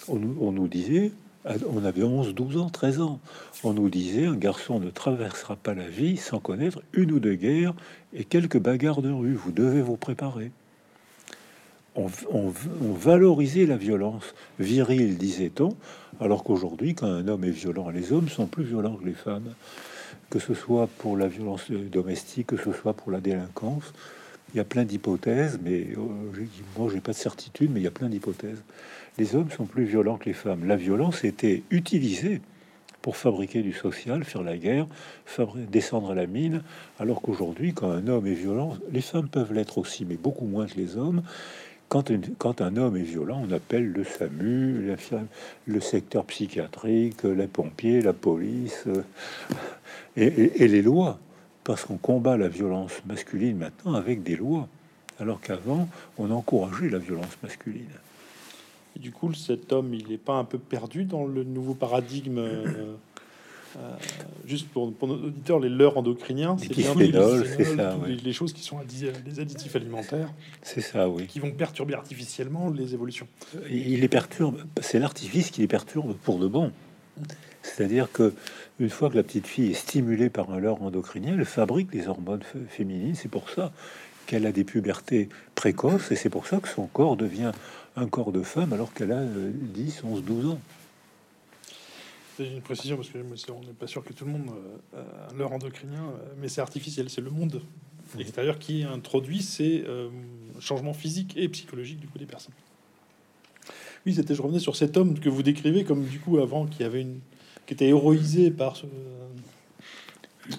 on 0.09 0.19
nous, 0.19 0.69
disait, 0.69 1.13
on 1.45 1.85
avait 1.85 2.03
11, 2.03 2.35
12 2.35 2.57
ans, 2.59 2.69
13 2.69 3.01
ans, 3.01 3.21
on 3.65 3.73
nous 3.73 3.89
disait 3.89 4.27
un 4.27 4.37
garçon 4.37 4.79
ne 4.79 4.91
traversera 4.91 5.57
pas 5.57 5.75
la 5.75 5.89
vie 5.89 6.17
sans 6.17 6.39
connaître 6.39 6.83
une 6.93 7.13
ou 7.13 7.21
deux 7.21 7.35
guerres 7.35 7.75
et 8.13 8.25
quelques 8.25 8.59
bagarres 8.59 9.03
de 9.03 9.11
rue. 9.11 9.35
Vous 9.35 9.53
devez 9.53 9.81
vous 9.81 9.97
préparer. 9.97 10.51
On, 11.97 12.09
valorisait 12.95 13.67
la 13.67 13.77
violence 13.77 14.35
virile, 14.59 15.19
disait-on, 15.19 15.77
alors 16.21 16.45
qu'aujourd'hui, 16.45 16.95
quand 16.95 17.09
un 17.09 17.27
homme 17.27 17.45
est 17.45 17.51
violent, 17.51 17.91
les 17.91 18.13
hommes 18.13 18.29
sont 18.29 18.47
plus 18.47 18.63
violents 18.63 18.95
que 18.95 19.05
les 19.05 19.13
femmes, 19.13 19.55
que 20.31 20.39
ce 20.39 20.55
soit 20.55 20.89
pour 20.99 21.17
la 21.17 21.27
violence 21.27 21.71
domestique, 21.71 22.49
que 22.49 22.57
ce 22.57 22.73
soit 22.73 22.95
pour 22.95 23.11
la 23.11 23.21
délinquance. 23.21 23.93
Il 24.53 24.57
y 24.57 24.61
a 24.61 24.65
plein 24.65 24.85
d'hypothèses, 24.85 25.61
mais 25.63 25.89
euh, 25.97 26.47
moi 26.77 26.91
j'ai 26.93 27.01
pas 27.01 27.13
de 27.13 27.17
certitude, 27.17 27.71
mais 27.73 27.81
il 27.81 27.85
y 27.85 27.89
a 27.89 27.93
plein 27.93 28.09
d'hypothèses 28.09 28.63
les 29.21 29.37
hommes 29.37 29.51
sont 29.51 29.67
plus 29.67 29.85
violents 29.85 30.17
que 30.17 30.25
les 30.25 30.33
femmes. 30.33 30.67
La 30.67 30.77
violence 30.77 31.25
était 31.25 31.63
utilisée 31.71 32.41
pour 33.03 33.17
fabriquer 33.17 33.63
du 33.63 33.73
social, 33.73 34.25
faire 34.25 34.43
la 34.43 34.57
guerre, 34.57 34.87
descendre 35.71 36.11
à 36.11 36.15
la 36.15 36.27
mine, 36.27 36.63
alors 36.99 37.21
qu'aujourd'hui, 37.23 37.73
quand 37.73 37.91
un 37.91 38.09
homme 38.09 38.27
est 38.27 38.35
violent, 38.35 38.77
les 38.93 39.01
femmes 39.01 39.29
peuvent 39.29 39.53
l'être 39.53 39.79
aussi, 39.79 40.07
mais 40.07 40.17
beaucoup 40.17 40.47
moins 40.47 40.67
que 40.67 40.77
les 40.77 40.97
hommes. 40.97 41.23
Quand, 41.89 42.11
un 42.61 42.77
homme 42.77 42.97
est 42.97 43.03
violent, 43.03 43.43
on 43.47 43.53
appelle 43.53 43.91
le 43.91 44.05
SAMU, 44.05 44.95
le 45.67 45.81
secteur 45.81 46.25
psychiatrique, 46.25 47.25
les 47.25 47.49
pompiers, 47.49 48.01
la 48.01 48.13
police 48.13 48.85
euh, 48.87 49.03
et 50.17 50.69
les 50.69 50.83
lois, 50.83 51.19
parce 51.71 51.85
qu'on 51.85 51.99
combat 51.99 52.37
la 52.37 52.49
violence 52.49 53.01
masculine 53.07 53.57
maintenant 53.57 53.95
avec 53.95 54.25
des 54.25 54.35
lois, 54.35 54.67
alors 55.21 55.41
qu'avant, 55.41 55.89
on 56.19 56.33
encourageait 56.33 56.91
la 56.91 56.99
violence 56.99 57.39
masculine 57.45 57.87
du 58.97 59.13
coup, 59.13 59.33
cet 59.35 59.73
homme, 59.73 59.95
il 59.95 60.09
n'est 60.09 60.19
pas 60.19 60.35
un 60.35 60.45
peu 60.45 60.59
perdu 60.59 61.05
dans 61.05 61.25
le 61.25 61.45
nouveau 61.45 61.75
paradigme 61.75 62.39
euh, 62.39 62.97
euh, 63.79 63.93
Juste 64.47 64.69
pour, 64.69 64.93
pour, 64.93 65.07
nos 65.07 65.15
auditeurs, 65.15 65.61
les 65.61 65.69
leurs 65.69 65.97
endocriniens, 65.97 66.57
c'est 66.59 66.77
bien 66.77 66.93
les, 66.97 67.13
ça, 67.13 67.97
les, 68.05 68.33
choses 68.33 68.53
qui 68.53 68.63
sont 68.63 68.79
des 68.85 69.41
additifs 69.41 69.75
alimentaires. 69.77 70.29
C'est 70.61 70.81
ça, 70.81 71.09
oui. 71.09 71.29
Qui 71.29 71.39
vont 71.39 71.53
perturber 71.53 71.95
artificiellement 71.95 72.69
les 72.69 72.93
évolutions. 72.95 73.29
Il 73.71 74.01
les 74.01 74.09
perturbe, 74.09 74.65
c'est 74.83 74.99
l'artifice 74.99 75.51
qui 75.51 75.61
les 75.61 75.69
perturbe 75.69 76.15
pour 76.25 76.41
de 76.41 76.49
bon. 76.49 76.73
C'est-à-dire 77.63 78.11
que 78.11 78.35
une 78.81 78.89
fois 78.89 79.11
que 79.11 79.17
la 79.17 79.23
petite 79.23 79.47
fille 79.47 79.71
est 79.71 79.75
stimulée 79.75 80.31
par 80.31 80.51
un 80.51 80.59
leurre 80.59 80.83
endocrinien, 80.83 81.37
elle 81.39 81.45
fabrique 81.45 81.91
des 81.91 82.09
hormones 82.09 82.43
féminines. 82.69 83.15
C'est 83.15 83.29
pour 83.29 83.51
ça 83.51 83.73
qu'elle 84.27 84.47
a 84.47 84.53
des 84.53 84.65
pubertés 84.65 85.29
précoces 85.55 86.11
et 86.11 86.17
c'est 86.17 86.31
pour 86.31 86.47
ça 86.47 86.61
que 86.61 86.69
son 86.69 86.87
corps 86.87 87.17
devient 87.17 87.53
un 87.95 88.07
corps 88.07 88.33
de 88.33 88.43
femme 88.43 88.73
alors 88.73 88.95
qu'elle 88.95 89.13
a 89.13 89.23
10, 89.23 90.03
11, 90.03 90.25
12 90.25 90.47
ans. 90.47 90.61
Une 92.39 92.63
précision 92.63 92.97
parce 92.97 93.11
que 93.11 93.19
on 93.53 93.61
n'est 93.61 93.75
pas 93.79 93.87
sûr 93.87 94.03
que 94.03 94.15
tout 94.15 94.25
le 94.25 94.31
monde 94.31 94.49
euh, 94.95 95.29
a 95.29 95.35
leur 95.35 95.53
endocrinien, 95.53 96.01
euh, 96.01 96.33
mais 96.41 96.49
c'est 96.49 96.63
artificiel, 96.63 97.11
c'est 97.11 97.21
le 97.21 97.29
monde 97.29 97.61
extérieur 98.19 98.59
qui 98.59 98.83
introduit 98.83 99.43
ces 99.43 99.85
euh, 99.87 100.09
changements 100.59 100.95
physiques 100.95 101.35
et 101.37 101.51
psychologiques 101.51 102.01
du 102.01 102.09
coup 102.09 102.17
des 102.17 102.25
personnes. 102.25 102.55
Oui, 104.07 104.15
c'était, 104.15 104.35
je 104.35 104.41
revenais 104.41 104.59
sur 104.59 104.75
cet 104.75 104.97
homme 104.97 105.21
que 105.21 105.29
vous 105.29 105.43
décrivez 105.43 105.85
comme 105.85 106.07
du 106.07 106.19
coup 106.19 106.39
avant 106.39 106.65
qui 106.65 106.83
avait 106.83 107.03
une, 107.03 107.21
qui 107.71 107.75
était 107.75 107.87
héroïsé 107.87 108.51
par 108.51 108.75
ce, 108.75 108.85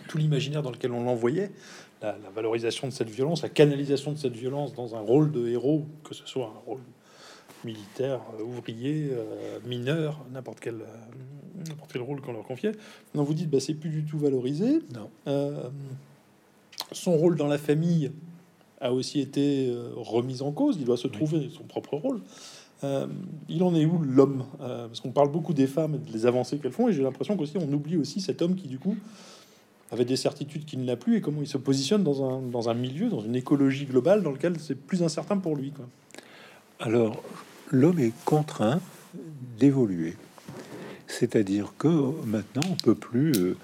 tout 0.07 0.17
l'imaginaire 0.17 0.61
dans 0.61 0.71
lequel 0.71 0.93
on 0.93 1.03
l'envoyait, 1.03 1.51
la, 2.01 2.17
la, 2.23 2.29
valorisation 2.29 2.87
de 2.87 2.93
cette 2.93 3.09
violence, 3.09 3.41
la 3.41 3.49
canalisation 3.49 4.13
de 4.13 4.17
cette 4.17 4.31
violence 4.31 4.73
dans 4.73 4.95
un 4.95 5.01
rôle 5.01 5.29
de 5.29 5.45
héros, 5.49 5.85
que 6.05 6.15
ce 6.15 6.25
soit 6.25 6.45
un 6.45 6.59
rôle 6.65 6.79
militaire, 7.65 8.21
ouvrier, 8.39 9.11
mineur, 9.65 10.23
n'importe 10.31 10.61
quel 10.61 10.77
n'importe 11.67 11.91
quel 11.91 12.01
rôle 12.01 12.21
qu'on 12.21 12.31
leur 12.31 12.45
confiait. 12.45 12.71
Non, 13.13 13.23
vous 13.23 13.33
dites, 13.33 13.49
bah, 13.49 13.59
c'est 13.59 13.73
plus 13.73 13.89
du 13.89 14.05
tout 14.05 14.17
valorisé. 14.17 14.79
Non. 14.95 15.09
Euh, 15.27 15.69
son 16.93 17.17
rôle 17.17 17.35
dans 17.35 17.47
la 17.47 17.57
famille 17.57 18.13
a 18.79 18.93
aussi 18.93 19.19
été 19.19 19.69
euh, 19.69 19.91
remis 19.97 20.41
en 20.41 20.53
cause. 20.53 20.77
Il 20.79 20.85
doit 20.85 20.95
se 20.95 21.09
trouver 21.09 21.49
son 21.53 21.63
propre 21.63 21.97
rôle. 21.97 22.21
Euh, 22.83 23.07
il 23.47 23.61
en 23.63 23.75
est 23.75 23.85
où 23.85 23.99
l'homme? 23.99 24.43
Parce 24.57 24.99
qu'on 24.99 25.11
parle 25.11 25.31
beaucoup 25.31 25.53
des 25.53 25.67
femmes 25.67 25.95
et 25.95 26.11
des 26.11 26.25
avancées 26.25 26.57
qu'elles 26.57 26.71
font, 26.71 26.87
et 26.87 26.93
j'ai 26.93 27.03
l'impression 27.03 27.37
qu'aussi 27.37 27.57
on 27.57 27.71
oublie 27.71 27.97
aussi 27.97 28.21
cet 28.21 28.41
homme 28.41 28.55
qui 28.55 28.67
du 28.67 28.79
coup 28.79 28.95
avait 29.91 30.05
des 30.05 30.15
certitudes 30.15 30.65
qu'il 30.65 30.83
n'a 30.85 30.95
plus 30.95 31.17
et 31.17 31.21
comment 31.21 31.41
il 31.41 31.47
se 31.47 31.57
positionne 31.57 32.03
dans 32.03 32.23
un, 32.23 32.41
dans 32.41 32.69
un 32.69 32.73
milieu, 32.73 33.09
dans 33.09 33.21
une 33.21 33.35
écologie 33.35 33.85
globale 33.85 34.23
dans 34.23 34.31
lequel 34.31 34.59
c'est 34.59 34.75
plus 34.75 35.03
incertain 35.03 35.37
pour 35.37 35.55
lui. 35.55 35.73
Alors, 36.79 37.21
l'homme 37.69 37.99
est 37.99 38.13
contraint 38.25 38.79
d'évoluer. 39.59 40.15
C'est-à-dire 41.07 41.73
que 41.77 41.87
maintenant, 42.25 42.61
on 42.71 42.75
peut 42.75 42.95
plus 42.95 43.33
euh, 43.33 43.57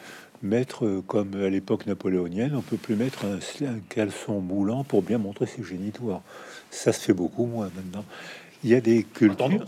mettre, 0.43 0.85
euh, 0.85 1.01
comme 1.07 1.33
à 1.35 1.49
l'époque 1.49 1.85
napoléonienne, 1.85 2.55
on 2.55 2.61
peut 2.61 2.77
plus 2.77 2.95
mettre 2.95 3.25
un, 3.25 3.79
caleçon 3.89 4.41
moulant 4.41 4.83
pour 4.83 5.01
bien 5.01 5.17
montrer 5.17 5.45
ses 5.45 5.63
génitoires. 5.63 6.21
Ça 6.69 6.91
se 6.91 6.99
fait 6.99 7.13
beaucoup 7.13 7.45
moins 7.45 7.71
maintenant. 7.73 8.03
Il 8.67 8.71
y 8.71 8.75
a 8.75 8.81
des 8.81 9.03
cultures. 9.03 9.65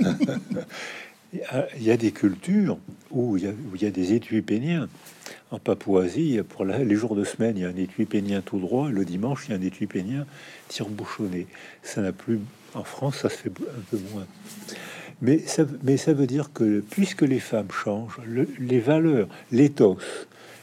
il 1.34 1.82
y 1.82 1.90
a 1.90 1.98
des 1.98 2.12
cultures 2.12 2.78
où 3.10 3.36
il 3.36 3.44
y 3.82 3.84
a, 3.84 3.90
des 3.90 4.14
étuis 4.14 4.40
péniens. 4.40 4.88
En 5.50 5.58
Papouasie, 5.58 6.40
pour 6.48 6.64
les 6.64 6.94
jours 6.94 7.14
de 7.14 7.24
semaine, 7.24 7.58
il 7.58 7.62
y 7.64 7.66
a 7.66 7.68
un 7.68 7.76
étui 7.76 8.06
pénien 8.06 8.40
tout 8.40 8.58
droit. 8.58 8.88
Le 8.88 9.04
dimanche, 9.04 9.44
il 9.46 9.50
y 9.50 9.54
a 9.54 9.58
un 9.58 9.62
étui 9.62 9.86
pénien 9.86 10.24
tire-bouchonné. 10.68 11.46
Ça 11.82 12.00
n'a 12.00 12.12
plus. 12.12 12.40
En 12.72 12.84
France, 12.84 13.18
ça 13.18 13.28
se 13.28 13.36
fait 13.36 13.50
un 13.50 13.82
peu 13.90 13.98
moins. 14.14 14.26
Mais 15.20 15.40
ça, 15.40 15.64
mais 15.82 15.98
ça 15.98 16.14
veut 16.14 16.26
dire 16.26 16.50
que 16.50 16.82
puisque 16.88 17.22
les 17.22 17.40
femmes 17.40 17.70
changent, 17.70 18.18
les 18.58 18.80
valeurs, 18.80 19.28
l'éthos, 19.52 19.98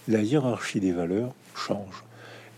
la 0.08 0.24
hiérarchie 0.24 0.80
des 0.80 0.92
valeurs 0.92 1.36
change. 1.54 2.04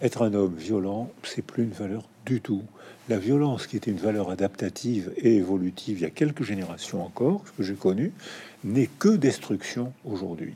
Être 0.02 0.22
un 0.22 0.34
homme 0.34 0.56
violent, 0.56 1.12
c'est 1.24 1.42
plus 1.42 1.63
une 1.63 1.72
valeur 1.72 2.04
du 2.26 2.40
tout. 2.40 2.63
La 3.10 3.17
violence, 3.17 3.67
qui 3.67 3.78
était 3.78 3.91
une 3.91 3.98
valeur 3.98 4.30
adaptative 4.30 5.13
et 5.15 5.38
évolutive 5.38 6.00
il 6.00 6.02
y 6.02 6.06
a 6.06 6.10
quelques 6.10 6.43
générations 6.43 7.06
encore, 7.06 7.43
que 7.58 7.63
j'ai 7.63 7.76
connu, 7.76 8.12
n'est 8.65 8.89
que 9.00 9.15
destruction 9.15 9.93
aujourd'hui. 10.04 10.56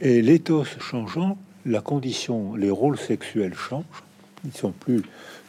Et 0.00 0.22
l'éthos 0.22 0.64
changeant, 0.80 1.36
la 1.66 1.80
condition, 1.80 2.54
les 2.54 2.70
rôles 2.70 2.98
sexuels 2.98 3.54
changent. 3.54 3.84
Ils 4.44 4.56
sont 4.56 4.72
plus. 4.72 5.02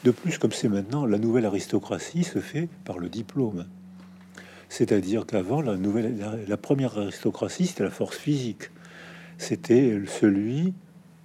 De 0.04 0.12
plus, 0.12 0.38
comme 0.38 0.52
c'est 0.52 0.68
maintenant, 0.68 1.06
la 1.06 1.18
nouvelle 1.18 1.46
aristocratie 1.46 2.24
se 2.24 2.40
fait 2.40 2.68
par 2.84 3.00
le 3.00 3.10
diplôme. 3.10 3.66
C'est-à-dire 4.70 5.26
qu'avant, 5.26 5.62
la, 5.62 5.78
nouvelle, 5.78 6.18
la, 6.48 6.58
première 6.58 6.98
aristocratie, 6.98 7.68
c'était 7.68 7.84
la 7.84 7.92
force 7.92 8.18
physique. 8.18 8.72
C'était 9.38 10.02
celui, 10.06 10.74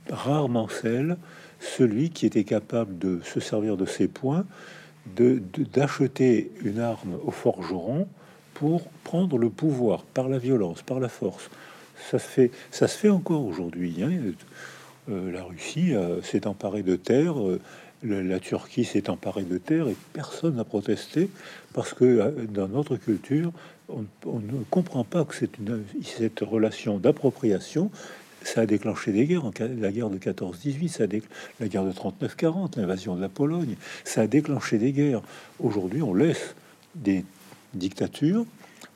rarement 0.08 0.68
celle, 0.68 1.16
celui 1.60 2.10
qui 2.10 2.26
était 2.26 2.44
capable 2.44 2.98
de 2.98 3.20
se 3.24 3.40
servir 3.40 3.76
de 3.76 3.86
ses 3.86 4.08
poings, 4.08 4.44
d'acheter 5.16 6.50
une 6.62 6.80
arme 6.80 7.18
au 7.24 7.30
forgeron 7.30 8.06
pour 8.54 8.82
prendre 9.04 9.38
le 9.38 9.50
pouvoir 9.50 10.02
par 10.02 10.28
la 10.28 10.38
violence, 10.38 10.82
par 10.82 11.00
la 11.00 11.08
force. 11.08 11.50
Ça 12.10 12.18
se 12.18 12.26
fait, 12.26 12.50
ça 12.70 12.88
se 12.88 12.98
fait 12.98 13.08
encore 13.08 13.44
aujourd'hui. 13.44 14.02
Hein. 14.02 14.10
Euh, 15.10 15.32
la 15.32 15.44
Russie 15.44 15.94
euh, 15.94 16.20
s'est 16.22 16.46
emparée 16.46 16.82
de 16.82 16.96
terre. 16.96 17.40
Euh, 17.40 17.60
la 18.02 18.38
Turquie 18.38 18.84
s'est 18.84 19.10
emparée 19.10 19.42
de 19.42 19.58
terre 19.58 19.88
et 19.88 19.96
personne 20.12 20.54
n'a 20.54 20.64
protesté 20.64 21.30
parce 21.74 21.94
que 21.94 22.46
dans 22.48 22.68
notre 22.68 22.96
culture, 22.96 23.50
on, 23.88 24.04
ne 24.24 24.62
comprend 24.70 25.02
pas 25.02 25.24
que 25.24 25.34
c'est 25.34 25.50
cette 26.04 26.40
relation 26.40 26.98
d'appropriation. 26.98 27.90
Ça 28.54 28.62
a 28.62 28.66
déclenché 28.66 29.12
des 29.12 29.26
guerres, 29.26 29.50
la 29.60 29.92
guerre 29.92 30.08
de 30.08 30.16
14-18, 30.16 30.88
ça 30.88 31.04
la 31.60 31.68
guerre 31.68 31.84
de 31.84 31.92
39-40, 31.92 32.80
l'invasion 32.80 33.14
de 33.14 33.20
la 33.20 33.28
Pologne, 33.28 33.76
ça 34.04 34.22
a 34.22 34.26
déclenché 34.26 34.78
des 34.78 34.92
guerres. 34.92 35.20
Aujourd'hui, 35.60 36.00
on 36.00 36.14
laisse 36.14 36.54
des 36.94 37.26
dictatures, 37.74 38.46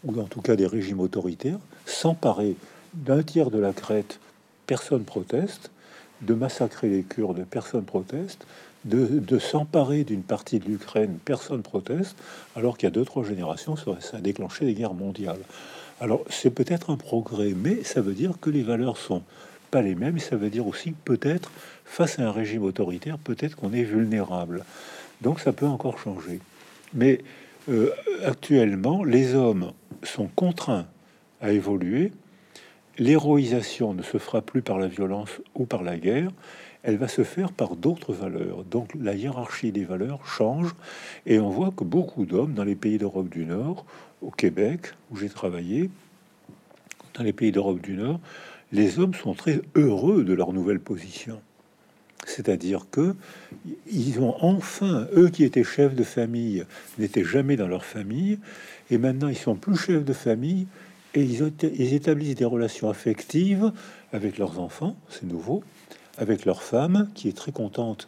ou 0.05 0.19
en 0.19 0.25
tout 0.25 0.41
cas 0.41 0.57
des 0.57 0.67
régimes 0.67 1.01
autoritaires, 1.01 1.59
s'emparer 1.85 2.57
d'un 2.95 3.23
tiers 3.23 3.51
de 3.51 3.59
la 3.59 3.75
Crète, 3.75 4.21
personne 4.67 5.05
proteste, 5.05 5.71
de 6.23 6.33
massacrer 6.33 6.89
les 6.89 7.03
Kurdes, 7.03 7.45
personne 7.45 7.85
proteste, 7.85 8.47
de, 8.87 9.39
s'emparer 9.39 10.05
d'une 10.05 10.23
partie 10.23 10.61
de 10.61 10.65
l'Ukraine, 10.65 11.19
personne 11.27 11.61
proteste, 11.61 12.17
alors 12.57 12.79
qu'il 12.79 12.87
y 12.87 12.89
a 12.89 12.91
deux, 12.91 13.05
trois 13.05 13.23
générations, 13.23 13.77
ça, 13.77 14.17
a 14.17 14.21
déclenché 14.21 14.65
des 14.65 14.73
guerres 14.73 14.95
mondiales. 14.95 15.41
Alors 16.03 16.25
c'est 16.29 16.51
peut-être 16.51 16.91
un 16.91 16.97
progrès, 16.97 17.53
mais 17.57 17.85
ça 17.85 18.01
veut 18.01 18.15
dire 18.15 18.33
que 18.41 18.51
les 18.51 18.65
valeurs 18.65 18.97
sont 18.97 19.23
pas 19.71 19.83
les 19.83 19.95
mêmes, 19.95 20.19
ça 20.19 20.35
veut 20.35 20.51
dire 20.51 20.67
aussi 20.67 20.91
peut-être, 21.05 21.53
face 21.85 22.19
à 22.19 22.27
un 22.27 22.33
régime 22.33 22.65
autoritaire, 22.65 23.19
peut-être 23.19 23.55
qu'on 23.55 23.73
est 23.73 23.85
vulnérable. 23.85 24.65
Donc 25.21 25.39
ça 25.39 25.53
peut 25.53 25.67
encore 25.67 26.01
changer. 26.01 26.41
Mais 26.93 27.21
euh, 27.69 27.91
actuellement, 28.25 29.05
les 29.05 29.37
hommes 29.37 29.71
sont 30.03 30.27
contraints 30.35 30.87
à 31.41 31.53
évoluer. 31.53 32.11
L'héroïsation 32.99 33.95
ne 33.95 34.03
se 34.03 34.19
fera 34.19 34.43
plus 34.43 34.61
par 34.61 34.81
la 34.81 34.89
violence 34.89 35.31
ou 35.55 35.67
par 35.67 35.85
la 35.85 35.99
guerre 35.99 36.33
elle 36.83 36.97
va 36.97 37.09
se 37.09 37.23
faire 37.25 37.53
par 37.53 37.77
d'autres 37.77 38.13
valeurs. 38.13 38.65
Donc 38.65 38.93
la 39.01 39.15
hiérarchie 39.15 39.73
des 39.73 39.85
valeurs 39.85 40.27
change 40.27 40.75
et 41.27 41.39
on 41.39 41.51
voit 41.51 41.73
que 41.77 41.85
beaucoup 41.85 42.27
d'hommes 42.27 42.55
dans 42.55 42.65
les 42.65 42.75
pays 42.75 42.99
d'Europe 42.99 43.29
du 43.29 43.45
Nord, 43.45 43.85
au 44.21 44.31
Québec 44.31 44.95
où 45.11 45.17
j'ai 45.17 45.29
travaillé, 45.29 45.91
dans 47.15 47.23
les 47.23 47.33
pays 47.33 47.53
d'Europe 47.53 47.81
du 47.81 47.95
Nord, 47.95 48.21
les 48.73 48.99
hommes 48.99 49.15
sont 49.15 49.35
très 49.35 49.61
heureux 49.75 50.25
de 50.25 50.33
leur 50.33 50.53
nouvelle 50.53 50.81
position. 50.81 51.41
C'est-à-dire 52.27 52.87
que 52.91 53.15
ils 53.91 54.21
ont 54.21 54.37
enfin, 54.41 55.09
eux 55.17 55.29
qui 55.29 55.45
étaient 55.45 55.65
chefs 55.65 55.95
de 55.95 56.05
famille, 56.05 56.65
n'étaient 56.99 57.25
jamais 57.25 57.57
dans 57.57 57.67
leur 57.67 57.85
famille, 57.85 58.39
et 58.91 58.99
maintenant 58.99 59.29
ils 59.29 59.37
sont 59.37 59.57
plus 59.57 59.77
chefs 59.77 60.05
de 60.05 60.13
famille, 60.13 60.67
et 61.15 61.23
ils, 61.23 61.53
ils 61.77 61.95
établissent 61.95 62.37
des 62.37 62.45
relations 62.45 62.89
affectives 62.89 63.73
avec 64.13 64.39
leurs 64.39 64.61
enfants, 64.61 64.97
c'est 65.11 65.25
nouveau, 65.25 65.65
avec 66.19 66.45
leur 66.45 66.63
femme, 66.63 67.09
qui 67.15 67.29
est 67.29 67.37
très 67.37 67.53
contente 67.53 68.07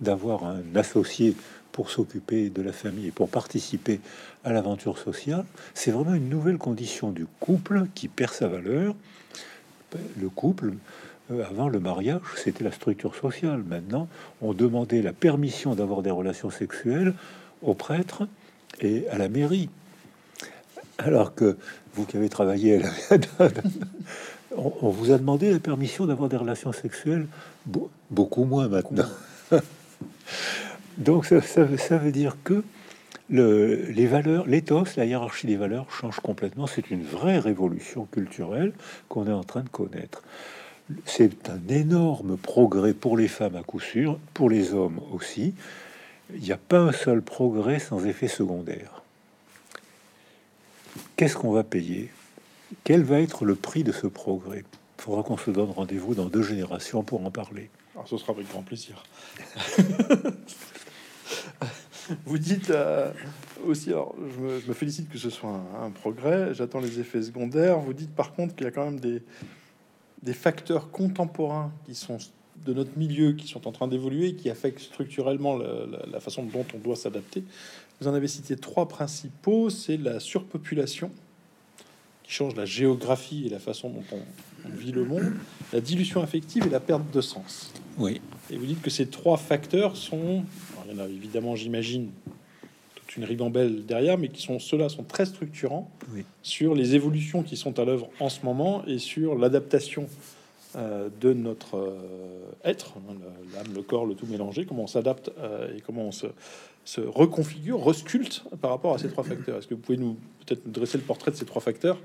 d'avoir 0.00 0.44
un 0.44 0.62
associé 0.74 1.36
pour 1.72 1.90
s'occuper 1.90 2.50
de 2.50 2.62
la 2.62 2.72
famille 2.72 3.08
et 3.08 3.10
pour 3.10 3.28
participer 3.28 4.00
à 4.44 4.52
l'aventure 4.52 4.98
sociale. 4.98 5.44
C'est 5.74 5.90
vraiment 5.90 6.14
une 6.14 6.28
nouvelle 6.28 6.58
condition 6.58 7.10
du 7.10 7.26
couple 7.40 7.86
qui 7.94 8.08
perd 8.08 8.32
sa 8.32 8.46
valeur. 8.46 8.94
Le 10.20 10.28
couple, 10.28 10.74
euh, 11.30 11.44
avant 11.44 11.68
le 11.68 11.80
mariage, 11.80 12.20
c'était 12.36 12.64
la 12.64 12.72
structure 12.72 13.14
sociale. 13.14 13.62
Maintenant, 13.66 14.08
on 14.40 14.52
demandait 14.52 15.02
la 15.02 15.12
permission 15.12 15.74
d'avoir 15.74 16.02
des 16.02 16.10
relations 16.10 16.50
sexuelles 16.50 17.14
au 17.62 17.74
prêtre 17.74 18.28
et 18.80 19.08
à 19.08 19.18
la 19.18 19.28
mairie. 19.28 19.68
Alors 20.98 21.34
que 21.34 21.56
vous 21.94 22.04
qui 22.04 22.16
avez 22.16 22.28
travaillé 22.28 22.84
à 23.10 23.16
la, 23.16 23.48
on, 24.56 24.90
vous 24.90 25.10
a 25.12 25.18
demandé 25.18 25.52
la 25.52 25.58
permission 25.58 26.06
d'avoir 26.06 26.28
des 26.28 26.36
relations 26.36 26.72
sexuelles 26.72 27.26
beaucoup 28.10 28.44
moins 28.44 28.68
maintenant. 28.68 29.08
Donc 30.98 31.26
ça, 31.26 31.96
veut 31.96 32.12
dire 32.12 32.36
que 32.44 32.62
les 33.30 34.06
valeurs, 34.06 34.46
l'éthos, 34.46 34.96
la 34.96 35.04
hiérarchie 35.04 35.46
des 35.46 35.56
valeurs 35.56 35.90
change 35.90 36.20
complètement. 36.20 36.66
C'est 36.66 36.90
une 36.90 37.02
vraie 37.02 37.38
révolution 37.38 38.06
culturelle 38.06 38.72
qu'on 39.08 39.26
est 39.26 39.32
en 39.32 39.44
train 39.44 39.62
de 39.62 39.68
connaître. 39.68 40.22
C'est 41.06 41.48
un 41.48 41.60
énorme 41.68 42.36
progrès 42.36 42.92
pour 42.92 43.16
les 43.16 43.28
femmes 43.28 43.56
à 43.56 43.62
coup 43.62 43.80
sûr, 43.80 44.18
pour 44.34 44.50
les 44.50 44.74
hommes 44.74 45.00
aussi. 45.12 45.54
Il 46.34 46.42
n'y 46.42 46.52
a 46.52 46.58
pas 46.58 46.78
un 46.78 46.92
seul 46.92 47.22
progrès 47.22 47.78
sans 47.78 48.04
effet 48.04 48.28
secondaire. 48.28 49.02
Qu'est-ce 51.16 51.36
qu'on 51.36 51.52
va 51.52 51.64
payer? 51.64 52.10
Quel 52.82 53.02
va 53.02 53.20
être 53.20 53.44
le 53.44 53.54
prix 53.54 53.84
de 53.84 53.92
ce 53.92 54.06
progrès? 54.06 54.64
Il 54.98 55.02
faudra 55.02 55.22
qu'on 55.22 55.36
se 55.36 55.50
donne 55.50 55.70
rendez-vous 55.70 56.14
dans 56.14 56.26
deux 56.26 56.42
générations 56.42 57.02
pour 57.02 57.24
en 57.24 57.30
parler. 57.30 57.70
Alors, 57.94 58.08
ce 58.08 58.16
sera 58.16 58.32
avec 58.32 58.48
grand 58.48 58.62
plaisir. 58.62 59.04
Vous 62.26 62.38
dites 62.38 62.70
euh, 62.70 63.10
aussi, 63.66 63.90
alors 63.90 64.14
je 64.18 64.40
me, 64.68 64.74
félicite 64.74 65.08
que 65.08 65.16
ce 65.16 65.30
soit 65.30 65.58
un, 65.82 65.90
progrès, 65.90 66.52
j'attends 66.52 66.80
les 66.80 67.00
effets 67.00 67.22
secondaires. 67.22 67.78
Vous 67.78 67.94
dites 67.94 68.14
par 68.14 68.34
contre 68.34 68.54
qu'il 68.54 68.64
y 68.64 68.68
a 68.68 68.70
quand 68.70 68.84
même 68.84 69.00
des, 69.00 69.22
des 70.22 70.34
facteurs 70.34 70.90
contemporains 70.90 71.72
qui 71.86 71.94
sont 71.94 72.18
de 72.64 72.72
notre 72.72 72.96
milieu, 72.96 73.32
qui 73.32 73.46
sont 73.46 73.66
en 73.66 73.72
train 73.72 73.88
d'évoluer, 73.88 74.34
qui 74.34 74.50
affectent 74.50 74.80
structurellement 74.80 75.56
la, 75.56 76.20
façon 76.20 76.44
dont 76.44 76.64
on 76.74 76.78
doit 76.78 76.96
s'adapter. 76.96 77.44
Vous 78.00 78.08
en 78.08 78.14
avez 78.14 78.28
cité 78.28 78.56
trois 78.56 78.88
principaux, 78.88 79.70
c'est 79.70 79.96
la 79.96 80.20
surpopulation, 80.20 81.10
qui 82.24 82.32
change 82.32 82.56
la 82.56 82.64
géographie 82.64 83.44
et 83.46 83.48
la 83.48 83.60
façon 83.60 83.90
dont 83.90 84.04
on, 84.12 84.18
on 84.66 84.76
vit 84.76 84.92
le 84.92 85.04
monde, 85.04 85.34
la 85.72 85.80
dilution 85.80 86.22
affective 86.22 86.66
et 86.66 86.70
la 86.70 86.80
perte 86.80 87.10
de 87.12 87.20
sens. 87.20 87.72
Oui. 87.98 88.20
Et 88.50 88.56
vous 88.56 88.66
dites 88.66 88.82
que 88.82 88.90
ces 88.90 89.06
trois 89.06 89.36
facteurs 89.36 89.96
sont 89.96 90.44
il 90.86 90.96
y 90.96 91.00
en 91.00 91.04
a 91.04 91.08
évidemment, 91.08 91.56
j'imagine, 91.56 92.10
toute 92.94 93.16
une 93.16 93.24
ribambelle 93.24 93.84
derrière, 93.86 94.18
mais 94.18 94.28
qui 94.28 94.42
sont 94.42 94.58
ceux-là 94.58 94.88
sont 94.88 95.04
très 95.04 95.26
structurants 95.26 95.90
sur 96.42 96.74
les 96.74 96.94
évolutions 96.94 97.42
qui 97.42 97.56
sont 97.56 97.78
à 97.78 97.84
l'œuvre 97.84 98.08
en 98.20 98.28
ce 98.28 98.44
moment 98.44 98.84
et 98.86 98.98
sur 98.98 99.36
l'adaptation 99.36 100.06
euh, 100.76 101.08
de 101.20 101.32
notre 101.32 101.76
euh, 101.76 102.50
être, 102.64 102.94
hein, 102.96 103.14
l'âme, 103.54 103.74
le 103.74 103.82
corps, 103.82 104.06
le 104.06 104.14
tout 104.14 104.26
mélangé, 104.26 104.64
comment 104.64 104.84
on 104.84 104.88
s'adapte 104.88 105.30
euh, 105.38 105.76
et 105.76 105.80
comment 105.80 106.02
on 106.02 106.12
se, 106.12 106.26
se, 106.84 107.00
reconfigure, 107.00 107.82
resculpte 107.82 108.44
par 108.60 108.70
rapport 108.70 108.94
à 108.94 108.98
ces 108.98 109.08
trois 109.08 109.24
facteurs. 109.24 109.58
Est-ce 109.58 109.66
que 109.66 109.74
vous 109.74 109.80
pouvez 109.80 109.98
nous 109.98 110.16
peut-être 110.44 110.66
nous 110.66 110.72
dresser 110.72 110.98
le 110.98 111.04
portrait 111.04 111.30
de 111.30 111.36
ces 111.36 111.46
trois 111.46 111.62
facteurs 111.62 111.98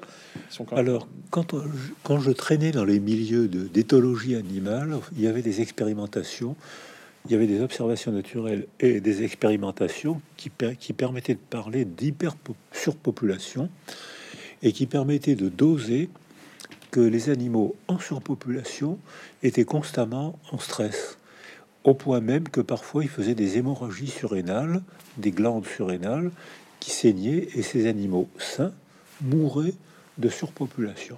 Alors, 0.71 1.07
quand, 1.29 1.55
quand 2.03 2.19
je 2.19 2.31
traînais 2.31 2.71
dans 2.71 2.85
les 2.85 2.99
milieux 2.99 3.47
d'éthologie 3.47 4.35
animale, 4.35 4.97
il 5.17 5.23
y 5.23 5.27
avait 5.27 5.41
des 5.41 5.61
expérimentations 5.61 6.55
il 7.25 7.31
y 7.31 7.35
avait 7.35 7.47
des 7.47 7.61
observations 7.61 8.11
naturelles 8.11 8.65
et 8.79 9.01
des 9.01 9.23
expérimentations 9.23 10.21
qui, 10.37 10.49
qui 10.79 10.93
permettaient 10.93 11.35
de 11.35 11.39
parler 11.39 11.85
d'hyper 11.85 12.35
surpopulation 12.71 13.69
et 14.63 14.71
qui 14.71 14.85
permettaient 14.85 15.35
de 15.35 15.49
doser 15.49 16.09
que 16.91 16.99
les 16.99 17.29
animaux 17.29 17.75
en 17.87 17.99
surpopulation 17.99 18.97
étaient 19.43 19.65
constamment 19.65 20.39
en 20.51 20.57
stress, 20.57 21.18
au 21.83 21.93
point 21.93 22.19
même 22.19 22.49
que 22.49 22.61
parfois 22.61 23.03
ils 23.03 23.09
faisaient 23.09 23.35
des 23.35 23.57
hémorragies 23.57 24.07
surrénales, 24.07 24.81
des 25.17 25.31
glandes 25.31 25.65
surrénales 25.65 26.31
qui 26.79 26.91
saignaient, 26.91 27.47
et 27.55 27.61
ces 27.61 27.87
animaux 27.87 28.29
sains 28.37 28.73
mouraient 29.21 29.73
de 30.17 30.29
surpopulation. 30.29 31.17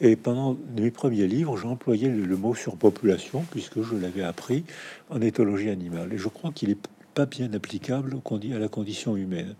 Et 0.00 0.16
pendant 0.16 0.56
mes 0.78 0.90
premiers 0.90 1.26
livres, 1.26 1.58
j'ai 1.58 1.66
employé 1.66 2.08
le, 2.08 2.36
mot 2.36 2.54
surpopulation, 2.54 3.44
puisque 3.50 3.82
je 3.82 3.94
l'avais 3.94 4.22
appris 4.22 4.64
en 5.10 5.20
éthologie 5.20 5.68
animale. 5.68 6.12
Et 6.14 6.18
je 6.18 6.28
crois 6.28 6.52
qu'il 6.52 6.70
n'est 6.70 6.78
pas 7.14 7.26
bien 7.26 7.52
applicable 7.52 8.16
à 8.16 8.58
la 8.58 8.68
condition 8.68 9.16
humaine. 9.16 9.54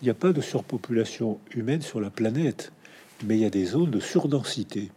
Il 0.00 0.04
n'y 0.04 0.10
a 0.10 0.14
pas 0.14 0.32
de 0.32 0.42
surpopulation 0.42 1.38
humaine 1.54 1.80
sur 1.80 2.00
la 2.00 2.10
planète, 2.10 2.72
mais 3.24 3.36
il 3.36 3.40
y 3.40 3.46
a 3.46 3.50
des 3.50 3.64
zones 3.64 3.90
de 3.90 4.00
surdensité. 4.00 4.90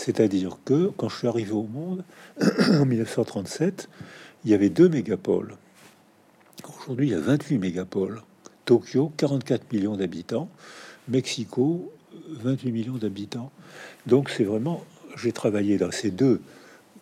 C'est-à-dire 0.00 0.56
que 0.64 0.90
quand 0.96 1.10
je 1.10 1.16
suis 1.18 1.28
arrivé 1.28 1.52
au 1.52 1.64
monde, 1.64 2.04
en 2.72 2.86
1937, 2.86 3.90
il 4.46 4.50
y 4.50 4.54
avait 4.54 4.70
deux 4.70 4.88
mégapoles. 4.88 5.56
Aujourd'hui, 6.80 7.08
il 7.08 7.10
y 7.10 7.14
a 7.14 7.20
28 7.20 7.58
mégapoles. 7.58 8.22
Tokyo, 8.64 9.12
44 9.18 9.70
millions 9.74 9.96
d'habitants. 9.98 10.48
Mexico, 11.08 11.92
28 12.30 12.72
millions 12.72 12.96
d'habitants. 12.96 13.52
Donc 14.06 14.30
c'est 14.30 14.44
vraiment, 14.44 14.82
j'ai 15.18 15.32
travaillé 15.32 15.76
dans 15.76 15.90
ces 15.90 16.10
deux 16.10 16.40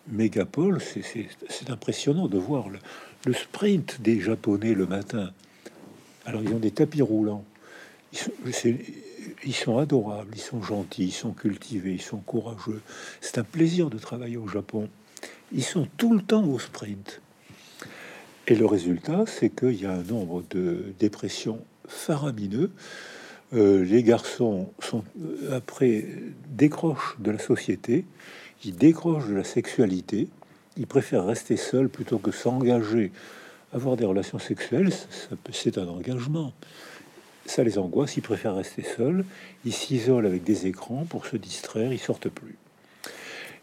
mégapoles, 0.09 0.81
c'est 0.81 1.69
impressionnant 1.69 2.27
de 2.27 2.37
voir 2.37 2.65
le, 2.67 3.33
sprint 3.33 4.01
des 4.01 4.19
Japonais 4.19 4.73
le 4.73 4.87
matin. 4.87 5.31
Alors 6.25 6.41
ils 6.43 6.51
ont 6.51 6.59
des 6.59 6.71
tapis 6.71 7.01
roulants, 7.01 7.45
ils 9.45 9.55
sont 9.55 9.77
adorables, 9.77 10.31
ils 10.35 10.41
sont 10.41 10.61
gentils, 10.61 11.05
ils 11.05 11.11
sont 11.11 11.31
cultivés, 11.31 11.93
ils 11.93 12.01
sont 12.01 12.19
courageux. 12.19 12.81
C'est 13.21 13.37
un 13.37 13.43
plaisir 13.43 13.89
de 13.89 13.97
travailler 13.97 14.37
au 14.37 14.47
Japon. 14.47 14.89
Ils 15.51 15.63
sont 15.63 15.87
tout 15.97 16.13
le 16.13 16.21
temps 16.21 16.45
au 16.45 16.59
sprint. 16.59 17.21
Et 18.47 18.55
le 18.55 18.65
résultat, 18.65 19.25
c'est 19.27 19.49
qu'il 19.49 19.79
y 19.79 19.85
a 19.85 19.93
un 19.93 20.03
nombre 20.03 20.43
de 20.49 20.93
dépressions 20.99 21.63
faramineux. 21.87 22.71
Euh, 23.53 23.83
les 23.83 24.03
garçons 24.03 24.71
sont 24.79 25.03
euh, 25.21 25.55
après 25.55 26.05
décrochent 26.49 27.15
de 27.19 27.31
la 27.31 27.39
société, 27.39 28.05
ils 28.63 28.75
décrochent 28.75 29.27
de 29.27 29.35
la 29.35 29.43
sexualité, 29.43 30.27
ils 30.77 30.85
préfèrent 30.85 31.25
rester 31.25 31.57
seuls 31.57 31.89
plutôt 31.89 32.19
que 32.19 32.31
s'engager, 32.31 33.11
avoir 33.73 33.97
des 33.97 34.05
relations 34.05 34.39
sexuelles. 34.39 34.91
C'est 35.51 35.77
un 35.77 35.87
engagement. 35.87 36.53
Ça 37.49 37.63
les 37.63 37.79
angoisse, 37.79 38.15
ils 38.15 38.21
préfèrent 38.21 38.53
rester 38.53 38.83
seuls, 38.83 39.25
ils 39.65 39.73
s'isolent 39.73 40.27
avec 40.27 40.43
des 40.43 40.67
écrans 40.67 41.07
pour 41.09 41.25
se 41.25 41.35
distraire, 41.35 41.91
ils 41.91 41.97
sortent 41.97 42.29
plus. 42.29 42.55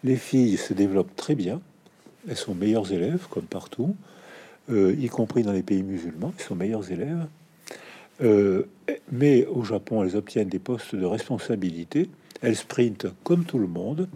Les 0.03 0.17
filles 0.17 0.57
se 0.57 0.75
développent 0.75 1.15
très 1.15 1.37
bien, 1.37 1.61
elles 2.29 2.37
sont 2.37 2.57
meilleures 2.57 2.91
élèves 2.91 3.29
comme 3.31 3.45
partout, 3.45 3.95
euh, 4.71 4.93
y 4.99 5.07
compris 5.07 5.45
dans 5.45 5.53
les 5.53 5.63
pays 5.63 5.85
musulmans, 5.85 6.33
elles 6.37 6.45
sont 6.45 6.57
meilleures 6.57 6.91
élèves. 6.91 7.29
Euh, 8.23 8.65
mais 9.13 9.47
au 9.47 9.63
Japon, 9.63 10.03
elles 10.03 10.17
obtiennent 10.17 10.49
des 10.49 10.59
postes 10.59 10.97
de 10.97 11.07
responsabilité. 11.07 12.11
Elles 12.43 12.57
sprintent 12.57 13.07
comme 13.23 13.45
tout 13.45 13.61
le 13.61 13.69
monde. 13.69 14.09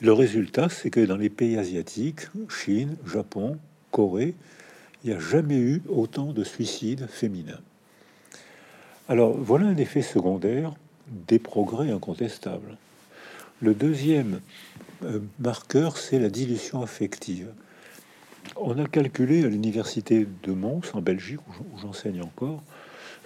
Le 0.00 0.12
résultat, 0.14 0.70
c'est 0.70 0.88
que 0.88 1.04
dans 1.04 1.18
les 1.18 1.28
pays 1.28 1.58
asiatiques, 1.58 2.28
Chine, 2.48 2.96
Japon, 3.04 3.58
Corée, 3.90 4.34
il 5.04 5.10
n'y 5.10 5.16
a 5.16 5.20
jamais 5.20 5.58
eu 5.58 5.82
autant 5.90 6.32
de 6.32 6.44
suicides 6.44 7.06
féminins. 7.10 7.60
Alors 9.08 9.36
voilà 9.36 9.66
un 9.66 9.76
effet 9.76 10.02
secondaire 10.02 10.74
des 11.28 11.38
progrès 11.38 11.92
incontestables. 11.92 12.76
Le 13.62 13.72
deuxième 13.72 14.40
euh, 15.04 15.20
marqueur, 15.38 15.96
c'est 15.96 16.18
la 16.18 16.28
dilution 16.28 16.82
affective. 16.82 17.52
On 18.56 18.78
a 18.78 18.86
calculé 18.86 19.44
à 19.44 19.48
l'université 19.48 20.26
de 20.42 20.52
Mons, 20.52 20.82
en 20.92 21.00
Belgique, 21.00 21.40
où 21.48 21.78
j'enseigne 21.78 22.20
encore, 22.20 22.62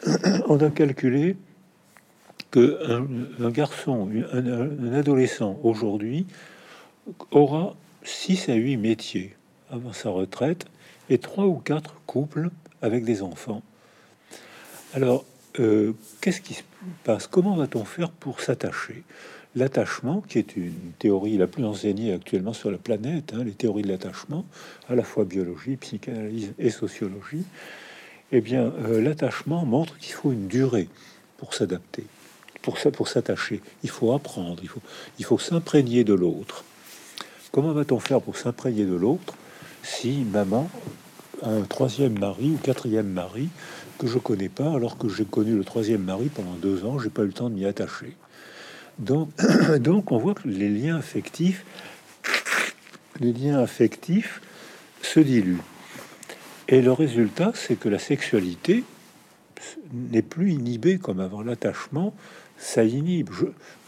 on 0.49 0.59
a 0.61 0.69
calculé 0.69 1.37
que 2.51 2.79
un, 3.41 3.51
garçon, 3.51 4.11
un, 4.33 4.93
adolescent 4.93 5.59
aujourd'hui 5.63 6.27
aura 7.31 7.75
6 8.03 8.51
à 8.51 8.55
8 8.55 8.77
métiers 8.77 9.37
avant 9.71 9.93
sa 9.93 10.11
retraite 10.11 10.67
et 11.09 11.19
3 11.19 11.47
ou 11.47 11.55
4 11.55 11.95
couples 12.07 12.51
avec 12.83 13.05
des 13.05 13.23
enfants. 13.23 13.63
Euh, 15.59 15.93
qu'est-ce 16.21 16.41
qui 16.41 16.55
se 16.55 16.63
passe? 17.05 17.27
Comment 17.27 17.57
va-t-on 17.57 17.85
faire 17.85 18.11
pour 18.11 18.41
s'attacher? 18.41 19.03
L'attachement, 19.57 20.21
qui 20.21 20.39
est 20.39 20.57
une 20.57 20.93
théorie 21.01 21.37
la 21.37 21.49
plus 21.49 21.65
enseignée 21.65 22.13
actuellement 22.13 22.53
sur 22.53 22.71
la 22.71 22.79
planète, 22.79 23.33
hein, 23.35 23.43
les 23.43 23.51
théories 23.53 23.83
de 23.83 23.89
l'attachement, 23.89 24.45
à 24.89 24.95
la 24.95 25.03
fois 25.03 25.25
biologie, 25.25 25.77
psychanalyse 25.77 26.53
et 26.59 26.71
sociologie, 26.71 27.43
eh 28.31 28.41
bien, 28.41 28.73
euh, 28.85 29.01
l'attachement 29.01 29.65
montre 29.65 29.99
qu'il 29.99 30.13
faut 30.13 30.31
une 30.31 30.47
durée 30.47 30.89
pour 31.37 31.55
s'adapter, 31.55 32.05
pour 32.63 32.79
ça, 32.79 32.93
pour 32.93 33.09
s'attacher. 33.09 33.61
Il 33.83 33.91
faut 33.91 34.13
apprendre, 34.13 34.63
il 35.19 35.25
faut, 35.25 35.39
s'imprégner 35.39 36.05
de 36.05 36.15
l'autre. 36.15 36.65
Comment 37.51 37.73
va-t-on 37.73 37.99
faire 37.99 38.21
pour 38.21 38.37
s'imprégner 38.37 38.85
de 38.85 38.95
l'autre 38.95 39.35
si 39.83 40.25
maman 40.31 40.71
un 41.43 41.63
troisième 41.63 42.19
mari 42.19 42.51
ou 42.51 42.59
quatrième 42.59 43.09
mari 43.09 43.49
que 44.01 44.07
je 44.07 44.19
connais 44.19 44.49
pas, 44.49 44.73
alors 44.73 44.97
que 44.97 45.11
j'ai 45.11 45.27
connu 45.27 45.55
le 45.55 45.63
troisième 45.63 46.03
mari 46.03 46.31
pendant 46.35 46.55
deux 46.55 46.87
ans, 46.87 46.99
j'ai 46.99 47.11
pas 47.11 47.23
eu 47.23 47.27
le 47.27 47.33
temps 47.35 47.51
de 47.51 47.55
m'y 47.55 47.67
attacher. 47.67 48.17
Donc, 48.99 49.29
donc, 49.79 50.11
on 50.11 50.17
voit 50.17 50.35
que 50.35 50.49
les 50.49 50.71
liens 50.71 50.97
affectifs, 50.97 51.67
les 53.21 53.35
liens 53.35 53.59
affectifs 53.59 54.41
se 55.03 55.21
diluent. 55.21 55.61
Et 56.69 56.81
le 56.81 56.93
résultat, 56.93 57.53
c'est 57.55 57.77
que 57.77 57.91
la 57.91 57.99
sexualité 57.99 58.85
n'est 59.93 60.23
plus 60.23 60.53
inhibée 60.53 60.99
comme 60.99 61.21
avant 61.21 61.43
l'attachement. 61.43 62.15
Ça 62.57 62.85
inhibe. 62.85 63.29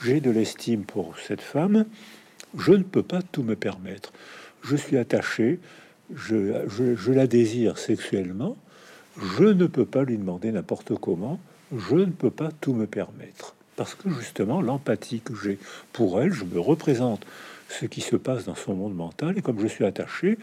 J'ai 0.03 0.21
de 0.21 0.31
l'estime 0.31 0.85
pour 0.85 1.15
cette 1.27 1.41
femme. 1.41 1.87
Je 2.59 2.73
ne 2.73 2.83
peux 2.83 3.03
pas 3.03 3.23
tout 3.23 3.45
me 3.45 3.57
permettre. 3.57 4.13
Je 4.63 4.77
suis 4.77 4.99
attaché. 4.99 5.59
Je, 6.15 6.67
je, 6.69 7.13
la 7.13 7.27
désire 7.27 7.79
sexuellement. 7.79 8.57
Je 9.21 9.45
ne 9.45 9.67
peux 9.67 9.85
pas 9.85 10.05
lui 10.05 10.19
demander 10.19 10.53
n'importe 10.53 10.97
comment, 10.97 11.39
je 11.77 11.97
ne 11.97 12.07
peux 12.07 12.31
pas 12.31 12.51
tout 12.61 12.73
me 12.73 12.87
permettre. 12.87 13.55
Parce 13.77 13.95
que 13.95 14.11
justement, 14.11 14.61
l'empathie 14.61 15.21
que 15.21 15.35
j'ai 15.35 15.59
pour 15.93 16.21
elle, 16.21 16.33
je 16.33 16.45
me 16.45 16.61
représente 16.61 17.25
ce 17.69 17.87
qui 17.87 18.03
se 18.03 18.17
passe 18.17 18.45
dans 18.45 18.55
son 18.55 18.75
monde 18.75 18.95
mental, 18.95 19.39
et 19.39 19.43
comme 19.43 19.61
je 19.61 19.67
suis 19.67 19.85
attaché, 19.85 20.39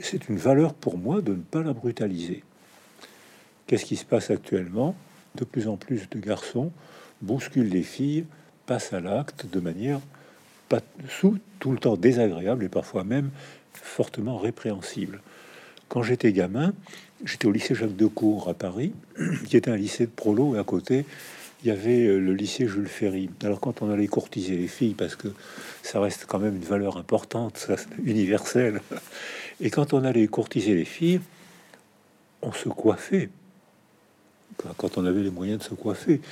c'est 0.00 0.28
une 0.28 0.36
valeur 0.36 0.74
pour 0.74 0.96
moi 0.96 1.20
de 1.20 1.32
ne 1.32 1.42
pas 1.42 1.62
la 1.62 1.72
brutaliser. 1.72 2.44
Qu'est-ce 3.66 3.84
qui 3.84 3.96
se 3.96 4.04
passe 4.04 4.30
actuellement? 4.30 4.94
De 5.34 5.44
plus 5.44 5.66
en 5.66 5.76
plus 5.76 6.08
de 6.10 6.18
garçons 6.18 6.70
bousculent 7.20 7.68
les 7.68 7.82
filles, 7.82 8.26
passent 8.66 8.92
à 8.92 9.00
l'acte 9.00 9.46
de 9.50 9.60
manière 9.60 10.00
pas 10.68 10.80
sous 11.08 11.38
tout 11.58 11.72
le 11.72 11.78
temps 11.78 11.96
désagréable 11.96 12.64
et 12.64 12.68
parfois 12.68 13.02
même 13.02 13.30
fortement 13.72 14.38
répréhensible. 14.38 15.20
Quand 15.92 16.02
j'étais 16.02 16.32
gamin, 16.32 16.72
j'étais 17.22 17.44
au 17.44 17.52
lycée 17.52 17.74
Jacques 17.74 17.94
Decour 17.94 18.48
à 18.48 18.54
Paris, 18.54 18.94
qui 19.46 19.58
était 19.58 19.70
un 19.70 19.76
lycée 19.76 20.06
de 20.06 20.10
prolo, 20.10 20.56
et 20.56 20.58
à 20.58 20.64
côté, 20.64 21.04
il 21.62 21.68
y 21.68 21.70
avait 21.70 22.06
euh, 22.06 22.18
le 22.18 22.32
lycée 22.32 22.66
Jules 22.66 22.88
Ferry. 22.88 23.28
Alors 23.44 23.60
quand 23.60 23.82
on 23.82 23.90
allait 23.90 24.06
courtiser 24.06 24.56
les 24.56 24.68
filles, 24.68 24.94
parce 24.94 25.16
que 25.16 25.28
ça 25.82 26.00
reste 26.00 26.24
quand 26.26 26.38
même 26.38 26.56
une 26.56 26.64
valeur 26.64 26.96
importante, 26.96 27.58
ça, 27.58 27.76
universelle, 28.02 28.80
et 29.60 29.68
quand 29.68 29.92
on 29.92 30.02
allait 30.02 30.26
courtiser 30.28 30.74
les 30.74 30.86
filles, 30.86 31.20
on 32.40 32.52
se 32.52 32.70
coiffait. 32.70 33.28
Quand 34.78 34.96
on 34.96 35.04
avait 35.04 35.22
les 35.22 35.30
moyens 35.30 35.58
de 35.58 35.64
se 35.64 35.74
coiffer, 35.74 36.22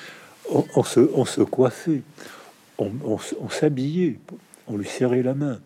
on, 0.48 0.84
se, 0.84 1.42
coiffait, 1.42 2.00
on 2.78 3.48
s'habillait, 3.50 4.18
on 4.68 4.78
lui 4.78 4.88
serrait 4.88 5.22
la 5.22 5.34
main. 5.34 5.60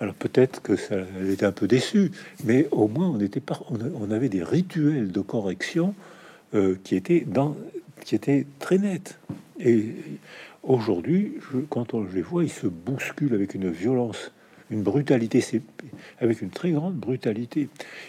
Alors 0.00 0.14
peut-être 0.14 0.62
que 0.62 0.76
ça 0.76 0.96
elle 1.18 1.30
était 1.30 1.44
un 1.44 1.52
peu 1.52 1.68
déçue, 1.68 2.10
mais 2.44 2.66
au 2.70 2.88
moins 2.88 3.08
on 3.08 3.20
était 3.20 3.40
pas, 3.40 3.60
on, 3.68 4.10
avait 4.10 4.30
des 4.30 4.42
rituels 4.42 5.12
de 5.12 5.20
correction 5.20 5.94
euh, 6.54 6.76
qui 6.82 6.96
étaient 6.96 7.20
dans, 7.20 7.56
qui 8.04 8.14
étaient 8.14 8.46
très 8.58 8.78
nets. 8.78 9.18
Et 9.58 9.94
aujourd'hui, 10.62 11.34
quand 11.68 11.92
on 11.92 12.04
les 12.04 12.22
voit, 12.22 12.44
ils 12.44 12.50
se 12.50 12.66
bousculent 12.66 13.34
avec 13.34 13.54
une 13.54 13.70
violence, 13.70 14.32
une 14.70 14.82
brutalité, 14.82 15.42
avec 16.18 16.40
une 16.40 16.50
très 16.50 16.70
grande 16.70 16.94
brutalité. 16.94 17.68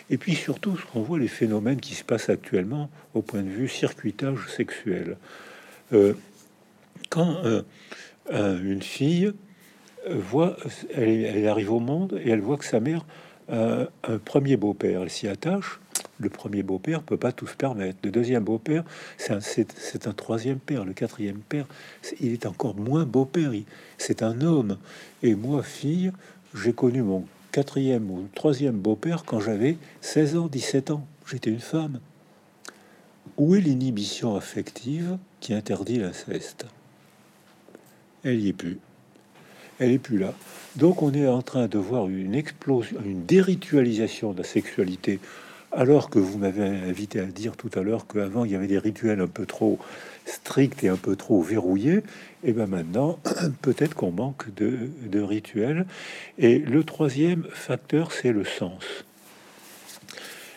Et 0.09 0.17
puis 0.17 0.33
surtout, 0.33 0.77
ce 0.77 0.85
qu'on 0.85 1.01
voit, 1.01 1.19
les 1.19 1.27
phénomènes 1.27 1.81
qui 1.81 1.95
se 1.95 2.05
passent 2.05 2.29
actuellement 2.29 2.89
au 3.13 3.21
point 3.21 3.41
de 3.41 3.49
vue 3.49 3.67
circuitage 3.67 4.47
sexuel. 4.47 5.17
Euh, 5.91 6.13
quand 7.09 7.35
euh, 7.43 7.63
une 8.63 8.81
fille 8.81 9.33
voit, 10.09 10.55
elle, 10.93 11.47
arrive 11.47 11.71
au 11.71 11.79
monde 11.79 12.19
et 12.23 12.29
elle 12.29 12.41
voit 12.41 12.57
que 12.57 12.65
sa 12.65 12.79
mère 12.79 13.05
a 13.49 13.87
un 14.03 14.17
premier 14.17 14.57
beau-père. 14.57 15.03
Elle 15.03 15.09
s'y 15.09 15.27
attache. 15.27 15.79
Le 16.19 16.29
premier 16.29 16.61
beau-père 16.61 17.01
peut 17.01 17.17
pas 17.17 17.31
tout 17.31 17.47
se 17.47 17.55
permettre. 17.55 17.97
Le 18.03 18.11
deuxième 18.11 18.43
beau-père, 18.43 18.83
c'est 19.17 19.33
un, 19.33 20.09
un, 20.09 20.13
troisième 20.13 20.59
père. 20.59 20.85
Le 20.85 20.93
quatrième 20.93 21.39
père, 21.39 21.65
il 22.19 22.33
est 22.33 22.45
encore 22.45 22.75
moins 22.75 23.05
beau-père. 23.05 23.51
C'est 23.97 24.21
un 24.21 24.41
homme. 24.41 24.77
Et 25.23 25.33
moi, 25.33 25.63
fille, 25.63 26.11
j'ai 26.53 26.73
connu 26.73 27.01
mon 27.01 27.25
quatrième 27.51 28.09
ou 28.11 28.27
troisième 28.35 28.77
beau-père 28.77 29.23
quand 29.25 29.39
j'avais 29.39 29.77
16 30.01 30.37
ans, 30.37 30.47
17 30.47 30.91
ans. 30.91 31.05
J'étais 31.25 31.49
une 31.49 31.59
femme. 31.59 31.99
Où 33.37 33.55
est 33.55 33.61
l'inhibition 33.61 34.35
affective 34.35 35.17
qui 35.39 35.53
interdit 35.53 35.97
l'inceste? 35.97 36.65
Elle 38.23 38.39
y 38.39 38.49
est 38.49 38.53
plus 38.53 38.79
elle 39.81 39.91
est 39.91 39.99
plus 39.99 40.19
là. 40.19 40.33
Donc 40.75 41.01
on 41.01 41.11
est 41.13 41.27
en 41.27 41.41
train 41.41 41.67
de 41.67 41.77
voir 41.77 42.07
une 42.07 42.35
explosion, 42.35 42.97
une 43.03 43.25
déritualisation 43.25 44.31
de 44.31 44.37
la 44.37 44.43
sexualité, 44.43 45.19
alors 45.71 46.09
que 46.09 46.19
vous 46.19 46.37
m'avez 46.37 46.63
invité 46.63 47.19
à 47.19 47.25
dire 47.25 47.57
tout 47.57 47.71
à 47.73 47.81
l'heure 47.81 48.05
qu'avant 48.07 48.45
il 48.45 48.51
y 48.51 48.55
avait 48.55 48.67
des 48.67 48.77
rituels 48.77 49.19
un 49.19 49.27
peu 49.27 49.45
trop 49.45 49.79
stricts 50.25 50.83
et 50.83 50.89
un 50.89 50.97
peu 50.97 51.15
trop 51.15 51.41
verrouillés. 51.41 52.03
Et 52.43 52.53
bien 52.53 52.67
maintenant, 52.67 53.19
peut-être 53.61 53.95
qu'on 53.95 54.11
manque 54.11 54.53
de 54.53 55.19
rituels. 55.19 55.85
Et 56.37 56.59
le 56.59 56.83
troisième 56.83 57.43
facteur, 57.51 58.11
c'est 58.11 58.31
le 58.31 58.45
sens. 58.45 58.83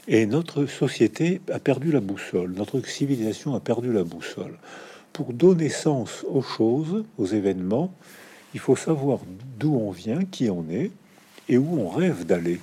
Et 0.06 0.26
notre 0.26 0.66
société 0.66 1.40
a 1.50 1.58
perdu 1.58 1.90
la 1.90 2.00
boussole, 2.00 2.52
notre 2.52 2.86
civilisation 2.86 3.54
a 3.54 3.60
perdu 3.60 3.90
la 3.90 4.04
boussole. 4.04 4.58
Pour 5.14 5.32
donner 5.32 5.70
sens 5.70 6.26
aux 6.28 6.42
choses, 6.42 7.04
aux 7.16 7.26
événements, 7.26 7.94
il 8.54 8.60
faut 8.60 8.76
savoir 8.76 9.18
d'où 9.58 9.74
on 9.74 9.90
vient, 9.90 10.24
qui 10.24 10.48
on 10.48 10.64
est 10.70 10.90
et 11.48 11.58
où 11.58 11.80
on 11.80 11.88
rêve 11.88 12.24
d'aller. 12.24 12.60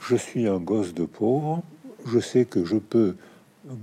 Je 0.00 0.16
suis 0.16 0.46
un 0.46 0.58
gosse 0.58 0.92
de 0.92 1.04
pauvre, 1.04 1.62
je 2.06 2.18
sais 2.18 2.44
que 2.44 2.64
je 2.64 2.76
peux 2.76 3.16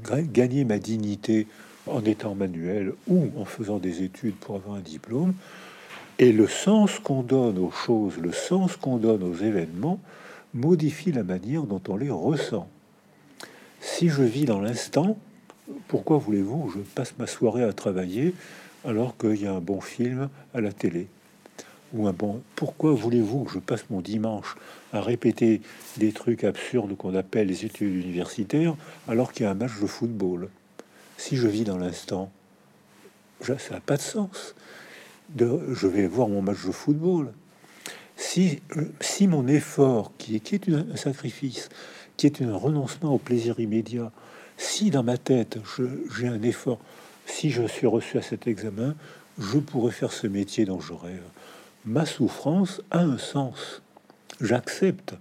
gagner 0.03 0.65
ma 0.65 0.77
dignité 0.77 1.47
en 1.87 2.03
étant 2.03 2.35
manuel 2.35 2.93
ou 3.07 3.29
en 3.37 3.45
faisant 3.45 3.79
des 3.79 4.03
études 4.03 4.35
pour 4.35 4.55
avoir 4.55 4.75
un 4.75 4.81
diplôme. 4.81 5.33
Et 6.19 6.33
le 6.33 6.47
sens 6.47 6.99
qu'on 6.99 7.23
donne 7.23 7.57
aux 7.57 7.71
choses, 7.71 8.17
le 8.17 8.33
sens 8.33 8.75
qu'on 8.75 8.97
donne 8.97 9.23
aux 9.23 9.35
événements, 9.35 9.99
modifie 10.53 11.13
la 11.13 11.23
manière 11.23 11.63
dont 11.63 11.81
on 11.87 11.95
les 11.95 12.09
ressent. 12.09 12.67
Si 13.79 14.09
je 14.09 14.23
vis 14.23 14.45
dans 14.45 14.59
l'instant, 14.59 15.17
pourquoi 15.87 16.17
voulez-vous 16.17 16.71
je 16.75 16.79
passe 16.79 17.13
ma 17.17 17.27
soirée 17.27 17.63
à 17.63 17.71
travailler 17.71 18.33
alors 18.85 19.17
qu'il 19.17 19.41
y 19.41 19.47
a 19.47 19.53
un 19.53 19.61
bon 19.61 19.81
film 19.81 20.29
à 20.53 20.61
la 20.61 20.71
télé 20.71 21.07
ou 21.93 22.07
un 22.07 22.13
bon. 22.13 22.41
Pourquoi 22.55 22.93
voulez-vous 22.93 23.45
que 23.45 23.53
je 23.53 23.59
passe 23.59 23.85
mon 23.89 24.01
dimanche 24.01 24.55
à 24.93 25.01
répéter 25.01 25.61
des 25.97 26.11
trucs 26.11 26.43
absurdes 26.43 26.95
qu'on 26.95 27.15
appelle 27.15 27.47
les 27.47 27.65
études 27.65 27.95
universitaires 27.95 28.75
alors 29.07 29.33
qu'il 29.33 29.45
y 29.45 29.47
a 29.47 29.51
un 29.51 29.55
match 29.55 29.79
de 29.81 29.87
football? 29.87 30.49
Si 31.17 31.35
je 31.35 31.47
vis 31.47 31.63
dans 31.63 31.77
l'instant, 31.77 32.31
ça 33.41 33.55
n'a 33.71 33.79
pas 33.79 33.97
de 33.97 34.01
sens. 34.01 34.55
Je 35.37 35.87
vais 35.87 36.07
voir 36.07 36.27
mon 36.29 36.41
match 36.41 36.65
de 36.65 36.71
football. 36.71 37.31
Si, 38.15 38.61
si 38.99 39.27
mon 39.27 39.47
effort, 39.47 40.11
qui 40.17 40.35
est 40.35 40.69
un 40.69 40.95
sacrifice, 40.95 41.69
qui 42.17 42.25
est 42.25 42.41
un 42.41 42.55
renoncement 42.55 43.13
au 43.13 43.17
plaisir 43.17 43.59
immédiat, 43.59 44.11
si 44.57 44.91
dans 44.91 45.03
ma 45.03 45.17
tête 45.17 45.57
j'ai 46.17 46.27
un 46.27 46.41
effort, 46.41 46.79
si 47.29 47.51
je 47.51 47.65
suis 47.65 47.87
reçu 47.87 48.17
à 48.17 48.21
cet 48.21 48.47
examen, 48.47 48.95
je 49.39 49.59
pourrais 49.59 49.91
faire 49.91 50.11
ce 50.11 50.27
métier 50.27 50.65
dont 50.65 50.81
je 50.81 50.93
rêve. 50.93 51.23
Ma 51.85 52.05
souffrance 52.05 52.81
a 52.91 52.99
un 52.99 53.17
sens. 53.17 53.81
J'accepte 54.41 55.13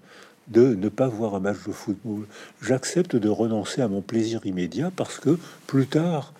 de 0.49 0.75
ne 0.75 0.89
pas 0.89 1.09
voir 1.09 1.35
un 1.35 1.41
match 1.41 1.59
de 1.67 1.73
football. 1.73 2.27
J'accepte 2.63 3.17
de 3.17 3.29
renoncer 3.29 3.83
à 3.83 3.89
mon 3.89 4.01
plaisir 4.01 4.45
immédiat 4.47 4.91
parce 4.95 5.19
que 5.19 5.39
plus 5.67 5.87
tard, 5.87 6.33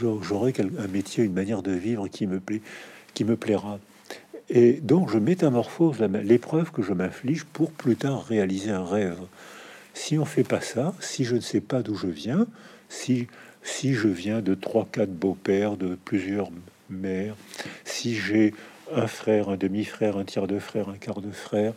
j'aurai 0.00 0.52
un 0.78 0.88
métier, 0.88 1.24
une 1.24 1.32
manière 1.32 1.62
de 1.62 1.72
vivre 1.72 2.08
qui 2.08 2.26
me 2.26 2.38
plaît, 2.38 2.62
qui 3.14 3.24
me 3.24 3.36
plaira. 3.36 3.78
Et 4.50 4.74
donc, 4.74 5.10
je 5.10 5.18
métamorphose 5.18 5.98
l'épreuve 6.00 6.70
que 6.70 6.82
je 6.82 6.92
m'inflige 6.92 7.44
pour 7.44 7.72
plus 7.72 7.96
tard 7.96 8.24
réaliser 8.24 8.70
un 8.70 8.84
rêve. 8.84 9.20
Si 9.94 10.18
on 10.18 10.24
fait 10.24 10.44
pas 10.44 10.60
ça, 10.60 10.94
si 11.00 11.24
je 11.24 11.36
ne 11.36 11.40
sais 11.40 11.60
pas 11.60 11.82
d'où 11.82 11.94
je 11.94 12.08
viens, 12.08 12.46
si 12.88 13.28
si 13.64 13.94
je 13.94 14.08
viens 14.08 14.42
de 14.42 14.54
trois, 14.54 14.86
quatre 14.92 15.12
beaux-pères, 15.12 15.76
de 15.76 15.96
plusieurs 16.04 16.50
mères, 16.90 17.34
si 17.84 18.14
j'ai 18.14 18.54
un 18.94 19.06
frère, 19.06 19.48
un 19.48 19.56
demi-frère, 19.56 20.18
un 20.18 20.24
tiers 20.24 20.46
de 20.46 20.58
frère, 20.58 20.90
un 20.90 20.98
quart 20.98 21.22
de 21.22 21.30
frère, 21.30 21.72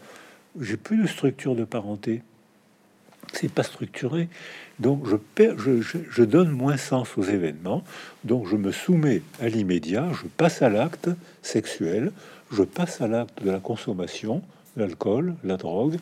j'ai 0.60 0.78
plus 0.78 1.02
de 1.02 1.08
structure 1.08 1.56
de 1.56 1.64
parenté. 1.64 2.22
C'est 3.34 3.52
pas 3.52 3.64
structuré, 3.64 4.30
donc 4.80 5.06
je, 5.06 5.82
je, 5.82 6.24
donne 6.24 6.50
moins 6.50 6.78
sens 6.78 7.18
aux 7.18 7.24
événements. 7.24 7.84
Donc 8.24 8.48
je 8.48 8.56
me 8.56 8.72
soumets 8.72 9.22
à 9.42 9.50
l'immédiat, 9.50 10.10
je 10.14 10.28
passe 10.28 10.62
à 10.62 10.70
l'acte 10.70 11.10
sexuel, 11.42 12.12
je 12.52 12.64
passe 12.64 13.02
à 13.02 13.08
l'acte 13.08 13.44
de 13.44 13.52
la 13.52 13.60
consommation, 13.60 14.42
l'alcool, 14.78 15.36
la 15.44 15.58
drogue. 15.58 15.98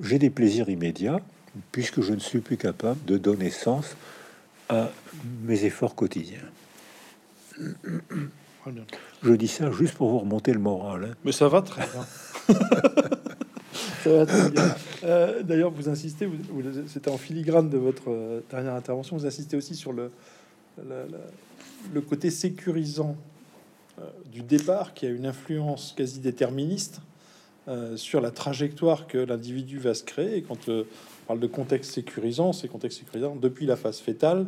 J'ai 0.00 0.20
des 0.20 0.30
plaisirs 0.30 0.68
immédiats 0.68 1.20
puisque 1.72 2.02
je 2.02 2.12
ne 2.12 2.20
suis 2.20 2.38
plus 2.38 2.56
capable 2.56 3.04
de 3.04 3.18
donner 3.18 3.50
sens 3.50 3.96
à 4.68 4.90
mes 5.42 5.64
efforts 5.64 5.94
quotidiens. 5.94 6.38
Je 9.22 9.32
dis 9.32 9.48
ça 9.48 9.70
juste 9.70 9.94
pour 9.94 10.10
vous 10.10 10.18
remonter 10.18 10.52
le 10.52 10.58
moral. 10.58 11.04
Hein. 11.04 11.14
Mais 11.24 11.32
ça 11.32 11.48
va 11.48 11.62
très 11.62 11.86
bien. 11.86 12.56
Euh, 15.04 15.42
d'ailleurs, 15.42 15.70
vous 15.70 15.88
insistez, 15.88 16.26
vous, 16.26 16.40
c'était 16.86 17.10
en 17.10 17.18
filigrane 17.18 17.68
de 17.70 17.78
votre 17.78 18.10
euh, 18.10 18.40
dernière 18.50 18.74
intervention, 18.74 19.16
vous 19.16 19.26
insistez 19.26 19.56
aussi 19.56 19.74
sur 19.74 19.92
le, 19.92 20.10
le, 21.92 22.00
côté 22.00 22.30
sécurisant 22.30 23.16
euh, 23.98 24.02
du 24.32 24.42
départ 24.42 24.94
qui 24.94 25.06
a 25.06 25.10
une 25.10 25.26
influence 25.26 25.94
quasi 25.96 26.20
déterministe 26.20 27.00
sur 27.96 28.22
la 28.22 28.30
trajectoire 28.30 29.06
que 29.06 29.18
l'individu 29.18 29.78
va 29.78 29.92
se 29.92 30.02
créer. 30.02 30.38
Et 30.38 30.42
quand 30.42 30.70
on 30.70 30.86
parle 31.28 31.40
de 31.40 31.46
contexte 31.46 31.92
sécurisant, 31.92 32.54
c'est 32.54 32.68
contexte 32.68 33.00
sécurisant 33.00 33.36
depuis 33.36 33.66
la 33.66 33.76
phase 33.76 33.98
fétale 33.98 34.46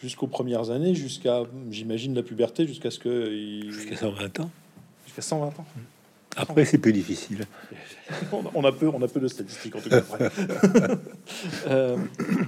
jusqu'aux 0.00 0.28
premières 0.28 0.70
années, 0.70 0.94
jusqu'à, 0.94 1.42
j'imagine, 1.70 2.14
la 2.14 2.22
puberté, 2.22 2.66
jusqu'à 2.66 2.90
ce 2.90 2.98
que... 2.98 3.68
Jusqu'à 3.68 3.96
120 3.96 4.40
ans. 4.40 4.50
Jusqu'à 5.04 5.22
120 5.22 5.46
ans. 5.46 5.66
Après, 6.36 6.64
c'est 6.64 6.78
plus 6.78 6.92
difficile. 6.92 7.44
on 8.54 8.64
a 8.64 8.72
peu, 8.72 8.88
on 8.88 9.02
a 9.02 9.08
peu 9.08 9.20
de 9.20 9.28
statistiques 9.28 9.76
en 9.76 9.80
tout 9.80 9.90
cas. 9.90 10.02
Euh, 11.68 11.96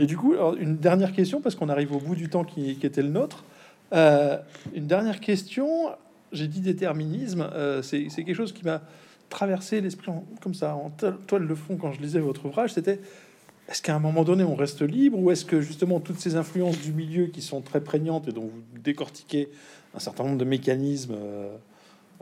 et 0.01 0.07
du 0.07 0.17
coup, 0.17 0.35
une 0.59 0.77
dernière 0.77 1.13
question 1.13 1.41
parce 1.41 1.55
qu'on 1.55 1.69
arrive 1.69 1.93
au 1.93 1.99
bout 1.99 2.15
du 2.15 2.29
temps 2.29 2.45
qui, 2.45 2.71
était 2.83 3.03
le 3.03 3.09
nôtre. 3.09 3.45
Euh, 3.93 4.39
une 4.75 4.87
dernière 4.87 5.21
question. 5.21 5.91
J'ai 6.33 6.49
dit 6.49 6.61
déterminisme. 6.61 7.49
Euh, 7.55 7.83
c'est 7.83 8.09
quelque 8.09 8.35
chose 8.35 8.53
qui 8.53 8.65
m'a 8.65 8.83
traversé 9.31 9.81
l'esprit 9.81 10.13
comme 10.41 10.55
ça 10.55 10.75
en 10.75 10.91
toile 11.27 11.49
de 11.49 11.55
fond 11.55 11.77
quand 11.77 11.93
je 11.93 12.01
lisais 12.01 12.21
votre 12.21 12.47
ouvrage. 12.47 12.73
C'était 12.73 13.01
est-ce 13.69 13.83
qu'à 13.83 13.95
un 13.95 13.99
moment 13.99 14.25
donné 14.25 14.45
on 14.45 14.55
reste 14.55 14.83
libre 14.83 15.19
ou 15.19 15.31
est-ce 15.31 15.45
que 15.45 15.61
justement 15.61 16.01
toutes 16.01 16.21
ces 16.21 16.37
influences 16.37 16.79
du 16.81 16.93
milieu 16.93 17.27
qui 17.27 17.43
sont 17.43 17.61
très 17.61 17.83
prégnantes 17.83 18.29
et 18.29 18.33
dont 18.33 18.47
vous 18.47 18.79
décortiquez 18.81 19.49
un 19.95 20.01
certain 20.01 20.25
nombre 20.25 20.39
de 20.39 20.45
mécanismes 20.45 21.17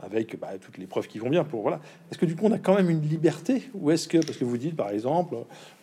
avec 0.03 0.39
bah, 0.39 0.49
toutes 0.59 0.77
les 0.77 0.85
preuves 0.85 1.07
qui 1.07 1.19
vont 1.19 1.29
bien 1.29 1.43
pour 1.43 1.61
voilà. 1.61 1.79
Est-ce 2.11 2.17
que 2.17 2.25
du 2.25 2.35
coup 2.35 2.45
on 2.45 2.51
a 2.51 2.59
quand 2.59 2.75
même 2.75 2.89
une 2.89 3.01
liberté 3.01 3.69
ou 3.73 3.91
est-ce 3.91 4.07
que 4.07 4.17
parce 4.17 4.37
que 4.37 4.45
vous 4.45 4.57
dites 4.57 4.75
par 4.75 4.89
exemple 4.89 5.35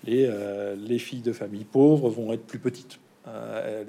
les, 0.05 0.27
euh, 0.29 0.77
les 0.77 0.99
filles 0.99 1.23
de 1.23 1.33
familles 1.33 1.65
pauvres 1.65 2.11
vont 2.11 2.33
être 2.33 2.45
plus 2.45 2.59
petites 2.59 2.99
euh, 3.29 3.85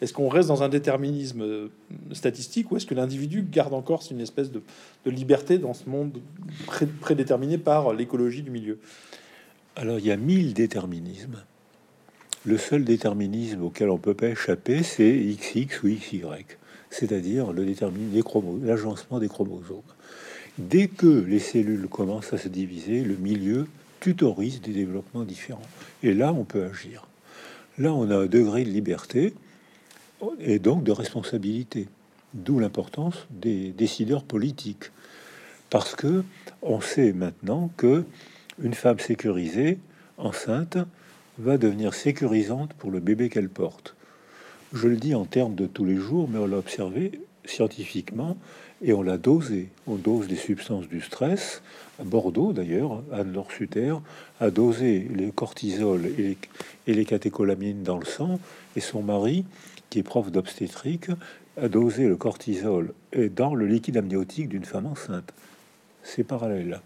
Est-ce 0.00 0.12
qu'on 0.12 0.28
reste 0.28 0.48
dans 0.48 0.62
un 0.62 0.68
déterminisme 0.68 1.42
euh, 1.42 1.68
statistique 2.12 2.70
ou 2.70 2.76
est-ce 2.76 2.86
que 2.86 2.94
l'individu 2.94 3.42
garde 3.42 3.74
encore 3.74 4.02
une 4.10 4.20
espèce 4.20 4.50
de, 4.50 4.62
de, 5.04 5.10
liberté 5.10 5.58
dans 5.58 5.74
ce 5.74 5.88
monde 5.88 6.18
prédéterminé 7.00 7.58
par 7.58 7.92
l'écologie 7.92 8.42
du 8.42 8.50
milieu? 8.50 8.78
Alors 9.78 10.00
il 10.00 10.06
y 10.06 10.10
a 10.10 10.16
mille 10.16 10.54
déterminismes. 10.54 11.44
Le 12.44 12.58
seul 12.58 12.84
déterminisme 12.84 13.62
auquel 13.62 13.90
on 13.90 13.98
peut 13.98 14.14
pas 14.14 14.28
échapper, 14.28 14.82
c'est 14.82 15.12
XX 15.12 15.82
ou 15.84 15.88
XY 15.88 16.22
c'est-à-dire 16.90 17.52
le 17.52 17.64
l'agencement 18.64 19.18
des 19.18 19.28
chromosomes. 19.28 19.82
Dès 20.58 20.88
que 20.88 21.06
les 21.06 21.38
cellules 21.38 21.86
commencent 21.88 22.32
à 22.32 22.38
se 22.38 22.48
diviser, 22.48 23.04
le 23.04 23.16
milieu 23.16 23.68
tutorise 24.00 24.60
des 24.60 24.72
développements 24.72 25.24
différents. 25.24 25.68
Et 26.02 26.14
là, 26.14 26.32
on 26.32 26.44
peut 26.44 26.64
agir. 26.64 27.06
Là, 27.78 27.92
on 27.92 28.10
a 28.10 28.16
un 28.16 28.26
degré 28.26 28.64
de 28.64 28.70
liberté 28.70 29.34
et 30.40 30.58
donc 30.58 30.82
de 30.82 30.92
responsabilité. 30.92 31.86
D'où 32.34 32.58
l'importance 32.58 33.26
des 33.30 33.70
décideurs 33.70 34.24
politiques. 34.24 34.90
Parce 35.70 35.94
que 35.94 36.24
on 36.62 36.80
sait 36.80 37.12
maintenant 37.12 37.70
que 37.76 38.04
une 38.60 38.74
femme 38.74 38.98
sécurisée, 38.98 39.78
enceinte, 40.16 40.78
va 41.38 41.58
devenir 41.58 41.94
sécurisante 41.94 42.72
pour 42.74 42.90
le 42.90 43.00
bébé 43.00 43.28
qu'elle 43.28 43.48
porte. 43.48 43.94
Je 44.72 44.88
le 44.88 44.96
dis 44.96 45.14
en 45.14 45.24
termes 45.24 45.54
de 45.54 45.66
tous 45.66 45.84
les 45.84 45.96
jours, 45.96 46.28
mais 46.28 46.38
on 46.38 46.46
l'a 46.46 46.58
observé 46.58 47.20
scientifiquement 47.44 48.36
et 48.82 48.92
on 48.92 49.02
l'a 49.02 49.16
dosé. 49.16 49.68
On 49.86 49.96
dose 49.96 50.28
des 50.28 50.36
substances 50.36 50.88
du 50.88 51.00
stress. 51.00 51.62
À 52.00 52.04
Bordeaux, 52.04 52.52
d'ailleurs, 52.52 53.02
Anne-Laure 53.12 53.50
Suter 53.50 53.94
a 54.40 54.50
dosé 54.50 55.08
le 55.14 55.30
cortisol 55.30 56.06
et 56.06 56.36
les, 56.86 57.04
catécholamines 57.04 57.82
dans 57.82 57.98
le 57.98 58.04
sang. 58.04 58.38
Et 58.76 58.80
son 58.80 59.02
mari, 59.02 59.44
qui 59.90 60.00
est 60.00 60.02
prof 60.02 60.30
d'obstétrique, 60.30 61.10
a 61.60 61.68
dosé 61.68 62.06
le 62.06 62.16
cortisol 62.16 62.92
et 63.12 63.28
dans 63.28 63.54
le 63.54 63.66
liquide 63.66 63.96
amniotique 63.96 64.48
d'une 64.48 64.64
femme 64.64 64.86
enceinte. 64.86 65.32
C'est 66.02 66.24
parallèle. 66.24 66.80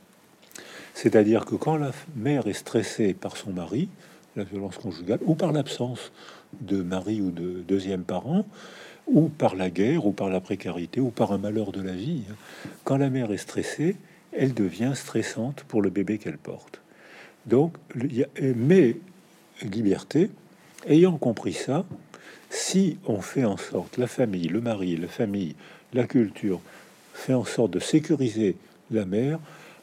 C'est-à-dire 0.94 1.44
que 1.44 1.54
quand 1.54 1.76
la 1.76 1.92
mère 2.16 2.46
est 2.46 2.52
stressée 2.52 3.14
par 3.14 3.36
son 3.36 3.52
mari, 3.52 3.88
la 4.36 4.44
violence 4.44 4.78
conjugale, 4.78 5.20
ou 5.22 5.34
par 5.34 5.52
l'absence 5.52 6.12
de 6.60 6.82
mari 6.82 7.20
ou 7.20 7.30
de 7.30 7.62
deuxième 7.66 8.02
parent, 8.02 8.46
ou 9.06 9.28
par 9.28 9.56
la 9.56 9.68
guerre, 9.68 10.06
ou 10.06 10.12
par 10.12 10.28
la 10.28 10.40
précarité, 10.40 11.00
ou 11.00 11.10
par 11.10 11.32
un 11.32 11.38
malheur 11.38 11.72
de 11.72 11.82
la 11.82 11.92
vie. 11.92 12.22
Quand 12.84 12.96
la 12.96 13.10
mère 13.10 13.32
est 13.32 13.38
stressée, 13.38 13.96
elle 14.32 14.54
devient 14.54 14.92
stressante 14.94 15.64
pour 15.68 15.82
le 15.82 15.90
bébé 15.90 16.18
qu'elle 16.18 16.38
porte. 16.38 16.80
Donc, 17.46 17.74
mais 18.40 18.96
liberté, 19.62 20.30
ayant 20.86 21.16
compris 21.18 21.52
ça, 21.52 21.84
si 22.48 22.98
on 23.06 23.20
fait 23.20 23.44
en 23.44 23.56
sorte, 23.56 23.98
la 23.98 24.06
famille, 24.06 24.48
le 24.48 24.60
mari, 24.60 24.96
la 24.96 25.08
famille, 25.08 25.56
la 25.92 26.06
culture, 26.06 26.60
fait 27.12 27.34
en 27.34 27.44
sorte 27.44 27.72
de 27.72 27.80
sécuriser 27.80 28.56
la 28.90 29.04
mère, 29.04 29.38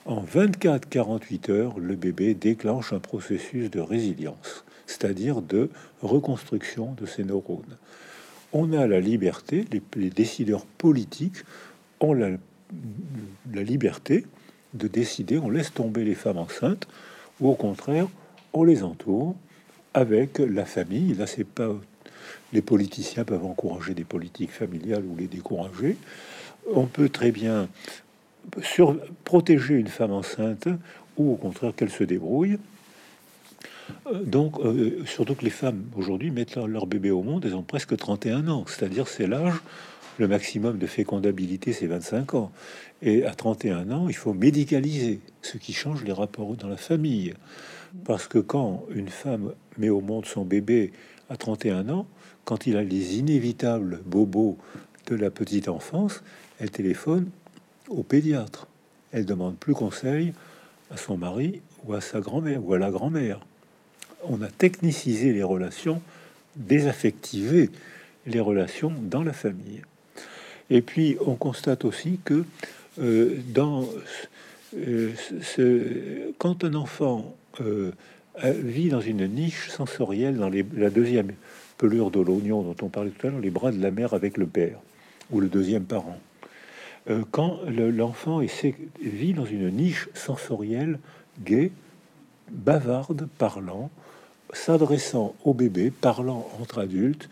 en 0.05 0.23
24-48 0.23 1.51
heures, 1.51 1.79
le 1.79 1.95
bébé 1.95 2.33
déclenche 2.33 2.93
un 2.93 2.99
processus 2.99 3.69
de 3.69 3.79
résilience 3.79 4.63
c'est-à-dire 4.89 5.41
de 5.41 5.69
reconstruction 6.01 6.93
de 6.99 7.05
ces 7.05 7.23
neurones. 7.23 7.77
On 8.51 8.73
a 8.73 8.87
la 8.87 8.99
liberté, 8.99 9.65
les, 9.95 10.09
décideurs 10.09 10.65
politiques 10.65 11.43
ont 11.99 12.13
la, 12.13 12.31
liberté 13.53 14.25
de 14.73 14.87
décider, 14.87 15.37
on 15.37 15.49
laisse 15.49 15.73
tomber 15.73 16.03
les 16.03 16.15
femmes 16.15 16.39
enceintes, 16.39 16.87
ou 17.39 17.49
au 17.49 17.55
contraire, 17.55 18.07
on 18.53 18.63
les 18.63 18.83
entoure 18.83 19.35
avec 19.93 20.39
la 20.39 20.65
famille. 20.65 21.13
Là, 21.13 21.27
c'est 21.27 21.47
pas 21.47 21.69
les 22.51 22.63
politiciens 22.63 23.23
peuvent 23.23 23.45
encourager 23.45 23.93
des 23.93 24.03
politiques 24.03 24.51
familiales 24.51 25.03
ou 25.05 25.15
les 25.15 25.27
décourager. 25.27 25.97
On 26.73 26.87
peut 26.87 27.09
très 27.09 27.31
bien 27.31 27.69
sur, 28.61 28.97
protéger 29.23 29.75
une 29.75 29.87
femme 29.87 30.11
enceinte 30.11 30.67
ou 31.17 31.33
au 31.33 31.35
contraire 31.35 31.73
qu'elle 31.75 31.89
se 31.89 32.03
débrouille. 32.03 32.57
Euh, 34.07 34.23
donc, 34.23 34.59
euh, 34.59 35.03
surtout 35.05 35.35
que 35.35 35.43
les 35.43 35.51
femmes 35.51 35.83
aujourd'hui 35.95 36.31
mettent 36.31 36.55
leur, 36.55 36.87
bébé 36.87 37.11
au 37.11 37.23
monde, 37.23 37.45
elles 37.45 37.55
ont 37.55 37.63
presque 37.63 37.95
31 37.95 38.47
ans, 38.47 38.65
c'est-à-dire 38.67 39.07
c'est 39.07 39.27
l'âge, 39.27 39.55
le 40.17 40.27
maximum 40.27 40.77
de 40.77 40.87
fécondabilité 40.87 41.73
c'est 41.73 41.87
25 41.87 42.33
ans. 42.33 42.51
Et 43.01 43.23
à 43.25 43.33
31 43.33 43.91
ans, 43.91 44.09
il 44.09 44.15
faut 44.15 44.33
médicaliser, 44.33 45.21
ce 45.41 45.57
qui 45.57 45.73
change 45.73 46.03
les 46.03 46.11
rapports 46.11 46.55
dans 46.55 46.67
la 46.67 46.77
famille. 46.77 47.33
Parce 48.05 48.27
que 48.27 48.37
quand 48.37 48.85
une 48.93 49.07
femme 49.07 49.53
met 49.77 49.89
au 49.89 50.01
monde 50.01 50.25
son 50.25 50.43
bébé 50.43 50.91
à 51.29 51.37
31 51.37 51.89
ans, 51.89 52.05
quand 52.43 52.67
il 52.67 52.75
a 52.77 52.83
les 52.83 53.17
inévitables 53.17 54.01
bobos 54.05 54.57
de 55.07 55.15
la 55.15 55.29
petite 55.29 55.69
enfance, 55.69 56.23
elle 56.59 56.71
téléphone 56.71 57.29
au 57.89 58.03
pédiatre. 58.03 58.67
Elle 59.11 59.25
demande 59.25 59.57
plus 59.57 59.73
conseil 59.73 60.33
à 60.91 60.97
son 60.97 61.17
mari 61.17 61.61
ou 61.85 61.93
à 61.93 62.01
sa 62.01 62.19
grand-mère 62.19 62.63
ou 62.63 62.73
à 62.73 62.79
la 62.79 62.91
grand-mère 62.91 63.39
on 64.23 64.41
a 64.41 64.47
technicisé 64.47 65.33
les 65.33 65.43
relations, 65.43 66.01
désaffectivé 66.55 67.69
les 68.25 68.39
relations 68.39 68.93
dans 69.01 69.23
la 69.23 69.33
famille. 69.33 69.81
Et 70.69 70.81
puis, 70.81 71.17
on 71.25 71.35
constate 71.35 71.85
aussi 71.85 72.19
que 72.23 72.43
euh, 73.01 73.37
dans 73.47 73.87
ce, 74.73 76.31
quand 76.37 76.63
un 76.63 76.75
enfant 76.75 77.35
euh, 77.61 77.91
vit 78.43 78.89
dans 78.89 79.01
une 79.01 79.27
niche 79.27 79.69
sensorielle, 79.69 80.37
dans 80.37 80.49
la 80.49 80.89
deuxième 80.89 81.31
pelure 81.77 82.11
de 82.11 82.19
l'oignon 82.19 82.61
dont 82.61 82.75
on 82.81 82.89
parlait 82.89 83.09
tout 83.09 83.25
à 83.25 83.29
l'heure, 83.31 83.39
les 83.39 83.49
bras 83.49 83.71
de 83.71 83.81
la 83.81 83.91
mère 83.91 84.13
avec 84.13 84.37
le 84.37 84.45
père 84.45 84.79
ou 85.31 85.39
le 85.39 85.47
deuxième 85.47 85.83
parent, 85.83 86.19
quand 87.31 87.59
l'enfant 87.67 88.41
vit 89.01 89.33
dans 89.33 89.45
une 89.45 89.69
niche 89.71 90.09
sensorielle 90.13 90.99
gaie, 91.43 91.71
bavarde, 92.51 93.27
parlant, 93.37 93.89
s'adressant 94.53 95.35
au 95.43 95.53
bébé, 95.53 95.91
parlant 95.91 96.47
entre 96.61 96.79
adultes, 96.79 97.29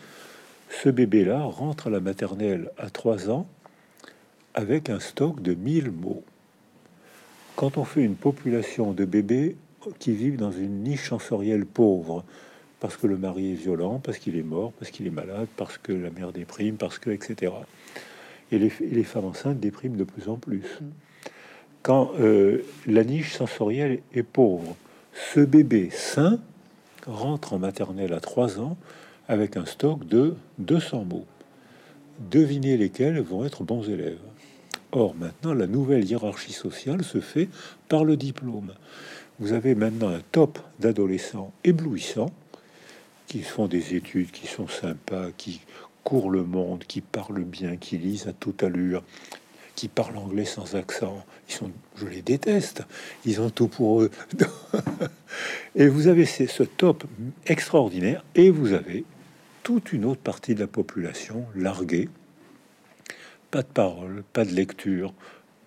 ce 0.70 0.88
bébé-là 0.88 1.42
rentre 1.42 1.86
à 1.88 1.90
la 1.90 2.00
maternelle 2.00 2.70
à 2.78 2.90
3 2.90 3.30
ans 3.30 3.46
avec 4.54 4.90
un 4.90 5.00
stock 5.00 5.40
de 5.42 5.54
1000 5.54 5.90
mots. 5.90 6.22
Quand 7.56 7.78
on 7.78 7.84
fait 7.84 8.02
une 8.02 8.16
population 8.16 8.92
de 8.92 9.04
bébés 9.04 9.56
qui 9.98 10.12
vivent 10.12 10.36
dans 10.36 10.52
une 10.52 10.82
niche 10.82 11.08
sensorielle 11.08 11.66
pauvre, 11.66 12.24
parce 12.80 12.96
que 12.96 13.06
le 13.06 13.16
mari 13.16 13.52
est 13.52 13.56
violent, 13.56 14.00
parce 14.02 14.18
qu'il 14.18 14.36
est 14.36 14.42
mort, 14.42 14.72
parce 14.72 14.90
qu'il 14.90 15.06
est 15.06 15.10
malade, 15.10 15.48
parce 15.56 15.78
que 15.78 15.92
la 15.92 16.10
mère 16.10 16.32
déprime, 16.32 16.76
parce 16.76 16.98
que, 16.98 17.10
etc. 17.10 17.52
Et 18.50 18.58
les, 18.58 18.72
les 18.80 19.04
femmes 19.04 19.26
enceintes 19.26 19.60
dépriment 19.60 19.96
de 19.96 20.04
plus 20.04 20.28
en 20.28 20.36
plus. 20.36 20.80
Quand 21.82 22.12
euh, 22.18 22.64
la 22.86 23.04
niche 23.04 23.34
sensorielle 23.34 24.00
est 24.12 24.22
pauvre, 24.22 24.76
ce 25.32 25.40
bébé 25.40 25.90
sain 25.90 26.38
rentre 27.06 27.52
en 27.52 27.58
maternelle 27.58 28.12
à 28.12 28.20
3 28.20 28.60
ans 28.60 28.76
avec 29.28 29.56
un 29.56 29.66
stock 29.66 30.06
de 30.06 30.34
200 30.58 31.04
mots. 31.04 31.26
Devinez 32.30 32.76
lesquels 32.76 33.20
vont 33.20 33.44
être 33.44 33.62
bons 33.62 33.88
élèves. 33.88 34.18
Or, 34.92 35.14
maintenant, 35.14 35.54
la 35.54 35.66
nouvelle 35.66 36.04
hiérarchie 36.04 36.52
sociale 36.52 37.04
se 37.04 37.20
fait 37.20 37.48
par 37.88 38.04
le 38.04 38.16
diplôme. 38.16 38.72
Vous 39.38 39.52
avez 39.52 39.74
maintenant 39.74 40.08
un 40.08 40.20
top 40.32 40.58
d'adolescents 40.80 41.52
éblouissants 41.62 42.32
qui 43.26 43.42
font 43.42 43.66
des 43.66 43.94
études, 43.94 44.30
qui 44.30 44.46
sont 44.46 44.66
sympas, 44.66 45.28
qui 45.36 45.60
courent 46.08 46.30
le 46.30 46.42
monde, 46.42 46.84
qui 46.84 47.02
parlent 47.02 47.44
bien, 47.44 47.76
qui 47.76 47.98
lisent 47.98 48.28
à 48.28 48.32
toute 48.32 48.62
allure, 48.62 49.02
qui 49.74 49.88
parlent 49.88 50.16
anglais 50.16 50.46
sans 50.46 50.74
accent. 50.74 51.22
Ils 51.50 51.54
sont, 51.54 51.70
je 51.96 52.06
les 52.06 52.22
déteste. 52.22 52.84
Ils 53.26 53.42
ont 53.42 53.50
tout 53.50 53.68
pour 53.68 54.00
eux. 54.00 54.10
et 55.76 55.86
vous 55.86 56.06
avez 56.06 56.24
ce 56.24 56.62
top 56.62 57.04
extraordinaire, 57.44 58.24
et 58.34 58.48
vous 58.48 58.72
avez 58.72 59.04
toute 59.62 59.92
une 59.92 60.06
autre 60.06 60.22
partie 60.22 60.54
de 60.54 60.60
la 60.60 60.66
population 60.66 61.44
larguée. 61.54 62.08
Pas 63.50 63.60
de 63.60 63.68
parole, 63.68 64.24
pas 64.32 64.46
de 64.46 64.54
lecture, 64.54 65.12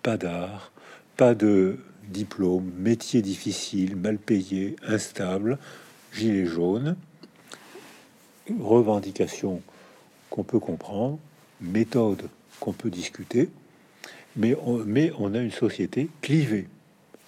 pas 0.02 0.16
d'art, 0.16 0.72
pas 1.16 1.36
de 1.36 1.78
diplôme, 2.08 2.68
métier 2.78 3.22
difficile, 3.22 3.94
mal 3.94 4.18
payé, 4.18 4.74
instable, 4.84 5.56
gilet 6.12 6.46
jaune, 6.46 6.96
revendication 8.58 9.62
qu'on 10.32 10.44
peut 10.44 10.58
comprendre, 10.58 11.18
méthode 11.60 12.22
qu'on 12.58 12.72
peut 12.72 12.90
discuter, 12.90 13.50
mais 14.34 14.56
on, 14.64 14.78
mais 14.78 15.12
on 15.18 15.34
a 15.34 15.38
une 15.38 15.50
société 15.50 16.08
clivée, 16.22 16.68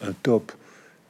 un 0.01 0.13
top 0.13 0.53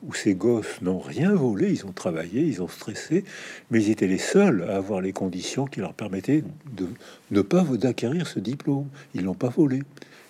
où 0.02 0.12
ces 0.12 0.34
gosses 0.34 0.82
n'ont 0.82 0.98
rien 0.98 1.32
volé, 1.32 1.70
ils 1.70 1.86
ont 1.86 1.92
travaillé, 1.92 2.42
ils 2.42 2.60
ont 2.62 2.68
stressé, 2.68 3.24
mais 3.70 3.82
ils 3.82 3.90
étaient 3.90 4.08
les 4.08 4.18
seuls 4.18 4.66
à 4.68 4.76
avoir 4.76 5.00
les 5.00 5.12
conditions 5.12 5.66
qui 5.66 5.80
leur 5.80 5.94
permettaient 5.94 6.42
de 6.72 6.88
ne 7.30 7.42
pas 7.42 7.62
d'acquérir 7.62 8.26
ce 8.26 8.40
diplôme. 8.40 8.88
Ils 9.14 9.22
l'ont 9.22 9.34
pas 9.34 9.48
volé. 9.48 9.82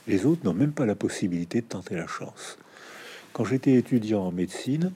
Les 0.06 0.26
autres 0.26 0.44
n'ont 0.44 0.54
même 0.54 0.72
pas 0.72 0.86
la 0.86 0.94
possibilité 0.94 1.62
de 1.62 1.66
tenter 1.66 1.96
la 1.96 2.06
chance. 2.06 2.58
Quand 3.32 3.44
j'étais 3.44 3.72
étudiant 3.72 4.22
en 4.22 4.32
médecine, 4.32 4.92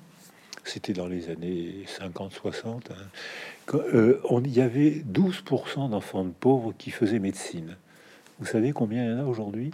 c'était 0.65 0.93
dans 0.93 1.07
les 1.07 1.31
années 1.31 1.85
50-60, 1.87 2.91
hein, 2.91 3.75
euh, 3.75 4.21
on 4.25 4.43
y 4.43 4.61
avait 4.61 5.03
12% 5.13 5.91
d'enfants 5.91 6.25
de 6.25 6.31
pauvres 6.31 6.73
qui 6.77 6.91
faisaient 6.91 7.19
médecine. 7.19 7.77
Vous 8.39 8.47
savez 8.47 8.73
combien 8.73 9.05
il 9.05 9.11
y 9.11 9.15
en 9.15 9.19
a 9.19 9.25
aujourd'hui? 9.25 9.71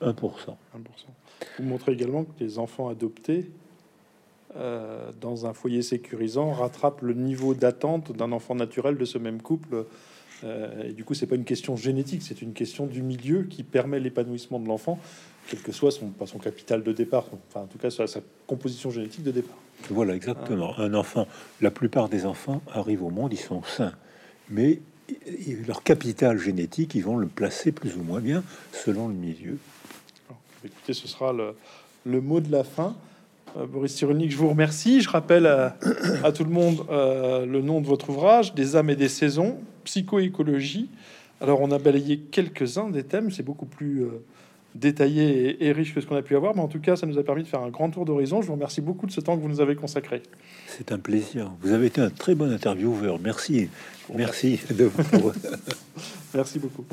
1%. 0.00 0.14
1%. 0.14 0.54
Vous 1.58 1.64
montrez 1.64 1.92
également 1.92 2.24
que 2.24 2.32
les 2.40 2.58
enfants 2.58 2.88
adoptés 2.88 3.50
euh, 4.56 5.10
dans 5.20 5.46
un 5.46 5.52
foyer 5.52 5.82
sécurisant 5.82 6.52
rattrape 6.52 7.02
le 7.02 7.14
niveau 7.14 7.54
d'attente 7.54 8.12
d'un 8.12 8.30
enfant 8.30 8.54
naturel 8.54 8.96
de 8.96 9.04
ce 9.04 9.18
même 9.18 9.42
couple. 9.42 9.84
Euh, 10.42 10.88
et 10.88 10.92
du 10.92 11.04
coup, 11.04 11.14
c'est 11.14 11.26
pas 11.26 11.36
une 11.36 11.44
question 11.44 11.76
génétique, 11.76 12.22
c'est 12.22 12.42
une 12.42 12.52
question 12.52 12.86
du 12.86 13.02
milieu 13.02 13.44
qui 13.44 13.62
permet 13.62 14.00
l'épanouissement 14.00 14.58
de 14.58 14.66
l'enfant, 14.66 14.98
quel 15.48 15.60
que 15.60 15.72
soit 15.72 15.90
son, 15.90 16.12
son 16.26 16.38
capital 16.38 16.82
de 16.82 16.92
départ, 16.92 17.26
enfin 17.48 17.60
en 17.60 17.66
tout 17.66 17.78
cas 17.78 17.90
sa, 17.90 18.06
sa 18.06 18.20
composition 18.46 18.90
génétique 18.90 19.22
de 19.22 19.30
départ. 19.30 19.56
Voilà, 19.90 20.14
exactement. 20.14 20.78
Un 20.78 20.94
enfant, 20.94 21.26
la 21.60 21.70
plupart 21.70 22.08
des 22.08 22.26
enfants 22.26 22.62
arrivent 22.72 23.04
au 23.04 23.10
monde, 23.10 23.32
ils 23.32 23.38
sont 23.38 23.62
sains, 23.62 23.92
mais 24.50 24.80
leur 25.66 25.82
capital 25.82 26.38
génétique, 26.38 26.94
ils 26.94 27.04
vont 27.04 27.16
le 27.16 27.26
placer 27.26 27.72
plus 27.72 27.96
ou 27.96 28.02
moins 28.02 28.20
bien 28.20 28.42
selon 28.72 29.08
le 29.08 29.14
milieu. 29.14 29.58
écoutez, 30.64 30.94
ce 30.94 31.06
sera 31.06 31.32
le, 31.32 31.54
le 32.04 32.20
mot 32.20 32.40
de 32.40 32.50
la 32.50 32.64
fin. 32.64 32.96
Euh, 33.56 33.66
Boris 33.66 33.94
Cyrulnik, 33.94 34.30
je 34.30 34.36
vous 34.36 34.48
remercie. 34.48 35.00
Je 35.00 35.08
rappelle 35.08 35.46
à, 35.46 35.76
tout 36.32 36.44
le 36.44 36.50
monde 36.50 36.86
euh, 36.90 37.46
le 37.46 37.62
nom 37.62 37.80
de 37.80 37.86
votre 37.86 38.10
ouvrage, 38.10 38.54
Des 38.54 38.76
âmes 38.76 38.90
et 38.90 38.96
des 38.96 39.08
saisons, 39.08 39.58
psychoécologie. 39.84 40.88
Alors, 41.40 41.60
on 41.60 41.70
a 41.70 41.78
balayé 41.78 42.18
quelques-uns 42.18 42.90
des 42.90 43.04
thèmes, 43.04 43.30
c'est 43.30 43.42
beaucoup 43.42 43.66
plus 43.66 44.02
euh, 44.02 44.24
détaillé 44.74 45.64
et, 45.64 45.72
riche 45.72 45.94
que 45.94 46.00
ce 46.00 46.06
qu'on 46.06 46.16
a 46.16 46.22
pu 46.22 46.36
avoir, 46.36 46.54
mais 46.54 46.62
en 46.62 46.68
tout 46.68 46.80
cas, 46.80 46.96
ça 46.96 47.06
nous 47.06 47.18
a 47.18 47.22
permis 47.22 47.42
de 47.42 47.48
faire 47.48 47.60
un 47.60 47.70
grand 47.70 47.90
tour 47.90 48.04
d'horizon. 48.04 48.42
Je 48.42 48.48
vous 48.48 48.54
remercie 48.54 48.80
beaucoup 48.80 49.06
de 49.06 49.12
ce 49.12 49.20
temps 49.20 49.36
que 49.36 49.42
vous 49.42 49.48
nous 49.48 49.60
avez 49.60 49.76
consacré. 49.76 50.22
C'est 50.66 50.92
un 50.92 50.98
plaisir. 50.98 51.50
Vous 51.60 51.72
avez 51.72 51.86
été 51.86 52.00
un 52.00 52.10
très 52.10 52.34
bon 52.34 52.50
intervieweur. 52.50 53.18
Merci. 53.20 53.68
Merci 54.14 54.60
de 54.70 54.90
Merci 56.34 56.58
beaucoup. 56.58 56.84